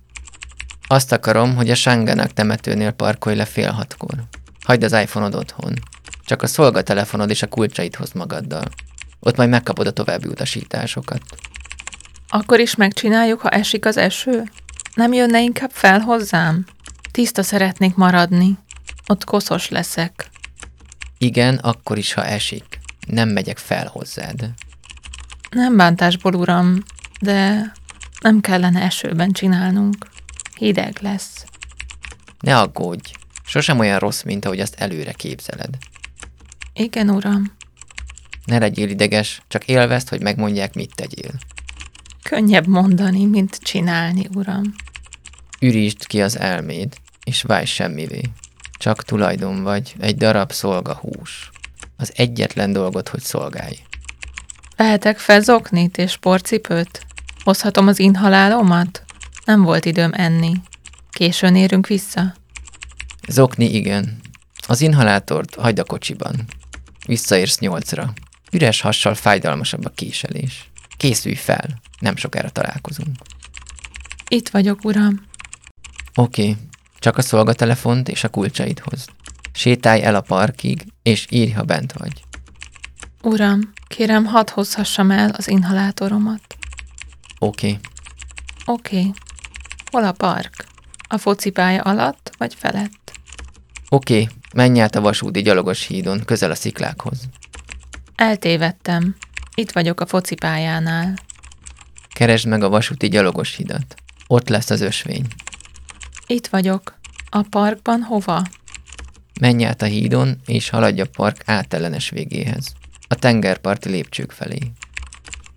Azt 0.93 1.13
akarom, 1.13 1.57
hogy 1.57 1.71
a 1.71 1.75
Sanganak 1.75 2.33
temetőnél 2.33 2.91
parkolj 2.91 3.37
le 3.37 3.45
fél 3.45 3.71
hatkor. 3.71 4.15
Hagyd 4.65 4.83
az 4.83 4.93
iPhone-od 4.93 5.35
otthon. 5.35 5.75
Csak 6.25 6.43
a 6.43 6.47
szolgatelefonod 6.47 7.31
és 7.31 7.43
a 7.43 7.47
kulcsait 7.47 7.97
hoz 7.97 8.13
magaddal. 8.13 8.65
Ott 9.21 9.37
majd 9.37 9.49
megkapod 9.49 9.87
a 9.87 9.91
további 9.91 10.29
utasításokat. 10.29 11.23
Akkor 12.29 12.61
is 12.61 12.75
megcsináljuk, 12.75 13.41
ha 13.41 13.49
esik 13.49 13.87
az 13.87 13.97
eső? 13.97 14.43
Nem 14.95 15.13
jönne 15.13 15.43
inkább 15.43 15.71
fel 15.71 16.01
hozzám? 16.01 16.67
Tiszta 17.11 17.43
szeretnék 17.43 17.95
maradni. 17.95 18.59
Ott 19.07 19.25
koszos 19.25 19.69
leszek. 19.69 20.31
Igen, 21.19 21.57
akkor 21.57 21.99
is, 21.99 22.13
ha 22.13 22.25
esik. 22.25 22.79
Nem 23.07 23.29
megyek 23.29 23.59
fel 23.59 23.87
hozzád. 23.87 24.51
Nem 25.51 25.77
bántásból, 25.77 26.35
uram, 26.35 26.83
de 27.21 27.73
nem 28.21 28.41
kellene 28.41 28.81
esőben 28.81 29.31
csinálnunk. 29.31 30.12
Hideg 30.63 30.99
lesz. 31.01 31.45
Ne 32.41 32.59
aggódj. 32.59 33.13
Sosem 33.45 33.79
olyan 33.79 33.99
rossz, 33.99 34.23
mint 34.23 34.45
ahogy 34.45 34.61
azt 34.61 34.75
előre 34.75 35.13
képzeled. 35.13 35.77
Igen, 36.73 37.11
uram. 37.11 37.57
Ne 38.45 38.59
legyél 38.59 38.89
ideges, 38.89 39.43
csak 39.49 39.67
élvezd, 39.67 40.09
hogy 40.09 40.23
megmondják, 40.23 40.75
mit 40.75 40.95
tegyél. 40.95 41.31
Könnyebb 42.23 42.67
mondani, 42.67 43.25
mint 43.25 43.57
csinálni, 43.57 44.29
uram. 44.35 44.75
Ürítsd 45.61 46.07
ki 46.07 46.23
az 46.23 46.39
elméd, 46.39 46.97
és 47.25 47.43
válj 47.43 47.65
semmivé. 47.65 48.23
Csak 48.79 49.05
tulajdon 49.05 49.63
vagy, 49.63 49.95
egy 49.99 50.17
darab 50.17 50.53
szolga 50.53 50.95
hús. 50.95 51.51
Az 51.97 52.13
egyetlen 52.17 52.73
dolgot, 52.73 53.09
hogy 53.09 53.23
szolgálj. 53.23 53.79
Vehetek 54.77 55.19
fel 55.19 55.41
zoknit 55.41 55.99
és 55.99 56.17
porcipőt? 56.17 57.07
Hozhatom 57.45 57.87
az 57.87 57.99
inhalálomat? 57.99 59.05
Nem 59.45 59.63
volt 59.63 59.85
időm 59.85 60.11
enni. 60.15 60.53
Későn 61.11 61.57
érünk 61.57 61.87
vissza? 61.87 62.35
Zokni 63.29 63.75
igen. 63.75 64.21
Az 64.67 64.81
inhalátort 64.81 65.55
hagyd 65.55 65.79
a 65.79 65.85
kocsiban. 65.85 66.35
Visszaérsz 67.07 67.59
nyolcra. 67.59 68.13
Üres 68.51 68.81
hassal 68.81 69.15
fájdalmasabb 69.15 69.85
a 69.85 69.91
késelés. 69.91 70.71
Készülj 70.97 71.35
fel, 71.35 71.81
nem 72.01 72.17
sokára 72.17 72.51
találkozunk. 72.51 73.17
Itt 74.29 74.49
vagyok, 74.49 74.85
uram. 74.85 75.23
Oké, 76.15 76.43
okay. 76.43 76.57
csak 76.99 77.17
a 77.17 77.23
szolgatelefont 77.23 78.09
és 78.09 78.25
a 78.25 78.29
kulcsaidhoz. 78.29 79.07
Sétálj 79.53 80.03
el 80.03 80.15
a 80.15 80.21
parkig, 80.21 80.87
és 81.03 81.27
írj, 81.31 81.51
ha 81.51 81.63
bent 81.63 81.93
vagy. 81.93 82.25
Uram, 83.23 83.73
kérem, 83.89 84.25
hadd 84.25 84.51
hozhassam 84.51 85.11
el 85.11 85.31
az 85.31 85.49
inhalátoromat. 85.49 86.57
Oké, 87.39 87.67
okay. 87.67 87.81
Oké. 88.65 88.99
Okay. 88.99 89.13
Hol 89.93 90.05
a 90.05 90.13
park? 90.13 90.67
A 91.09 91.19
focipálya 91.19 91.83
alatt 91.83 92.33
vagy 92.39 92.55
felett? 92.55 93.13
oké, 93.89 94.21
okay. 94.21 94.35
menj 94.55 94.81
át 94.81 94.95
a 94.95 95.01
vasúti 95.01 95.43
gyalogos 95.43 95.87
hídon, 95.87 96.25
közel 96.25 96.51
a 96.51 96.55
sziklákhoz. 96.55 97.19
Eltévedtem. 98.17 99.17
Itt 99.55 99.71
vagyok 99.71 100.01
a 100.01 100.07
focipályánál. 100.07 101.15
Keresd 102.15 102.47
meg 102.47 102.63
a 102.63 102.69
vasúti 102.69 103.09
gyalogos 103.09 103.57
hidat. 103.57 103.95
Ott 104.27 104.49
lesz 104.49 104.71
az 104.71 104.81
ösvény. 104.81 105.27
Itt 106.27 106.47
vagyok. 106.47 106.99
A 107.31 107.43
parkban 107.43 108.03
hova? 108.03 108.43
Menj 109.41 109.65
át 109.65 109.83
a 109.83 109.87
hídon, 109.87 110.41
és 110.47 110.69
haladj 110.69 111.01
a 111.01 111.07
park 111.07 111.43
átellenes 111.45 112.11
végéhez. 112.11 112.73
A 113.09 113.15
tengerparti 113.15 113.89
lépcsők 113.89 114.31
felé. 114.31 114.59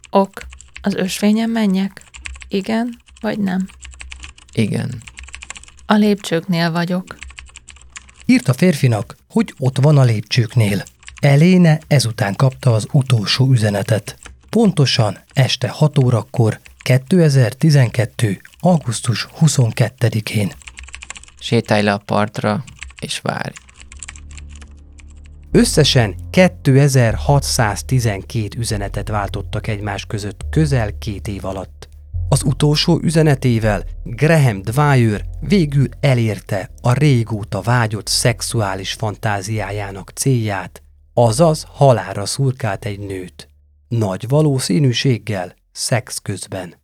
Ok. 0.10 0.42
Az 0.82 0.94
ösvényen 0.94 1.50
menjek? 1.50 2.02
Igen 2.48 3.04
vagy 3.26 3.40
nem? 3.40 3.68
Igen. 4.56 5.02
A 5.86 5.94
lépcsőknél 5.94 6.72
vagyok. 6.72 7.18
Írt 8.26 8.48
a 8.48 8.54
férfinak, 8.54 9.16
hogy 9.30 9.54
ott 9.58 9.78
van 9.78 9.98
a 9.98 10.04
lépcsőknél. 10.04 10.84
Eléne 11.20 11.80
ezután 11.88 12.36
kapta 12.36 12.74
az 12.74 12.88
utolsó 12.92 13.52
üzenetet. 13.52 14.18
Pontosan 14.50 15.18
este 15.34 15.68
6 15.68 15.98
órakor 15.98 16.60
2012. 16.78 18.42
augusztus 18.60 19.28
22-én. 19.40 20.52
Sétálj 21.40 21.84
le 21.84 21.94
a 21.94 21.98
partra, 21.98 22.64
és 23.00 23.20
várj. 23.20 23.54
Összesen 25.52 26.16
2612 26.30 28.58
üzenetet 28.58 29.08
váltottak 29.08 29.68
egymás 29.68 30.06
között 30.06 30.46
közel 30.50 30.98
két 30.98 31.28
év 31.28 31.46
alatt. 31.46 31.86
Az 32.30 32.44
utolsó 32.44 33.00
üzenetével 33.02 33.84
Graham 34.04 34.62
Dwyer 34.62 35.26
végül 35.40 35.88
elérte 36.00 36.70
a 36.82 36.94
régóta 36.94 37.62
vágyott 37.62 38.08
szexuális 38.08 38.94
fantáziájának 38.94 40.10
célját, 40.10 40.84
azaz 41.14 41.66
halára 41.70 42.26
szurkált 42.26 42.86
egy 42.86 43.00
nőt. 43.00 43.50
Nagy 43.88 44.28
valószínűséggel 44.28 45.56
szex 45.72 46.18
közben. 46.18 46.84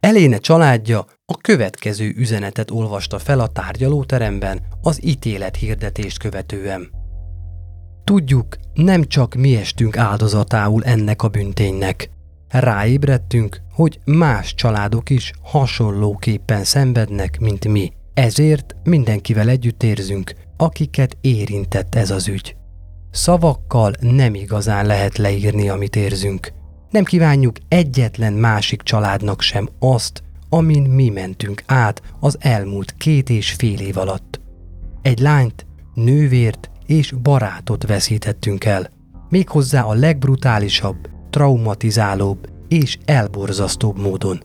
Eléne 0.00 0.38
családja 0.38 1.06
a 1.24 1.36
következő 1.36 2.14
üzenetet 2.16 2.70
olvasta 2.70 3.18
fel 3.18 3.40
a 3.40 3.46
tárgyalóteremben 3.46 4.60
az 4.82 5.04
ítélet 5.04 5.56
hirdetést 5.56 6.18
követően. 6.18 6.90
Tudjuk, 8.04 8.56
nem 8.74 9.04
csak 9.04 9.34
mi 9.34 9.56
estünk 9.56 9.96
áldozatául 9.96 10.84
ennek 10.84 11.22
a 11.22 11.28
bünténynek. 11.28 12.10
Ráébredtünk, 12.52 13.60
hogy 13.70 13.98
más 14.04 14.54
családok 14.54 15.10
is 15.10 15.32
hasonlóképpen 15.42 16.64
szenvednek, 16.64 17.40
mint 17.40 17.68
mi. 17.68 17.92
Ezért 18.14 18.76
mindenkivel 18.84 19.48
együtt 19.48 19.82
érzünk, 19.82 20.34
akiket 20.56 21.16
érintett 21.20 21.94
ez 21.94 22.10
az 22.10 22.28
ügy. 22.28 22.56
Szavakkal 23.10 23.92
nem 24.00 24.34
igazán 24.34 24.86
lehet 24.86 25.18
leírni, 25.18 25.68
amit 25.68 25.96
érzünk. 25.96 26.52
Nem 26.90 27.04
kívánjuk 27.04 27.56
egyetlen 27.68 28.32
másik 28.32 28.82
családnak 28.82 29.40
sem 29.40 29.68
azt, 29.78 30.22
amin 30.48 30.82
mi 30.82 31.08
mentünk 31.08 31.62
át 31.66 32.02
az 32.20 32.36
elmúlt 32.40 32.94
két 32.96 33.30
és 33.30 33.52
fél 33.52 33.80
év 33.80 33.98
alatt. 33.98 34.40
Egy 35.02 35.18
lányt, 35.18 35.66
nővért 35.94 36.70
és 36.86 37.12
barátot 37.12 37.86
veszítettünk 37.86 38.64
el. 38.64 38.90
Méghozzá 39.28 39.82
a 39.82 39.92
legbrutálisabb, 39.92 41.08
traumatizálóbb 41.32 42.48
és 42.68 42.98
elborzasztóbb 43.04 43.98
módon. 43.98 44.42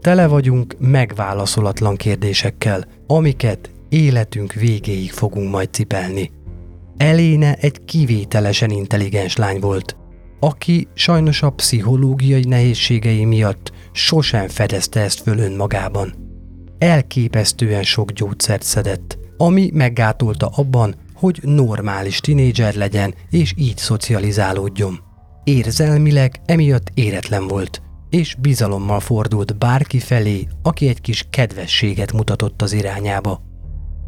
Tele 0.00 0.26
vagyunk 0.26 0.74
megválaszolatlan 0.78 1.96
kérdésekkel, 1.96 2.84
amiket 3.06 3.70
életünk 3.88 4.52
végéig 4.52 5.10
fogunk 5.12 5.50
majd 5.50 5.72
cipelni. 5.72 6.30
Eléne 6.96 7.54
egy 7.54 7.84
kivételesen 7.84 8.70
intelligens 8.70 9.36
lány 9.36 9.60
volt, 9.60 9.96
aki 10.40 10.88
sajnos 10.94 11.42
a 11.42 11.50
pszichológiai 11.50 12.44
nehézségei 12.44 13.24
miatt 13.24 13.72
sosem 13.92 14.48
fedezte 14.48 15.00
ezt 15.00 15.20
föl 15.20 15.38
önmagában. 15.38 16.14
Elképesztően 16.78 17.82
sok 17.82 18.10
gyógyszert 18.10 18.62
szedett, 18.62 19.18
ami 19.36 19.70
meggátolta 19.72 20.46
abban, 20.46 20.94
hogy 21.14 21.38
normális 21.42 22.20
tinédzser 22.20 22.74
legyen 22.74 23.14
és 23.30 23.54
így 23.56 23.76
szocializálódjon. 23.76 25.08
Érzelmileg 25.44 26.40
emiatt 26.46 26.90
éretlen 26.94 27.46
volt, 27.46 27.82
és 28.10 28.36
bizalommal 28.40 29.00
fordult 29.00 29.58
bárki 29.58 29.98
felé, 29.98 30.46
aki 30.62 30.88
egy 30.88 31.00
kis 31.00 31.26
kedvességet 31.30 32.12
mutatott 32.12 32.62
az 32.62 32.72
irányába. 32.72 33.42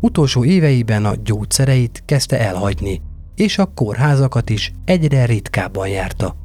Utolsó 0.01 0.45
éveiben 0.45 1.05
a 1.05 1.14
gyógyszereit 1.24 2.03
kezdte 2.05 2.41
elhagyni, 2.41 3.01
és 3.35 3.59
a 3.59 3.66
kórházakat 3.66 4.51
is 4.51 4.72
egyre 4.85 5.24
ritkábban 5.24 5.89
járta. 5.89 6.37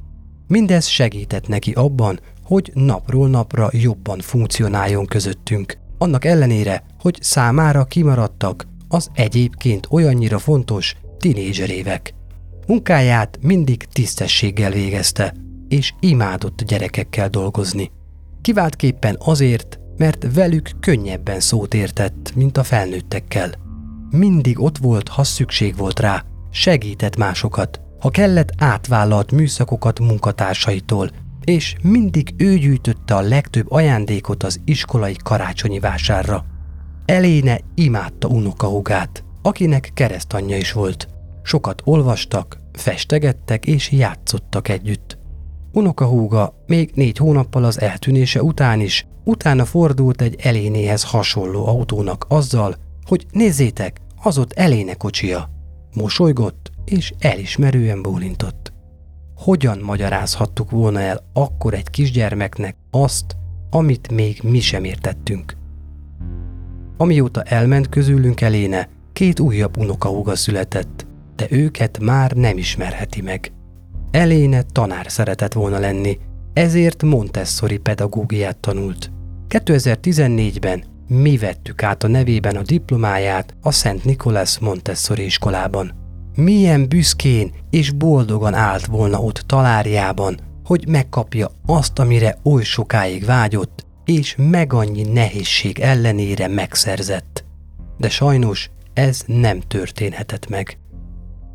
Mindez 0.47 0.87
segített 0.87 1.47
neki 1.47 1.71
abban, 1.71 2.19
hogy 2.43 2.71
napról 2.73 3.29
napra 3.29 3.69
jobban 3.71 4.19
funkcionáljon 4.19 5.05
közöttünk, 5.05 5.77
annak 5.97 6.25
ellenére, 6.25 6.83
hogy 6.99 7.17
számára 7.21 7.83
kimaradtak 7.83 8.67
az 8.87 9.09
egyébként 9.13 9.87
olyannyira 9.89 10.39
fontos 10.39 10.95
tinédzserévek. 11.17 12.13
Munkáját 12.67 13.39
mindig 13.41 13.83
tisztességgel 13.83 14.71
végezte, 14.71 15.33
és 15.67 15.93
imádott 15.99 16.63
gyerekekkel 16.63 17.29
dolgozni. 17.29 17.91
Kiváltképpen 18.41 19.15
azért, 19.19 19.79
mert 19.97 20.27
velük 20.33 20.69
könnyebben 20.79 21.39
szót 21.39 21.73
értett, 21.73 22.31
mint 22.35 22.57
a 22.57 22.63
felnőttekkel. 22.63 23.51
Mindig 24.09 24.59
ott 24.61 24.77
volt, 24.77 25.07
ha 25.07 25.23
szükség 25.23 25.77
volt 25.77 25.99
rá, 25.99 26.23
segített 26.49 27.17
másokat, 27.17 27.81
ha 27.99 28.09
kellett 28.09 28.51
átvállalt 28.57 29.31
műszakokat 29.31 29.99
munkatársaitól, 29.99 31.09
és 31.43 31.75
mindig 31.81 32.33
ő 32.37 32.57
gyűjtötte 32.57 33.15
a 33.15 33.21
legtöbb 33.21 33.71
ajándékot 33.71 34.43
az 34.43 34.61
iskolai 34.65 35.15
karácsonyi 35.23 35.79
vásárra. 35.79 36.45
Eléne 37.05 37.59
imádta 37.75 38.27
unokahúgát, 38.27 39.23
akinek 39.41 39.91
keresztanyja 39.93 40.57
is 40.57 40.71
volt. 40.71 41.07
Sokat 41.47 41.81
olvastak, 41.85 42.57
festegettek 42.73 43.65
és 43.65 43.91
játszottak 43.91 44.67
együtt. 44.67 45.17
Unokahúga 45.71 46.63
még 46.65 46.91
négy 46.95 47.17
hónappal 47.17 47.63
az 47.63 47.81
eltűnése 47.81 48.43
után 48.43 48.79
is 48.79 49.07
utána 49.23 49.65
fordult 49.65 50.21
egy 50.21 50.35
elénéhez 50.39 51.03
hasonló 51.03 51.67
autónak 51.67 52.25
azzal, 52.29 52.75
hogy 53.05 53.25
nézzétek, 53.31 54.01
az 54.23 54.37
ott 54.37 54.53
eléne 54.53 54.93
kocsia. 54.93 55.49
Mosolygott 55.93 56.71
és 56.85 57.13
elismerően 57.19 58.01
bólintott. 58.01 58.73
Hogyan 59.35 59.79
magyarázhattuk 59.79 60.71
volna 60.71 60.99
el 60.99 61.29
akkor 61.33 61.73
egy 61.73 61.89
kisgyermeknek 61.89 62.75
azt, 62.91 63.35
amit 63.69 64.11
még 64.11 64.39
mi 64.43 64.59
sem 64.59 64.83
értettünk? 64.83 65.57
Amióta 66.97 67.41
elment 67.41 67.89
közülünk 67.89 68.41
eléne, 68.41 68.89
két 69.13 69.39
újabb 69.39 69.77
unokahúga 69.77 70.35
született, 70.35 71.06
de 71.37 71.45
őket 71.49 71.99
már 71.99 72.31
nem 72.31 72.57
ismerheti 72.57 73.21
meg. 73.21 73.51
Eléne 74.11 74.61
tanár 74.61 75.05
szeretett 75.11 75.53
volna 75.53 75.79
lenni, 75.79 76.17
ezért 76.53 77.03
Montessori 77.03 77.77
pedagógiát 77.77 78.57
tanult. 78.57 79.11
2014-ben 79.49 80.83
mi 81.07 81.37
vettük 81.37 81.83
át 81.83 82.03
a 82.03 82.07
nevében 82.07 82.55
a 82.55 82.61
diplomáját 82.61 83.55
a 83.61 83.71
Szent 83.71 84.03
Nikolás 84.03 84.59
Montessori 84.59 85.23
iskolában. 85.23 85.91
Milyen 86.35 86.87
büszkén 86.89 87.51
és 87.69 87.91
boldogan 87.91 88.53
állt 88.53 88.85
volna 88.85 89.19
ott 89.19 89.43
talárjában, 89.45 90.39
hogy 90.63 90.87
megkapja 90.87 91.51
azt, 91.65 91.99
amire 91.99 92.37
oly 92.43 92.63
sokáig 92.63 93.25
vágyott, 93.25 93.85
és 94.05 94.35
meg 94.37 94.73
annyi 94.73 95.03
nehézség 95.03 95.79
ellenére 95.79 96.47
megszerzett. 96.47 97.45
De 97.97 98.09
sajnos 98.09 98.69
ez 98.93 99.23
nem 99.25 99.59
történhetett 99.59 100.49
meg. 100.49 100.77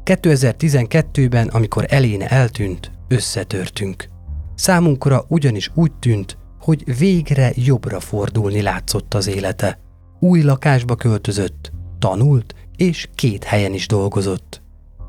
2012-ben, 0.04 1.48
amikor 1.48 1.86
Eléne 1.88 2.28
eltűnt, 2.28 2.90
összetörtünk. 3.08 4.08
Számunkra 4.54 5.24
ugyanis 5.28 5.70
úgy 5.74 5.92
tűnt, 5.92 6.38
hogy 6.60 6.98
végre 6.98 7.52
jobbra 7.54 8.00
fordulni 8.00 8.62
látszott 8.62 9.14
az 9.14 9.26
élete. 9.26 9.78
Új 10.20 10.42
lakásba 10.42 10.94
költözött, 10.94 11.72
tanult, 11.98 12.54
és 12.76 13.08
két 13.14 13.44
helyen 13.44 13.74
is 13.74 13.86
dolgozott. 13.86 14.62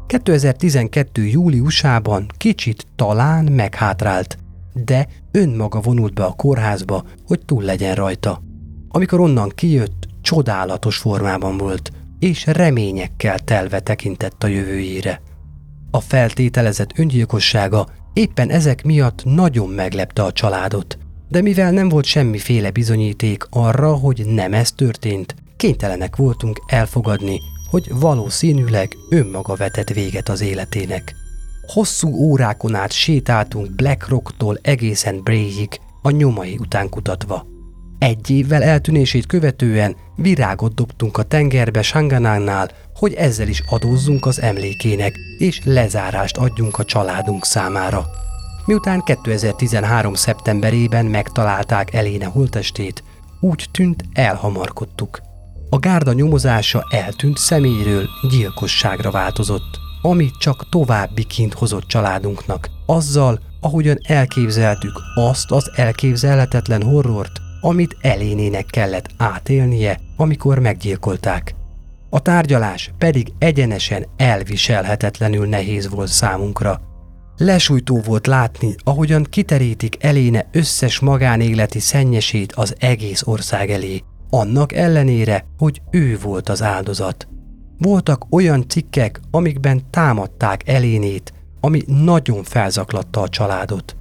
2012. 0.08 1.26
júliusában 1.26 2.26
kicsit 2.38 2.88
talán 2.96 3.46
meghátrált, 3.46 4.38
de 4.74 5.08
önmaga 5.32 5.82
vonult 5.82 6.14
be 6.14 6.24
a 6.24 6.34
kórházba, 6.34 7.04
hogy 7.26 7.40
túl 7.46 7.64
legyen 7.64 7.96
rajta. 7.96 8.42
Amikor 8.90 9.20
onnan 9.20 9.50
kijött, 9.56 10.08
csodálatos 10.22 10.98
formában 10.98 11.58
volt, 11.58 11.92
és 12.24 12.46
reményekkel 12.46 13.40
telve 13.40 13.80
tekintett 13.80 14.44
a 14.44 14.48
jövőjére. 14.48 15.22
A 15.92 16.00
feltételezett 16.00 17.00
öngyilkossága 17.00 17.88
éppen 18.14 18.50
ezek 18.50 18.84
miatt 18.84 19.24
nagyon 19.24 19.70
meglepte 19.70 20.24
a 20.24 20.32
családot, 20.32 20.98
de 21.30 21.42
mivel 21.42 21.72
nem 21.72 21.90
volt 21.90 22.06
semmiféle 22.06 22.72
bizonyíték 22.72 23.44
arra, 23.50 23.94
hogy 23.94 24.26
nem 24.26 24.54
ez 24.54 24.72
történt, 24.72 25.36
kénytelenek 25.56 26.16
voltunk 26.16 26.62
elfogadni, 26.68 27.40
hogy 27.70 27.92
valószínűleg 27.94 28.96
önmaga 29.10 29.56
vetett 29.56 29.90
véget 29.90 30.30
az 30.30 30.42
életének. 30.42 31.16
Hosszú 31.68 32.10
órákon 32.10 32.76
át 32.76 32.92
sétáltunk 32.92 33.72
Black 33.72 34.08
Rocktól 34.08 34.60
egészen 34.62 35.24
Brayig, 35.24 35.80
a 36.02 36.10
nyomai 36.10 36.58
után 36.60 36.90
kutatva. 36.90 37.53
Egy 38.04 38.30
évvel 38.30 38.64
eltűnését 38.64 39.26
követően 39.26 39.96
virágot 40.16 40.74
dobtunk 40.74 41.18
a 41.18 41.24
tengerbe 41.24 41.82
Sanganánál, 41.82 42.70
hogy 42.96 43.14
ezzel 43.14 43.48
is 43.48 43.64
adózzunk 43.70 44.26
az 44.26 44.42
emlékének, 44.42 45.16
és 45.38 45.62
lezárást 45.64 46.38
adjunk 46.38 46.80
a 46.80 46.84
családunk 46.84 47.46
számára. 47.46 48.06
Miután 48.66 49.04
2013. 49.04 50.14
szeptemberében 50.14 51.06
megtalálták 51.06 51.94
Eléne 51.94 52.26
holtestét, 52.26 53.04
úgy 53.40 53.66
tűnt 53.72 54.04
elhamarkodtuk. 54.14 55.22
A 55.70 55.78
gárda 55.80 56.14
nyomozása 56.14 56.88
eltűnt 56.90 57.38
személyről 57.38 58.10
gyilkosságra 58.30 59.12
változott, 59.12 59.80
ami 60.02 60.30
csak 60.40 60.70
további 60.70 61.24
kint 61.24 61.54
hozott 61.54 61.88
családunknak, 61.88 62.70
azzal, 62.86 63.40
ahogyan 63.62 63.98
elképzeltük 64.08 65.00
azt 65.16 65.52
az 65.52 65.72
elképzelhetetlen 65.76 66.84
horrort, 66.84 67.42
amit 67.64 67.98
elénének 68.02 68.66
kellett 68.66 69.10
átélnie, 69.18 70.00
amikor 70.18 70.60
meggyilkolták. 70.60 71.56
A 72.10 72.20
tárgyalás 72.20 72.94
pedig 72.98 73.34
egyenesen 73.38 74.06
elviselhetetlenül 74.18 75.48
nehéz 75.48 75.90
volt 75.90 76.08
számunkra. 76.08 76.82
Lesújtó 77.38 78.00
volt 78.00 78.28
látni, 78.28 78.76
ahogyan 78.84 79.24
kiterítik 79.30 80.04
eléne 80.04 80.48
összes 80.52 81.00
magánéleti 81.00 81.80
szennyesét 81.80 82.52
az 82.52 82.76
egész 82.80 83.22
ország 83.26 83.70
elé, 83.70 84.04
annak 84.30 84.74
ellenére, 84.74 85.46
hogy 85.58 85.82
ő 85.92 86.18
volt 86.22 86.50
az 86.50 86.62
áldozat. 86.62 87.28
Voltak 87.78 88.26
olyan 88.30 88.70
cikkek, 88.70 89.20
amikben 89.32 89.82
támadták 89.90 90.68
elénét, 90.68 91.34
ami 91.60 91.82
nagyon 91.86 92.44
felzaklatta 92.44 93.22
a 93.22 93.30
családot. 93.30 93.96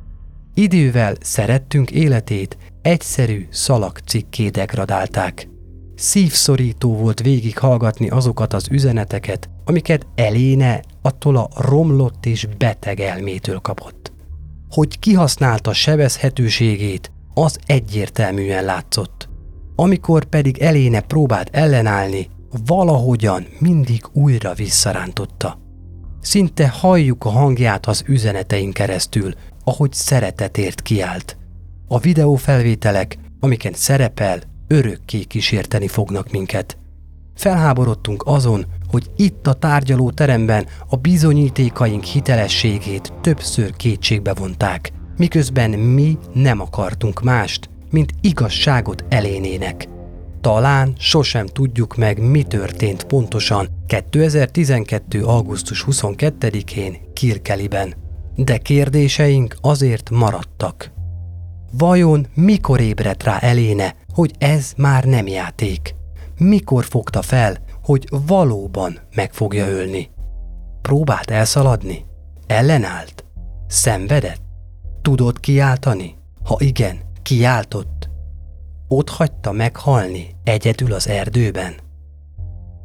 Idővel 0.55 1.15
szerettünk 1.21 1.91
életét 1.91 2.57
egyszerű 2.83 3.47
szalagcikké 3.51 4.49
degradálták. 4.49 5.49
Szívszorító 5.95 6.97
volt 6.97 7.21
végig 7.21 7.59
hallgatni 7.59 8.09
azokat 8.09 8.53
az 8.53 8.69
üzeneteket, 8.71 9.51
amiket 9.65 10.07
Eléne 10.15 10.83
attól 11.03 11.37
a 11.37 11.49
romlott 11.57 12.27
és 12.27 12.49
beteg 12.59 13.01
elmétől 13.01 13.59
kapott. 13.59 14.13
Hogy 14.71 14.99
kihasználta 14.99 15.73
sebezhetőségét, 15.73 17.13
az 17.35 17.59
egyértelműen 17.67 18.65
látszott. 18.65 19.29
Amikor 19.77 20.25
pedig 20.25 20.59
Eléne 20.59 21.01
próbált 21.01 21.49
ellenállni, 21.53 22.31
valahogyan 22.67 23.47
mindig 23.59 24.05
újra 24.13 24.55
visszarántotta. 24.55 25.59
Szinte 26.21 26.69
halljuk 26.69 27.25
a 27.25 27.31
hangját 27.31 27.87
az 27.87 28.05
üzenetein 28.07 28.73
keresztül, 28.73 29.33
ahogy 29.65 29.93
szeretetért 29.93 30.83
kiált. 30.83 31.37
A 31.93 31.99
videófelvételek, 31.99 33.19
amiken 33.41 33.73
szerepel, 33.73 34.41
örökké 34.69 35.23
kísérteni 35.23 35.89
fognak 35.89 36.31
minket. 36.31 36.79
Felháborodtunk 37.35 38.23
azon, 38.27 38.67
hogy 38.91 39.11
itt 39.17 39.47
a 39.47 39.53
tárgyaló 39.53 40.11
teremben 40.11 40.67
a 40.89 40.97
bizonyítékaink 40.97 42.05
hitelességét 42.05 43.13
többször 43.21 43.77
kétségbe 43.77 44.35
vonták, 44.35 44.93
miközben 45.17 45.71
mi 45.71 46.19
nem 46.33 46.61
akartunk 46.61 47.23
mást, 47.23 47.71
mint 47.91 48.13
igazságot 48.21 49.05
elénének. 49.09 49.89
Talán 50.41 50.93
sosem 50.99 51.47
tudjuk 51.47 51.97
meg, 51.97 52.31
mi 52.31 52.43
történt 52.43 53.05
pontosan 53.05 53.69
2012. 53.87 55.25
augusztus 55.25 55.85
22-én 55.91 56.97
Kirkeliben, 57.13 57.95
de 58.35 58.59
kérdéseink 58.59 59.57
azért 59.61 60.11
maradtak. 60.11 61.01
Vajon 61.79 62.27
mikor 62.35 62.81
ébredt 62.81 63.23
rá 63.23 63.39
eléne, 63.39 63.95
hogy 64.15 64.35
ez 64.39 64.73
már 64.77 65.05
nem 65.05 65.27
játék? 65.27 65.95
Mikor 66.39 66.85
fogta 66.85 67.23
fel, 67.23 67.57
hogy 67.83 68.09
valóban 68.27 68.99
meg 69.15 69.33
fogja 69.33 69.69
ölni? 69.69 70.11
Próbált 70.83 71.31
elszaladni? 71.31 72.05
Ellenállt? 72.47 73.25
Szenvedett? 73.67 74.43
Tudott 75.03 75.41
kiáltani? 75.41 76.15
Ha 76.45 76.57
igen, 76.59 76.99
kiáltott? 77.23 78.09
Ott 78.89 79.09
hagyta 79.09 79.53
meghalni 79.53 80.27
egyedül 80.45 80.93
az 80.93 81.09
erdőben? 81.09 81.75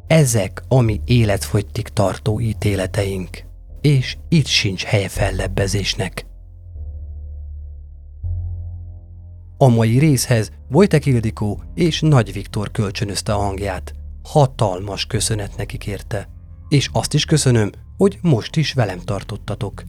Ezek 0.06 0.62
a 0.68 0.80
mi 0.80 1.00
életfogytig 1.04 1.88
tartó 1.88 2.40
ítéleteink, 2.40 3.44
és 3.80 4.16
itt 4.28 4.46
sincs 4.46 4.84
helye 4.84 5.08
fellebbezésnek. 5.08 6.27
A 9.60 9.68
mai 9.68 9.98
részhez 9.98 10.50
Vojtek 10.68 11.06
Ildikó 11.06 11.62
és 11.74 12.00
Nagy 12.00 12.32
Viktor 12.32 12.70
kölcsönözte 12.70 13.32
a 13.32 13.38
hangját. 13.38 13.94
Hatalmas 14.24 15.06
köszönet 15.06 15.56
nekik 15.56 15.86
érte. 15.86 16.28
És 16.68 16.88
azt 16.92 17.14
is 17.14 17.24
köszönöm, 17.24 17.70
hogy 17.96 18.18
most 18.22 18.56
is 18.56 18.72
velem 18.72 18.98
tartottatok. 18.98 19.82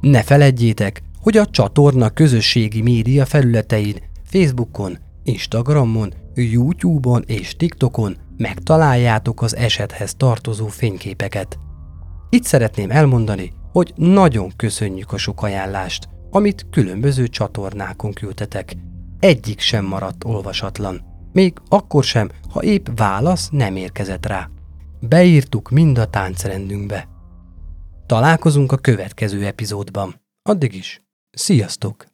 Ne 0.00 0.22
feledjétek, 0.22 1.02
hogy 1.20 1.36
a 1.36 1.46
csatorna 1.46 2.10
közösségi 2.10 2.82
média 2.82 3.24
felületein, 3.24 3.96
Facebookon, 4.24 4.98
Instagramon, 5.22 6.12
YouTube-on 6.34 7.22
és 7.26 7.56
TikTokon 7.56 8.16
megtaláljátok 8.36 9.42
az 9.42 9.56
esethez 9.56 10.14
tartozó 10.14 10.66
fényképeket. 10.66 11.58
Itt 12.30 12.44
szeretném 12.44 12.90
elmondani, 12.90 13.52
hogy 13.72 13.92
nagyon 13.96 14.52
köszönjük 14.56 15.12
a 15.12 15.16
sok 15.16 15.42
ajánlást, 15.42 16.08
amit 16.30 16.66
különböző 16.70 17.28
csatornákon 17.28 18.12
küldtetek, 18.12 18.76
egyik 19.24 19.60
sem 19.60 19.84
maradt 19.84 20.24
olvasatlan. 20.24 21.02
Még 21.32 21.52
akkor 21.68 22.04
sem, 22.04 22.30
ha 22.50 22.62
épp 22.62 22.86
válasz 22.96 23.48
nem 23.50 23.76
érkezett 23.76 24.26
rá. 24.26 24.50
Beírtuk 25.00 25.70
mind 25.70 25.98
a 25.98 26.10
táncrendünkbe. 26.10 27.08
Találkozunk 28.06 28.72
a 28.72 28.76
következő 28.76 29.46
epizódban. 29.46 30.14
Addig 30.42 30.74
is, 30.74 31.02
sziasztok! 31.30 32.13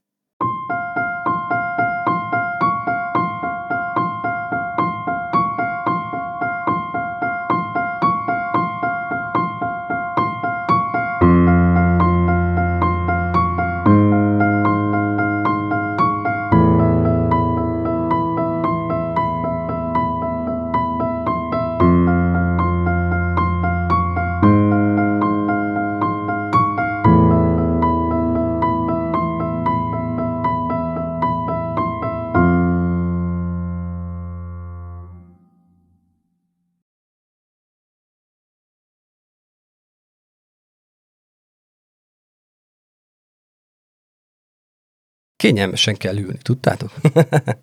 Kényelmesen 45.40 45.96
kell 45.96 46.16
ülni, 46.16 46.38
tudtátok? 46.42 46.92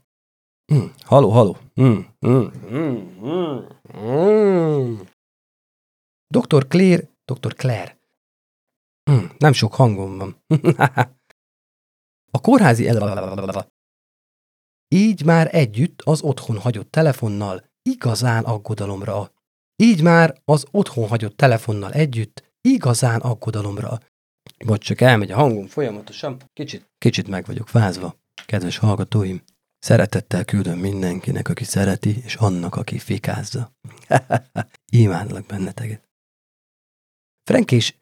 mm, 0.74 0.86
haló, 1.00 1.30
haló. 1.30 1.58
Mm, 1.82 2.00
mm, 2.28 2.52
mm, 2.72 3.20
mm, 3.22 3.68
mm. 3.98 5.00
Dr. 6.28 6.68
Claire, 6.68 7.10
Dr. 7.26 7.54
Claire. 7.54 8.00
Mm, 9.12 9.26
nem 9.38 9.54
sok 9.54 9.74
hangom 9.74 10.18
van. 10.18 10.44
a 12.38 12.42
kórházi 12.42 12.88
el... 12.88 13.70
Így 14.88 15.26
már 15.26 15.56
együtt 15.56 16.02
az 16.02 16.22
otthon 16.22 16.60
hagyott 16.60 16.92
telefonnal 16.92 17.66
igazán 17.82 18.44
aggodalomra. 18.44 19.32
Így 19.76 20.02
már 20.02 20.42
az 20.46 20.66
otthon 20.72 21.08
hagyott 21.08 21.38
telefonnal 21.38 21.92
együtt 21.92 22.44
igazán 22.62 23.20
aggodalomra. 23.20 24.00
Vagy 24.66 24.80
csak 24.80 25.02
elmegy 25.02 25.32
a 25.32 25.36
hangom 25.36 25.68
folyamatosan. 25.68 26.38
Kicsit, 26.54 26.90
kicsit 26.98 27.28
meg 27.28 27.46
vagyok 27.46 27.72
vázva. 27.72 28.16
Kedves 28.46 28.78
hallgatóim, 28.78 29.42
szeretettel 29.80 30.46
küldöm 30.46 30.80
mindenkinek, 30.80 31.50
aki 31.50 31.64
szereti, 31.64 32.22
és 32.24 32.36
annak, 32.36 32.76
aki 32.76 32.98
fikázza. 33.00 33.76
Imádlak 34.92 35.46
benneteket. 35.46 36.10
Frank 37.44 37.72
is, 37.72 37.98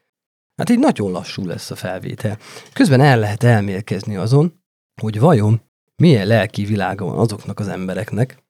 hát 0.55 0.69
így 0.69 0.79
nagyon 0.79 1.11
lassú 1.11 1.45
lesz 1.45 1.71
a 1.71 1.75
felvétel. 1.75 2.37
Közben 2.73 3.01
el 3.01 3.19
lehet 3.19 3.43
elmélkezni 3.43 4.15
azon, 4.15 4.63
hogy 5.01 5.19
vajon 5.19 5.61
milyen 5.95 6.27
lelki 6.27 6.65
világa 6.65 7.05
van 7.05 7.17
azoknak 7.17 7.59
az 7.59 7.67
embereknek, 7.67 8.43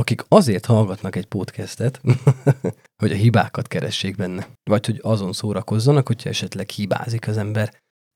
akik 0.00 0.24
azért 0.28 0.66
hallgatnak 0.66 1.16
egy 1.16 1.26
podcastet, 1.26 2.00
hogy 3.02 3.12
a 3.12 3.14
hibákat 3.14 3.68
keressék 3.68 4.16
benne, 4.16 4.48
vagy 4.70 4.86
hogy 4.86 5.00
azon 5.02 5.32
szórakozzanak, 5.32 6.06
hogyha 6.06 6.28
esetleg 6.28 6.68
hibázik 6.68 7.28
az 7.28 7.36
ember. 7.36 7.74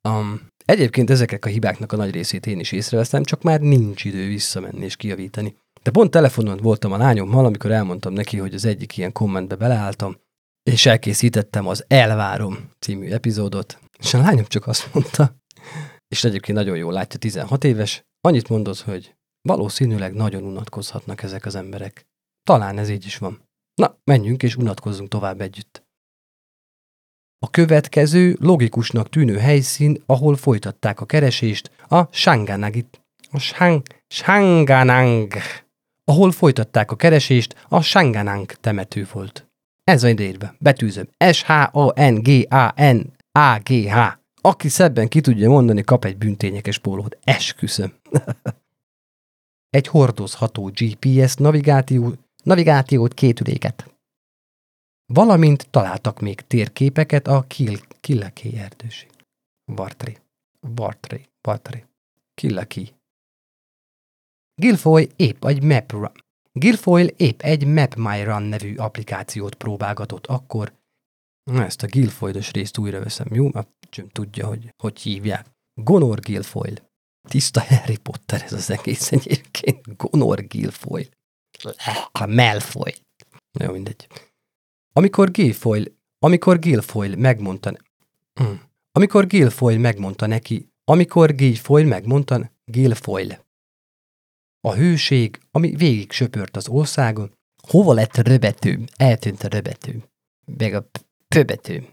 Um, 0.08 0.46
egyébként 0.64 1.10
ezeknek 1.10 1.44
a 1.44 1.48
hibáknak 1.48 1.92
a 1.92 1.96
nagy 1.96 2.10
részét 2.10 2.46
én 2.46 2.58
is 2.58 2.72
észreveszem, 2.72 3.22
csak 3.22 3.42
már 3.42 3.60
nincs 3.60 4.04
idő 4.04 4.26
visszamenni 4.26 4.84
és 4.84 4.96
kijavítani. 4.96 5.56
De 5.82 5.90
pont 5.90 6.10
telefonon 6.10 6.56
voltam 6.56 6.92
a 6.92 6.96
lányommal, 6.96 7.44
amikor 7.44 7.70
elmondtam 7.70 8.12
neki, 8.12 8.36
hogy 8.36 8.54
az 8.54 8.64
egyik 8.64 8.96
ilyen 8.96 9.12
kommentbe 9.12 9.56
beleálltam, 9.56 10.16
és 10.70 10.86
elkészítettem 10.86 11.66
az 11.66 11.84
Elvárom 11.88 12.70
című 12.78 13.10
epizódot, 13.10 13.78
és 13.98 14.14
a 14.14 14.18
lányom 14.18 14.44
csak 14.44 14.66
azt 14.66 14.94
mondta, 14.94 15.36
és 16.08 16.24
egyébként 16.24 16.58
nagyon 16.58 16.76
jól 16.76 16.92
látja, 16.92 17.18
16 17.18 17.64
éves, 17.64 18.02
annyit 18.20 18.48
mondott, 18.48 18.80
hogy 18.80 19.14
Valószínűleg 19.42 20.14
nagyon 20.14 20.42
unatkozhatnak 20.42 21.22
ezek 21.22 21.46
az 21.46 21.54
emberek. 21.54 22.06
Talán 22.42 22.78
ez 22.78 22.88
így 22.88 23.04
is 23.04 23.16
van. 23.16 23.48
Na, 23.74 23.96
menjünk 24.04 24.42
és 24.42 24.56
unatkozzunk 24.56 25.08
tovább 25.08 25.40
együtt. 25.40 25.88
A 27.38 27.50
következő 27.50 28.36
logikusnak 28.40 29.08
tűnő 29.08 29.38
helyszín, 29.38 30.02
ahol 30.06 30.36
folytatták 30.36 31.00
a 31.00 31.06
keresést, 31.06 31.70
a 31.88 32.04
Shanganagit, 32.10 33.00
a 33.30 33.38
Shang, 33.38 33.82
Shanganang, 34.08 35.32
ahol 36.04 36.32
folytatták 36.32 36.90
a 36.90 36.96
keresést, 36.96 37.66
a 37.68 37.80
Shanganang 37.80 38.52
temető 38.52 39.08
volt. 39.12 39.48
Ez 39.84 40.02
van 40.02 40.18
ide 40.18 40.54
betűzöm. 40.58 41.08
S-H-A-N-G-A-N-A-G-H. 41.32 42.58
Aki 44.40 44.68
szebben 44.68 45.08
ki 45.08 45.20
tudja 45.20 45.48
mondani, 45.48 45.82
kap 45.82 46.04
egy 46.04 46.16
büntényekes 46.16 46.78
pólót. 46.78 47.18
Esküszöm. 47.24 47.92
egy 49.70 49.86
hordozható 49.86 50.70
GPS 50.74 51.34
navigáció, 51.34 52.14
navigációt 52.42 53.14
kétüléket. 53.14 53.94
Valamint 55.06 55.70
találtak 55.70 56.20
még 56.20 56.40
térképeket 56.40 57.26
a 57.26 57.44
Kill, 57.46 57.76
Killeké 58.00 58.56
erdőség. 58.56 59.10
Bartri. 59.74 60.18
Bartri. 60.74 61.28
Bartri. 61.40 61.84
Killeki. 62.34 62.94
Gilfoy 64.54 65.08
épp 65.16 65.44
egy 65.44 65.62
map 65.62 65.92
Gilfoyle 66.52 67.10
épp 67.16 67.40
egy 67.40 67.66
Map 67.66 67.94
My 67.94 68.22
Run 68.22 68.42
nevű 68.42 68.76
applikációt 68.76 69.54
próbálgatott 69.54 70.26
akkor. 70.26 70.72
Na, 71.50 71.64
ezt 71.64 71.82
a 71.82 71.86
Gilfoyle-os 71.86 72.50
részt 72.50 72.78
újra 72.78 73.00
veszem, 73.00 73.26
jó? 73.34 73.48
Mert 73.52 73.68
tudja, 74.12 74.46
hogy 74.46 74.74
hogy 74.82 75.00
hívják. 75.00 75.46
Gonor 75.74 76.20
Gilfoyle. 76.20 76.89
Tiszta 77.30 77.60
Harry 77.60 77.96
Potter 77.96 78.42
ez 78.42 78.52
az 78.52 78.70
egész 78.70 79.12
egyébként. 79.12 79.96
Gonor 79.96 80.46
Gilfoyle. 80.46 81.08
A 82.12 82.26
Malfoy. 82.26 82.94
Jó, 83.60 83.72
mindegy. 83.72 84.06
Amikor 84.92 85.30
Gilfoyle, 85.30 85.90
amikor 86.18 86.58
Gilfoyle 86.58 87.16
megmondta, 87.16 87.76
mm. 88.42 88.52
amikor 88.92 89.26
Gilfoyle 89.26 89.78
megmondta 89.78 90.26
neki, 90.26 90.68
amikor 90.84 91.34
Gilfoyle 91.34 91.88
megmondta, 91.88 92.50
Gilfoyle. 92.64 93.44
A 94.60 94.74
hőség, 94.74 95.40
ami 95.50 95.76
végig 95.76 96.12
söpört 96.12 96.56
az 96.56 96.68
országon, 96.68 97.34
hova 97.68 97.92
lett 97.92 98.16
röbető? 98.16 98.84
Eltűnt 98.96 99.42
a 99.42 99.48
röbető. 99.48 100.04
Meg 100.44 100.74
a 100.74 100.90
pöbető. 101.28 101.88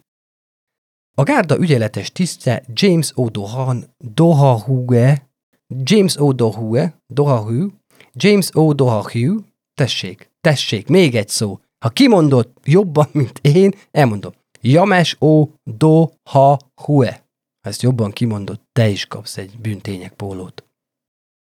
A 1.13 1.23
gárda 1.23 1.57
ügyeletes 1.57 2.11
tisztje 2.11 2.63
James 2.73 3.11
O'Dohan 3.15 3.83
Dohahue, 3.97 5.26
James 5.68 6.15
O'Dohue, 6.18 6.93
Dohahue, 7.13 7.68
James 8.13 8.49
O'Dohahue, 8.53 9.39
tessék, 9.74 10.32
tessék, 10.41 10.88
még 10.88 11.15
egy 11.15 11.30
szó. 11.30 11.59
Ha 11.86 11.89
kimondott 11.89 12.57
jobban, 12.63 13.07
mint 13.11 13.39
én, 13.41 13.74
elmondom. 13.91 14.32
James 14.61 15.18
O'Dohahue. 15.20 17.20
Ha 17.61 17.70
ezt 17.70 17.82
jobban 17.82 18.11
kimondott, 18.11 18.61
te 18.72 18.88
is 18.88 19.05
kapsz 19.05 19.38
egy 19.38 19.59
büntények 19.59 20.13
pólót. 20.13 20.65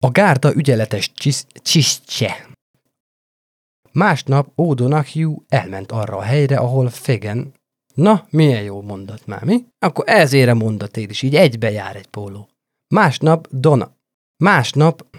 A 0.04 0.10
gárda 0.10 0.54
ügyeletes 0.54 1.12
csisztje. 1.62 2.48
Másnap 3.92 4.52
O'Donoghue 4.56 5.36
elment 5.48 5.92
arra 5.92 6.16
a 6.16 6.22
helyre, 6.22 6.56
ahol 6.56 6.90
Fegen 6.90 7.54
Na, 7.96 8.26
milyen 8.30 8.62
jó 8.62 8.82
mondat 8.82 9.26
már, 9.26 9.44
mi? 9.44 9.64
Akkor 9.78 10.04
ezére 10.08 10.54
mondatéd 10.54 11.10
is, 11.10 11.22
így 11.22 11.34
egybe 11.34 11.70
jár 11.70 11.96
egy 11.96 12.06
póló. 12.06 12.48
Másnap 12.94 13.48
Dona. 13.50 13.95
Másnap 14.36 15.16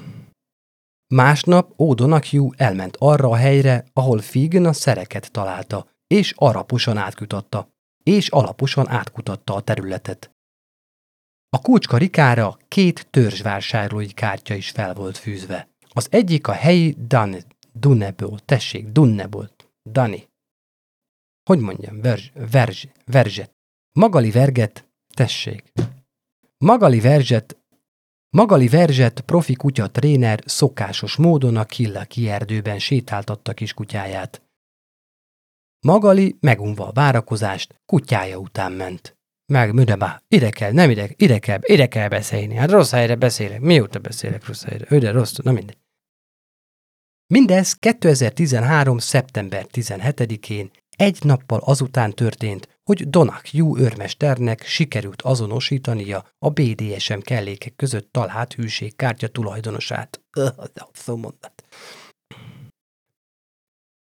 Másnap 1.14 1.74
O'Donoghue 1.78 2.54
elment 2.58 2.96
arra 3.00 3.30
a 3.30 3.36
helyre, 3.36 3.86
ahol 3.94 4.20
Figen 4.20 4.66
a 4.66 4.74
szereket 4.74 5.32
találta, 5.32 5.88
és 6.08 6.34
alaposan 6.36 6.98
átkutatta, 6.98 7.70
és 8.04 8.30
alaposan 8.30 8.90
átkutatta 8.90 9.56
a 9.56 9.62
területet. 9.62 10.32
A 11.50 11.62
kulcskarikára 11.62 12.58
két 12.68 13.08
törzsvásárlói 13.10 14.08
kártya 14.08 14.54
is 14.54 14.70
fel 14.70 14.94
volt 14.94 15.18
fűzve. 15.18 15.70
Az 15.90 16.08
egyik 16.12 16.48
a 16.48 16.52
helyi 16.54 16.96
Dan 17.08 17.36
Dunneból, 17.74 18.40
tessék, 18.40 18.88
Dunneból, 18.88 19.50
Dani 19.90 20.28
hogy 21.48 21.60
mondjam, 21.60 22.02
verzs, 22.02 22.32
verzs, 22.34 22.86
verzset. 23.06 23.52
Magali 24.00 24.32
verget, 24.32 24.88
tessék. 25.14 25.72
Magali 26.58 27.00
verzset, 27.00 27.57
Magali 28.30 28.68
verzset 28.68 29.22
profi 29.22 29.56
kutya 29.56 29.92
tréner 29.92 30.44
szokásos 30.46 31.16
módon 31.16 31.56
a 31.56 31.66
Killaki 31.66 32.30
erdőben 32.30 32.80
sétáltatta 32.80 33.54
kis 33.54 33.74
kutyáját. 33.74 34.42
Magali 35.86 36.38
megunva 36.40 36.88
a 36.88 36.92
várakozást, 36.92 37.82
kutyája 37.86 38.38
után 38.38 38.72
ment. 38.72 39.18
Meg, 39.46 39.74
müdebá, 39.74 40.22
ide 40.28 40.50
kell, 40.50 40.72
nem 40.72 40.90
ide, 40.90 41.10
ide 41.16 41.40
kell, 41.40 41.60
ide 41.62 41.88
kell 41.88 42.08
beszélni. 42.08 42.56
Hát 42.56 42.72
rossz 42.72 42.92
helyre 42.92 43.16
beszélek. 43.16 43.60
Mióta 43.60 44.00
beszélek 44.00 44.46
rossz 44.46 44.64
helyre? 44.64 44.86
Őre 44.90 45.12
rossz, 45.12 45.36
na 45.36 45.52
mindegy. 45.52 45.78
Mindez 47.34 47.74
2013. 47.74 48.98
szeptember 48.98 49.66
17-én 49.72 50.72
egy 50.98 51.24
nappal 51.24 51.60
azután 51.60 52.14
történt, 52.14 52.77
hogy 52.88 53.10
Donak 53.10 53.52
Jú 53.54 53.78
őrmesternek 53.78 54.64
sikerült 54.64 55.22
azonosítania 55.22 56.26
a 56.40 56.50
BDSM 56.50 57.20
kellékek 57.20 57.76
között 57.76 58.12
talált 58.12 58.54
hűségkártya 58.54 59.28
tulajdonosát. 59.28 60.22
Mondat. 61.06 61.64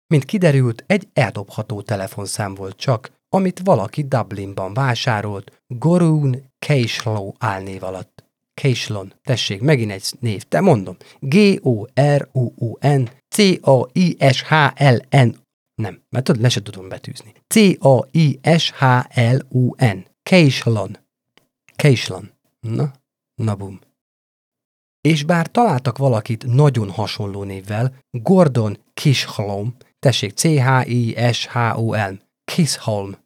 Mint 0.06 0.24
kiderült, 0.24 0.84
egy 0.86 1.08
eldobható 1.12 1.82
telefonszám 1.82 2.54
volt 2.54 2.76
csak, 2.76 3.10
amit 3.28 3.60
valaki 3.64 4.02
Dublinban 4.02 4.74
vásárolt, 4.74 5.62
Gorun 5.66 6.50
Keislow 6.58 7.32
álnév 7.38 7.82
alatt. 7.82 8.24
Keislon, 8.54 9.12
tessék, 9.22 9.60
megint 9.60 9.90
egy 9.90 10.04
név, 10.20 10.42
te 10.42 10.60
mondom. 10.60 10.96
G-O-R-U-U-N 11.20 13.10
C-A-I-S-H-L-N 13.28 14.26
nem, 15.78 16.02
mert 16.08 16.24
tudod, 16.24 16.40
le 16.40 16.48
se 16.48 16.62
tudom 16.62 16.88
betűzni. 16.88 17.32
C-A-I-S-H-L-U-N. 17.46 18.76
Keislon. 20.22 20.98
Keislon. 21.76 22.30
Na, 22.60 22.92
na 23.34 23.54
bum. 23.56 23.80
És 25.00 25.24
bár 25.24 25.46
találtak 25.46 25.98
valakit 25.98 26.46
nagyon 26.46 26.90
hasonló 26.90 27.42
névvel, 27.42 27.94
Gordon 28.10 28.78
Kisholm, 28.94 29.76
tessék, 29.98 30.32
C-H-I-S-H-O-L, 30.32 32.20
Kisholm, 32.44 33.16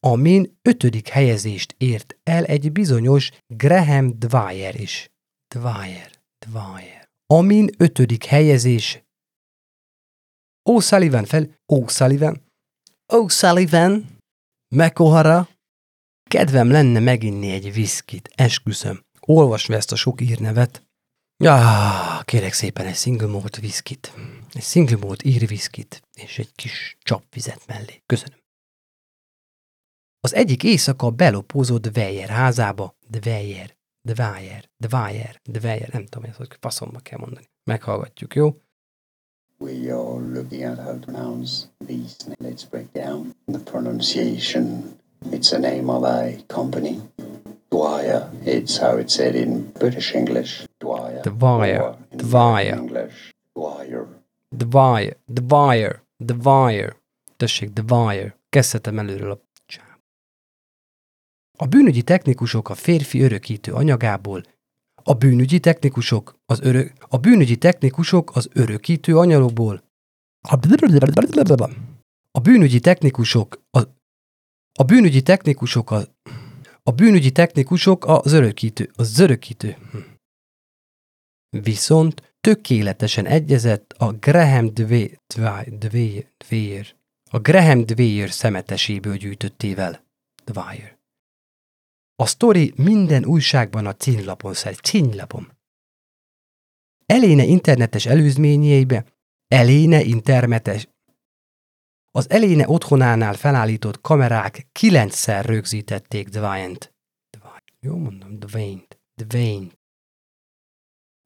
amin 0.00 0.58
ötödik 0.62 1.08
helyezést 1.08 1.74
ért 1.78 2.18
el 2.22 2.44
egy 2.44 2.72
bizonyos 2.72 3.30
Graham 3.46 4.18
Dwyer 4.18 4.80
is. 4.80 5.10
Dwyer, 5.54 6.10
Dwyer. 6.46 7.08
Amin 7.26 7.70
ötödik 7.76 8.24
helyezés 8.24 9.02
O'Sullivan 10.68 11.24
fel, 11.24 11.44
O'Sullivan, 11.72 12.40
O'Sullivan, 13.12 14.02
McOhara, 14.74 15.48
kedvem 16.30 16.70
lenne 16.70 17.00
meginni 17.00 17.50
egy 17.50 17.72
viszkit, 17.72 18.30
esküszöm. 18.34 19.04
Olvasva 19.20 19.74
ezt 19.74 19.92
a 19.92 19.96
sok 19.96 20.20
írnevet. 20.20 20.82
Ja, 21.44 22.20
kérek 22.24 22.52
szépen 22.52 22.86
egy 22.86 22.96
single 22.96 23.26
malt 23.26 23.56
viszkit, 23.56 24.12
egy 24.52 24.62
single 24.62 24.96
malt 24.96 25.22
írviszkit, 25.22 26.02
és 26.12 26.38
egy 26.38 26.52
kis 26.54 26.96
csapvizet 27.00 27.66
mellé. 27.66 28.02
Köszönöm. 28.06 28.38
Az 30.20 30.34
egyik 30.34 30.62
éjszaka 30.62 31.10
belopózott 31.10 31.96
Weyer 31.96 32.28
házába, 32.28 32.96
Dweyer, 33.06 33.76
Dwyer, 34.08 34.70
Dwyer, 34.76 35.40
Dwyer, 35.42 35.88
nem 35.92 36.06
tudom, 36.06 36.32
hogy 36.36 36.56
faszomba 36.60 36.98
kell 36.98 37.18
mondani. 37.18 37.46
Meghallgatjuk, 37.64 38.34
jó? 38.34 38.62
We 39.60 39.90
are 39.90 40.20
looking 40.20 40.62
at 40.62 40.78
how 40.78 40.92
to 40.92 40.98
pronounce 40.98 41.68
these. 41.80 42.16
Let's 42.38 42.64
break 42.64 42.92
down 42.92 43.34
the 43.48 43.58
pronunciation. 43.58 44.98
It's 45.32 45.52
a 45.52 45.58
name 45.58 45.90
of 45.90 46.04
a 46.04 46.38
company. 46.48 47.00
Dwyer. 47.70 48.30
It's 48.44 48.78
how 48.78 48.96
it's 48.98 49.14
said 49.14 49.34
in 49.34 49.72
British 49.72 50.14
English. 50.14 50.66
Dwyer. 50.78 51.22
Dwyer. 51.22 51.96
Dwyer. 52.16 52.76
English. 52.76 53.32
Dwyer. 53.54 54.06
Dwyer, 54.56 55.16
Dwyer, 55.26 56.02
Dwyer. 56.18 56.96
Tessék, 57.36 57.70
Dwyer. 57.72 58.36
Kezdhetem 58.48 58.98
előről 58.98 59.30
a 59.30 59.40
csám. 59.66 60.00
A 61.56 61.66
bűnügyi 61.66 62.02
technikusok 62.02 62.68
a 62.68 62.74
férfi 62.74 63.20
örökítő 63.20 63.72
anyagából 63.72 64.42
a 65.08 65.14
bűnügyi 65.14 65.60
technikusok 65.60 66.38
az 66.46 66.60
örök, 66.60 66.92
a 67.08 67.16
bűnügyi 67.16 67.56
technikusok 67.56 68.36
az 68.36 68.48
örökítő 68.52 69.18
anyagokból 69.18 69.82
a 72.30 72.40
bűnügyi 72.40 72.80
technikusok 72.80 73.62
a, 73.70 73.80
a 74.72 74.82
bűnügyi 74.82 75.22
technikusok 75.22 75.90
a, 75.90 76.04
a 76.82 76.90
bűnügyi 76.90 77.32
technikusok 77.32 78.06
az 78.06 78.32
örökítő, 78.32 78.90
az 78.94 79.18
örökítő. 79.18 79.76
Viszont 81.48 82.36
tökéletesen 82.40 83.26
egyezett 83.26 83.92
a 83.92 84.12
Graham 84.12 84.74
Dwyer, 84.74 85.20
Dwyer, 85.78 86.30
Dwyer, 86.48 86.86
a 87.30 87.38
Graham 87.38 87.84
Dwyer 87.84 88.30
szemeteséből 88.30 89.16
gyűjtöttével. 89.16 90.04
Dwyer. 90.44 90.97
A 92.22 92.26
sztori 92.26 92.72
minden 92.76 93.24
újságban 93.24 93.86
a 93.86 93.94
címlapon 93.94 94.54
szerint. 94.54 94.80
Címlapon. 94.80 95.52
Eléne 97.06 97.44
internetes 97.44 98.06
előzményeibe, 98.06 99.04
Eléne 99.48 100.00
internetes, 100.02 100.88
az 102.10 102.30
Eléne 102.30 102.68
otthonánál 102.68 103.34
felállított 103.34 104.00
kamerák 104.00 104.66
kilencszer 104.72 105.44
rögzítették 105.44 106.28
Dwayne-t. 106.28 106.94
Dwayne. 107.38 107.62
Jó 107.80 107.96
mondom, 107.96 108.38
Dwayne-t. 108.38 109.00
Dwayne. 109.14 109.70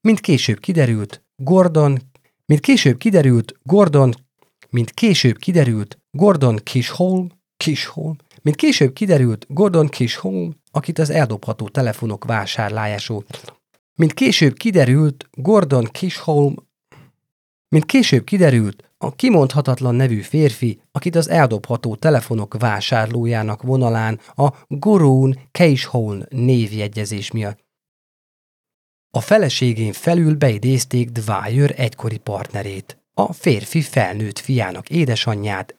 Mint 0.00 0.20
később 0.20 0.58
kiderült, 0.58 1.24
Gordon, 1.36 1.98
mint 2.46 2.60
később 2.60 2.96
kiderült, 2.96 3.58
Gordon, 3.62 4.14
mint 4.70 4.90
később 4.90 5.36
kiderült, 5.36 5.98
Gordon 6.10 6.56
Kisholm, 6.56 7.30
Kisholm, 7.56 8.16
mint 8.42 8.56
később 8.56 8.92
kiderült, 8.92 9.46
Gordon 9.48 9.88
Kisholm, 9.88 10.60
akit 10.72 10.98
az 10.98 11.10
eldobható 11.10 11.68
telefonok 11.68 12.24
vásárlású, 12.24 13.22
mint 13.94 14.12
később 14.12 14.56
kiderült, 14.56 15.28
Gordon 15.32 15.84
Kisholm, 15.84 16.54
mint 17.68 17.84
később 17.84 18.24
kiderült, 18.24 18.92
a 18.98 19.14
kimondhatatlan 19.14 19.94
nevű 19.94 20.20
férfi, 20.20 20.80
akit 20.92 21.16
az 21.16 21.28
eldobható 21.28 21.94
telefonok 21.94 22.54
vásárlójának 22.58 23.62
vonalán 23.62 24.20
a 24.34 24.48
Gorón 24.68 25.38
Keishholm 25.50 26.22
névjegyezés 26.28 27.30
miatt. 27.30 27.64
A 29.10 29.20
feleségén 29.20 29.92
felül 29.92 30.36
beidézték 30.36 31.10
Dwyer 31.10 31.74
egykori 31.76 32.18
partnerét, 32.18 32.98
a 33.14 33.32
férfi 33.32 33.82
felnőtt 33.82 34.38
fiának 34.38 34.90
édesanyját. 34.90 35.76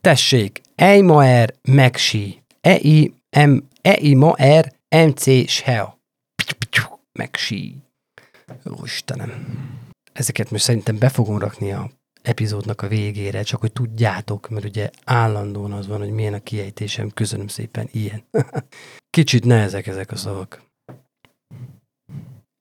Tessék, 0.00 0.60
Eimaer 0.74 1.54
Megsi, 1.62 2.42
E-I 2.60 3.14
M 3.84 3.88
E-I 3.88 4.14
ma 4.14 4.36
R 4.58 4.72
M 4.88 5.10
C 5.14 5.48
Shea. 5.48 5.98
Megsi. 7.12 7.76
Ó, 8.70 8.84
Istenem. 8.84 9.30
Ezeket 10.12 10.50
most 10.50 10.64
szerintem 10.64 10.98
be 10.98 11.08
fogom 11.08 11.38
rakni 11.38 11.72
a 11.72 11.90
epizódnak 12.22 12.82
a 12.82 12.88
végére, 12.88 13.42
csak 13.42 13.60
hogy 13.60 13.72
tudjátok, 13.72 14.48
mert 14.48 14.64
ugye 14.64 14.90
állandóan 15.04 15.72
az 15.72 15.86
van, 15.86 15.98
hogy 15.98 16.10
milyen 16.10 16.34
a 16.34 16.42
kiejtésem, 16.42 17.10
köszönöm 17.10 17.46
szépen, 17.46 17.88
ilyen. 17.92 18.24
Kicsit 19.10 19.44
nehezek 19.44 19.86
ezek 19.86 20.10
a 20.10 20.16
szavak. 20.16 20.62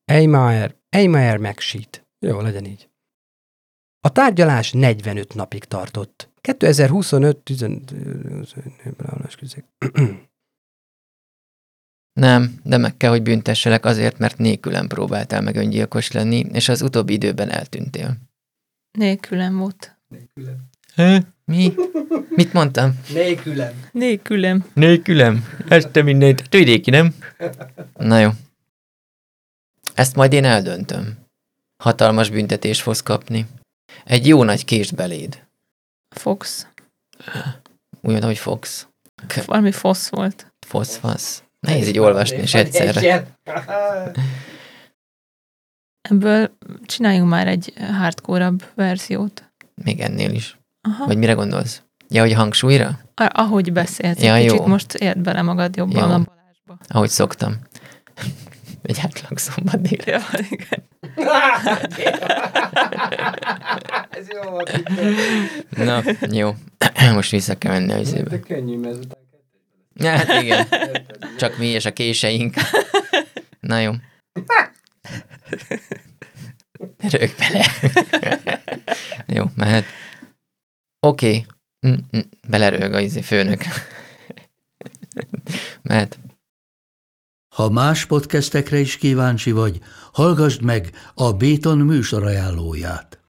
Eimaer, 0.05 0.75
Eimaer 0.89 1.37
megsít. 1.37 2.07
Jó, 2.19 2.41
legyen 2.41 2.65
így. 2.65 2.89
A 3.99 4.11
tárgyalás 4.11 4.71
45 4.71 5.33
napig 5.33 5.63
tartott. 5.63 6.29
2025 6.41 7.37
10 7.37 7.65
Nem, 12.13 12.59
de 12.63 12.77
meg 12.77 12.97
kell, 12.97 13.09
hogy 13.09 13.21
büntesselek 13.21 13.85
azért, 13.85 14.17
mert 14.17 14.37
nélkülem 14.37 14.87
próbáltál 14.87 15.41
meg 15.41 15.55
öngyilkos 15.55 16.11
lenni, 16.11 16.45
és 16.51 16.69
az 16.69 16.81
utóbbi 16.81 17.13
időben 17.13 17.49
eltűntél. 17.49 18.17
Nélkülem 18.91 19.57
volt. 19.57 19.97
Hé? 20.95 21.19
Mi? 21.45 21.73
Mit 22.29 22.53
mondtam? 22.53 22.99
Nélkülem. 23.13 23.89
Nélkülem. 23.91 24.65
Nélkülem? 24.73 25.45
Ezt 25.67 25.89
te 25.89 26.01
mindent. 26.01 26.43
Vidéki, 26.49 26.89
nem? 26.89 27.15
Na 27.97 28.19
jó. 28.19 28.29
Ezt 29.93 30.15
majd 30.15 30.33
én 30.33 30.45
eldöntöm. 30.45 31.17
Hatalmas 31.83 32.29
büntetés 32.29 32.81
fogsz 32.81 33.01
kapni. 33.01 33.47
Egy 34.05 34.27
jó 34.27 34.43
nagy 34.43 34.65
kést 34.65 34.95
beléd. 34.95 35.45
Fox. 36.09 36.67
Úgy, 38.01 38.23
hogy 38.23 38.37
fogsz. 38.37 38.87
Valami 39.45 39.71
fosz 39.71 40.07
volt. 40.07 40.53
Foszfasz. 40.67 41.43
Nehéz 41.63 41.87
így 41.87 41.99
olvasni, 41.99 42.37
és 42.37 42.53
egyszerre. 42.53 43.25
Ebből 46.01 46.57
csináljunk 46.85 47.29
már 47.29 47.47
egy 47.47 47.73
hardcore 47.97 48.51
verziót. 48.75 49.51
Még 49.83 49.99
ennél 49.99 50.31
is. 50.31 50.57
Aha. 50.81 51.05
Vagy 51.05 51.17
mire 51.17 51.33
gondolsz? 51.33 51.81
Ja, 52.09 52.21
hogy 52.21 52.33
hangsúlyra? 52.33 52.99
A- 53.15 53.29
ahogy 53.33 53.71
beszélsz, 53.73 54.21
Ja, 54.21 54.35
kicsit 54.35 54.51
jó. 54.51 54.65
most 54.65 54.93
érd 54.93 55.19
bele 55.19 55.41
magad 55.41 55.75
jobban 55.75 55.95
Jó. 55.95 56.03
a 56.03 56.07
Balázsba. 56.07 56.77
Ahogy 56.87 57.09
szoktam. 57.09 57.55
Egy 58.81 58.99
átlag 59.03 59.37
szombat 59.37 59.81
dél. 59.81 59.99
Ja, 60.05 60.19
igen. 60.49 60.83
Ez 64.09 64.27
jó 64.43 64.49
volt. 64.49 64.81
Na, 65.77 66.01
jó. 66.31 66.55
Most 67.13 67.31
vissza 67.31 67.57
kell 67.57 67.71
menni 67.71 67.91
a 67.91 67.97
izébe. 67.97 68.39
könnyű, 68.39 68.77
mert 68.77 69.17
Hát 69.99 70.27
igen. 70.43 70.67
Csak 71.37 71.57
mi 71.57 71.65
és 71.65 71.85
a 71.85 71.93
késeink. 71.93 72.55
Na 73.59 73.79
jó. 73.79 73.91
Rög 76.97 77.35
bele. 77.37 77.65
Jó, 79.27 79.45
mehet. 79.55 79.85
Oké. 80.99 81.27
Okay. 81.27 81.45
Mm, 81.87 82.17
mm, 82.17 82.21
belerög 82.47 82.93
a 82.93 82.99
izé 82.99 83.21
főnök. 83.21 83.61
mehet. 85.81 86.19
Ha 87.55 87.69
más 87.69 88.05
podcastekre 88.05 88.79
is 88.79 88.97
kíváncsi 88.97 89.51
vagy, 89.51 89.81
hallgassd 90.11 90.61
meg 90.61 90.91
a 91.13 91.33
Béton 91.33 91.77
műsor 91.77 92.23
ajánlóját. 92.23 93.22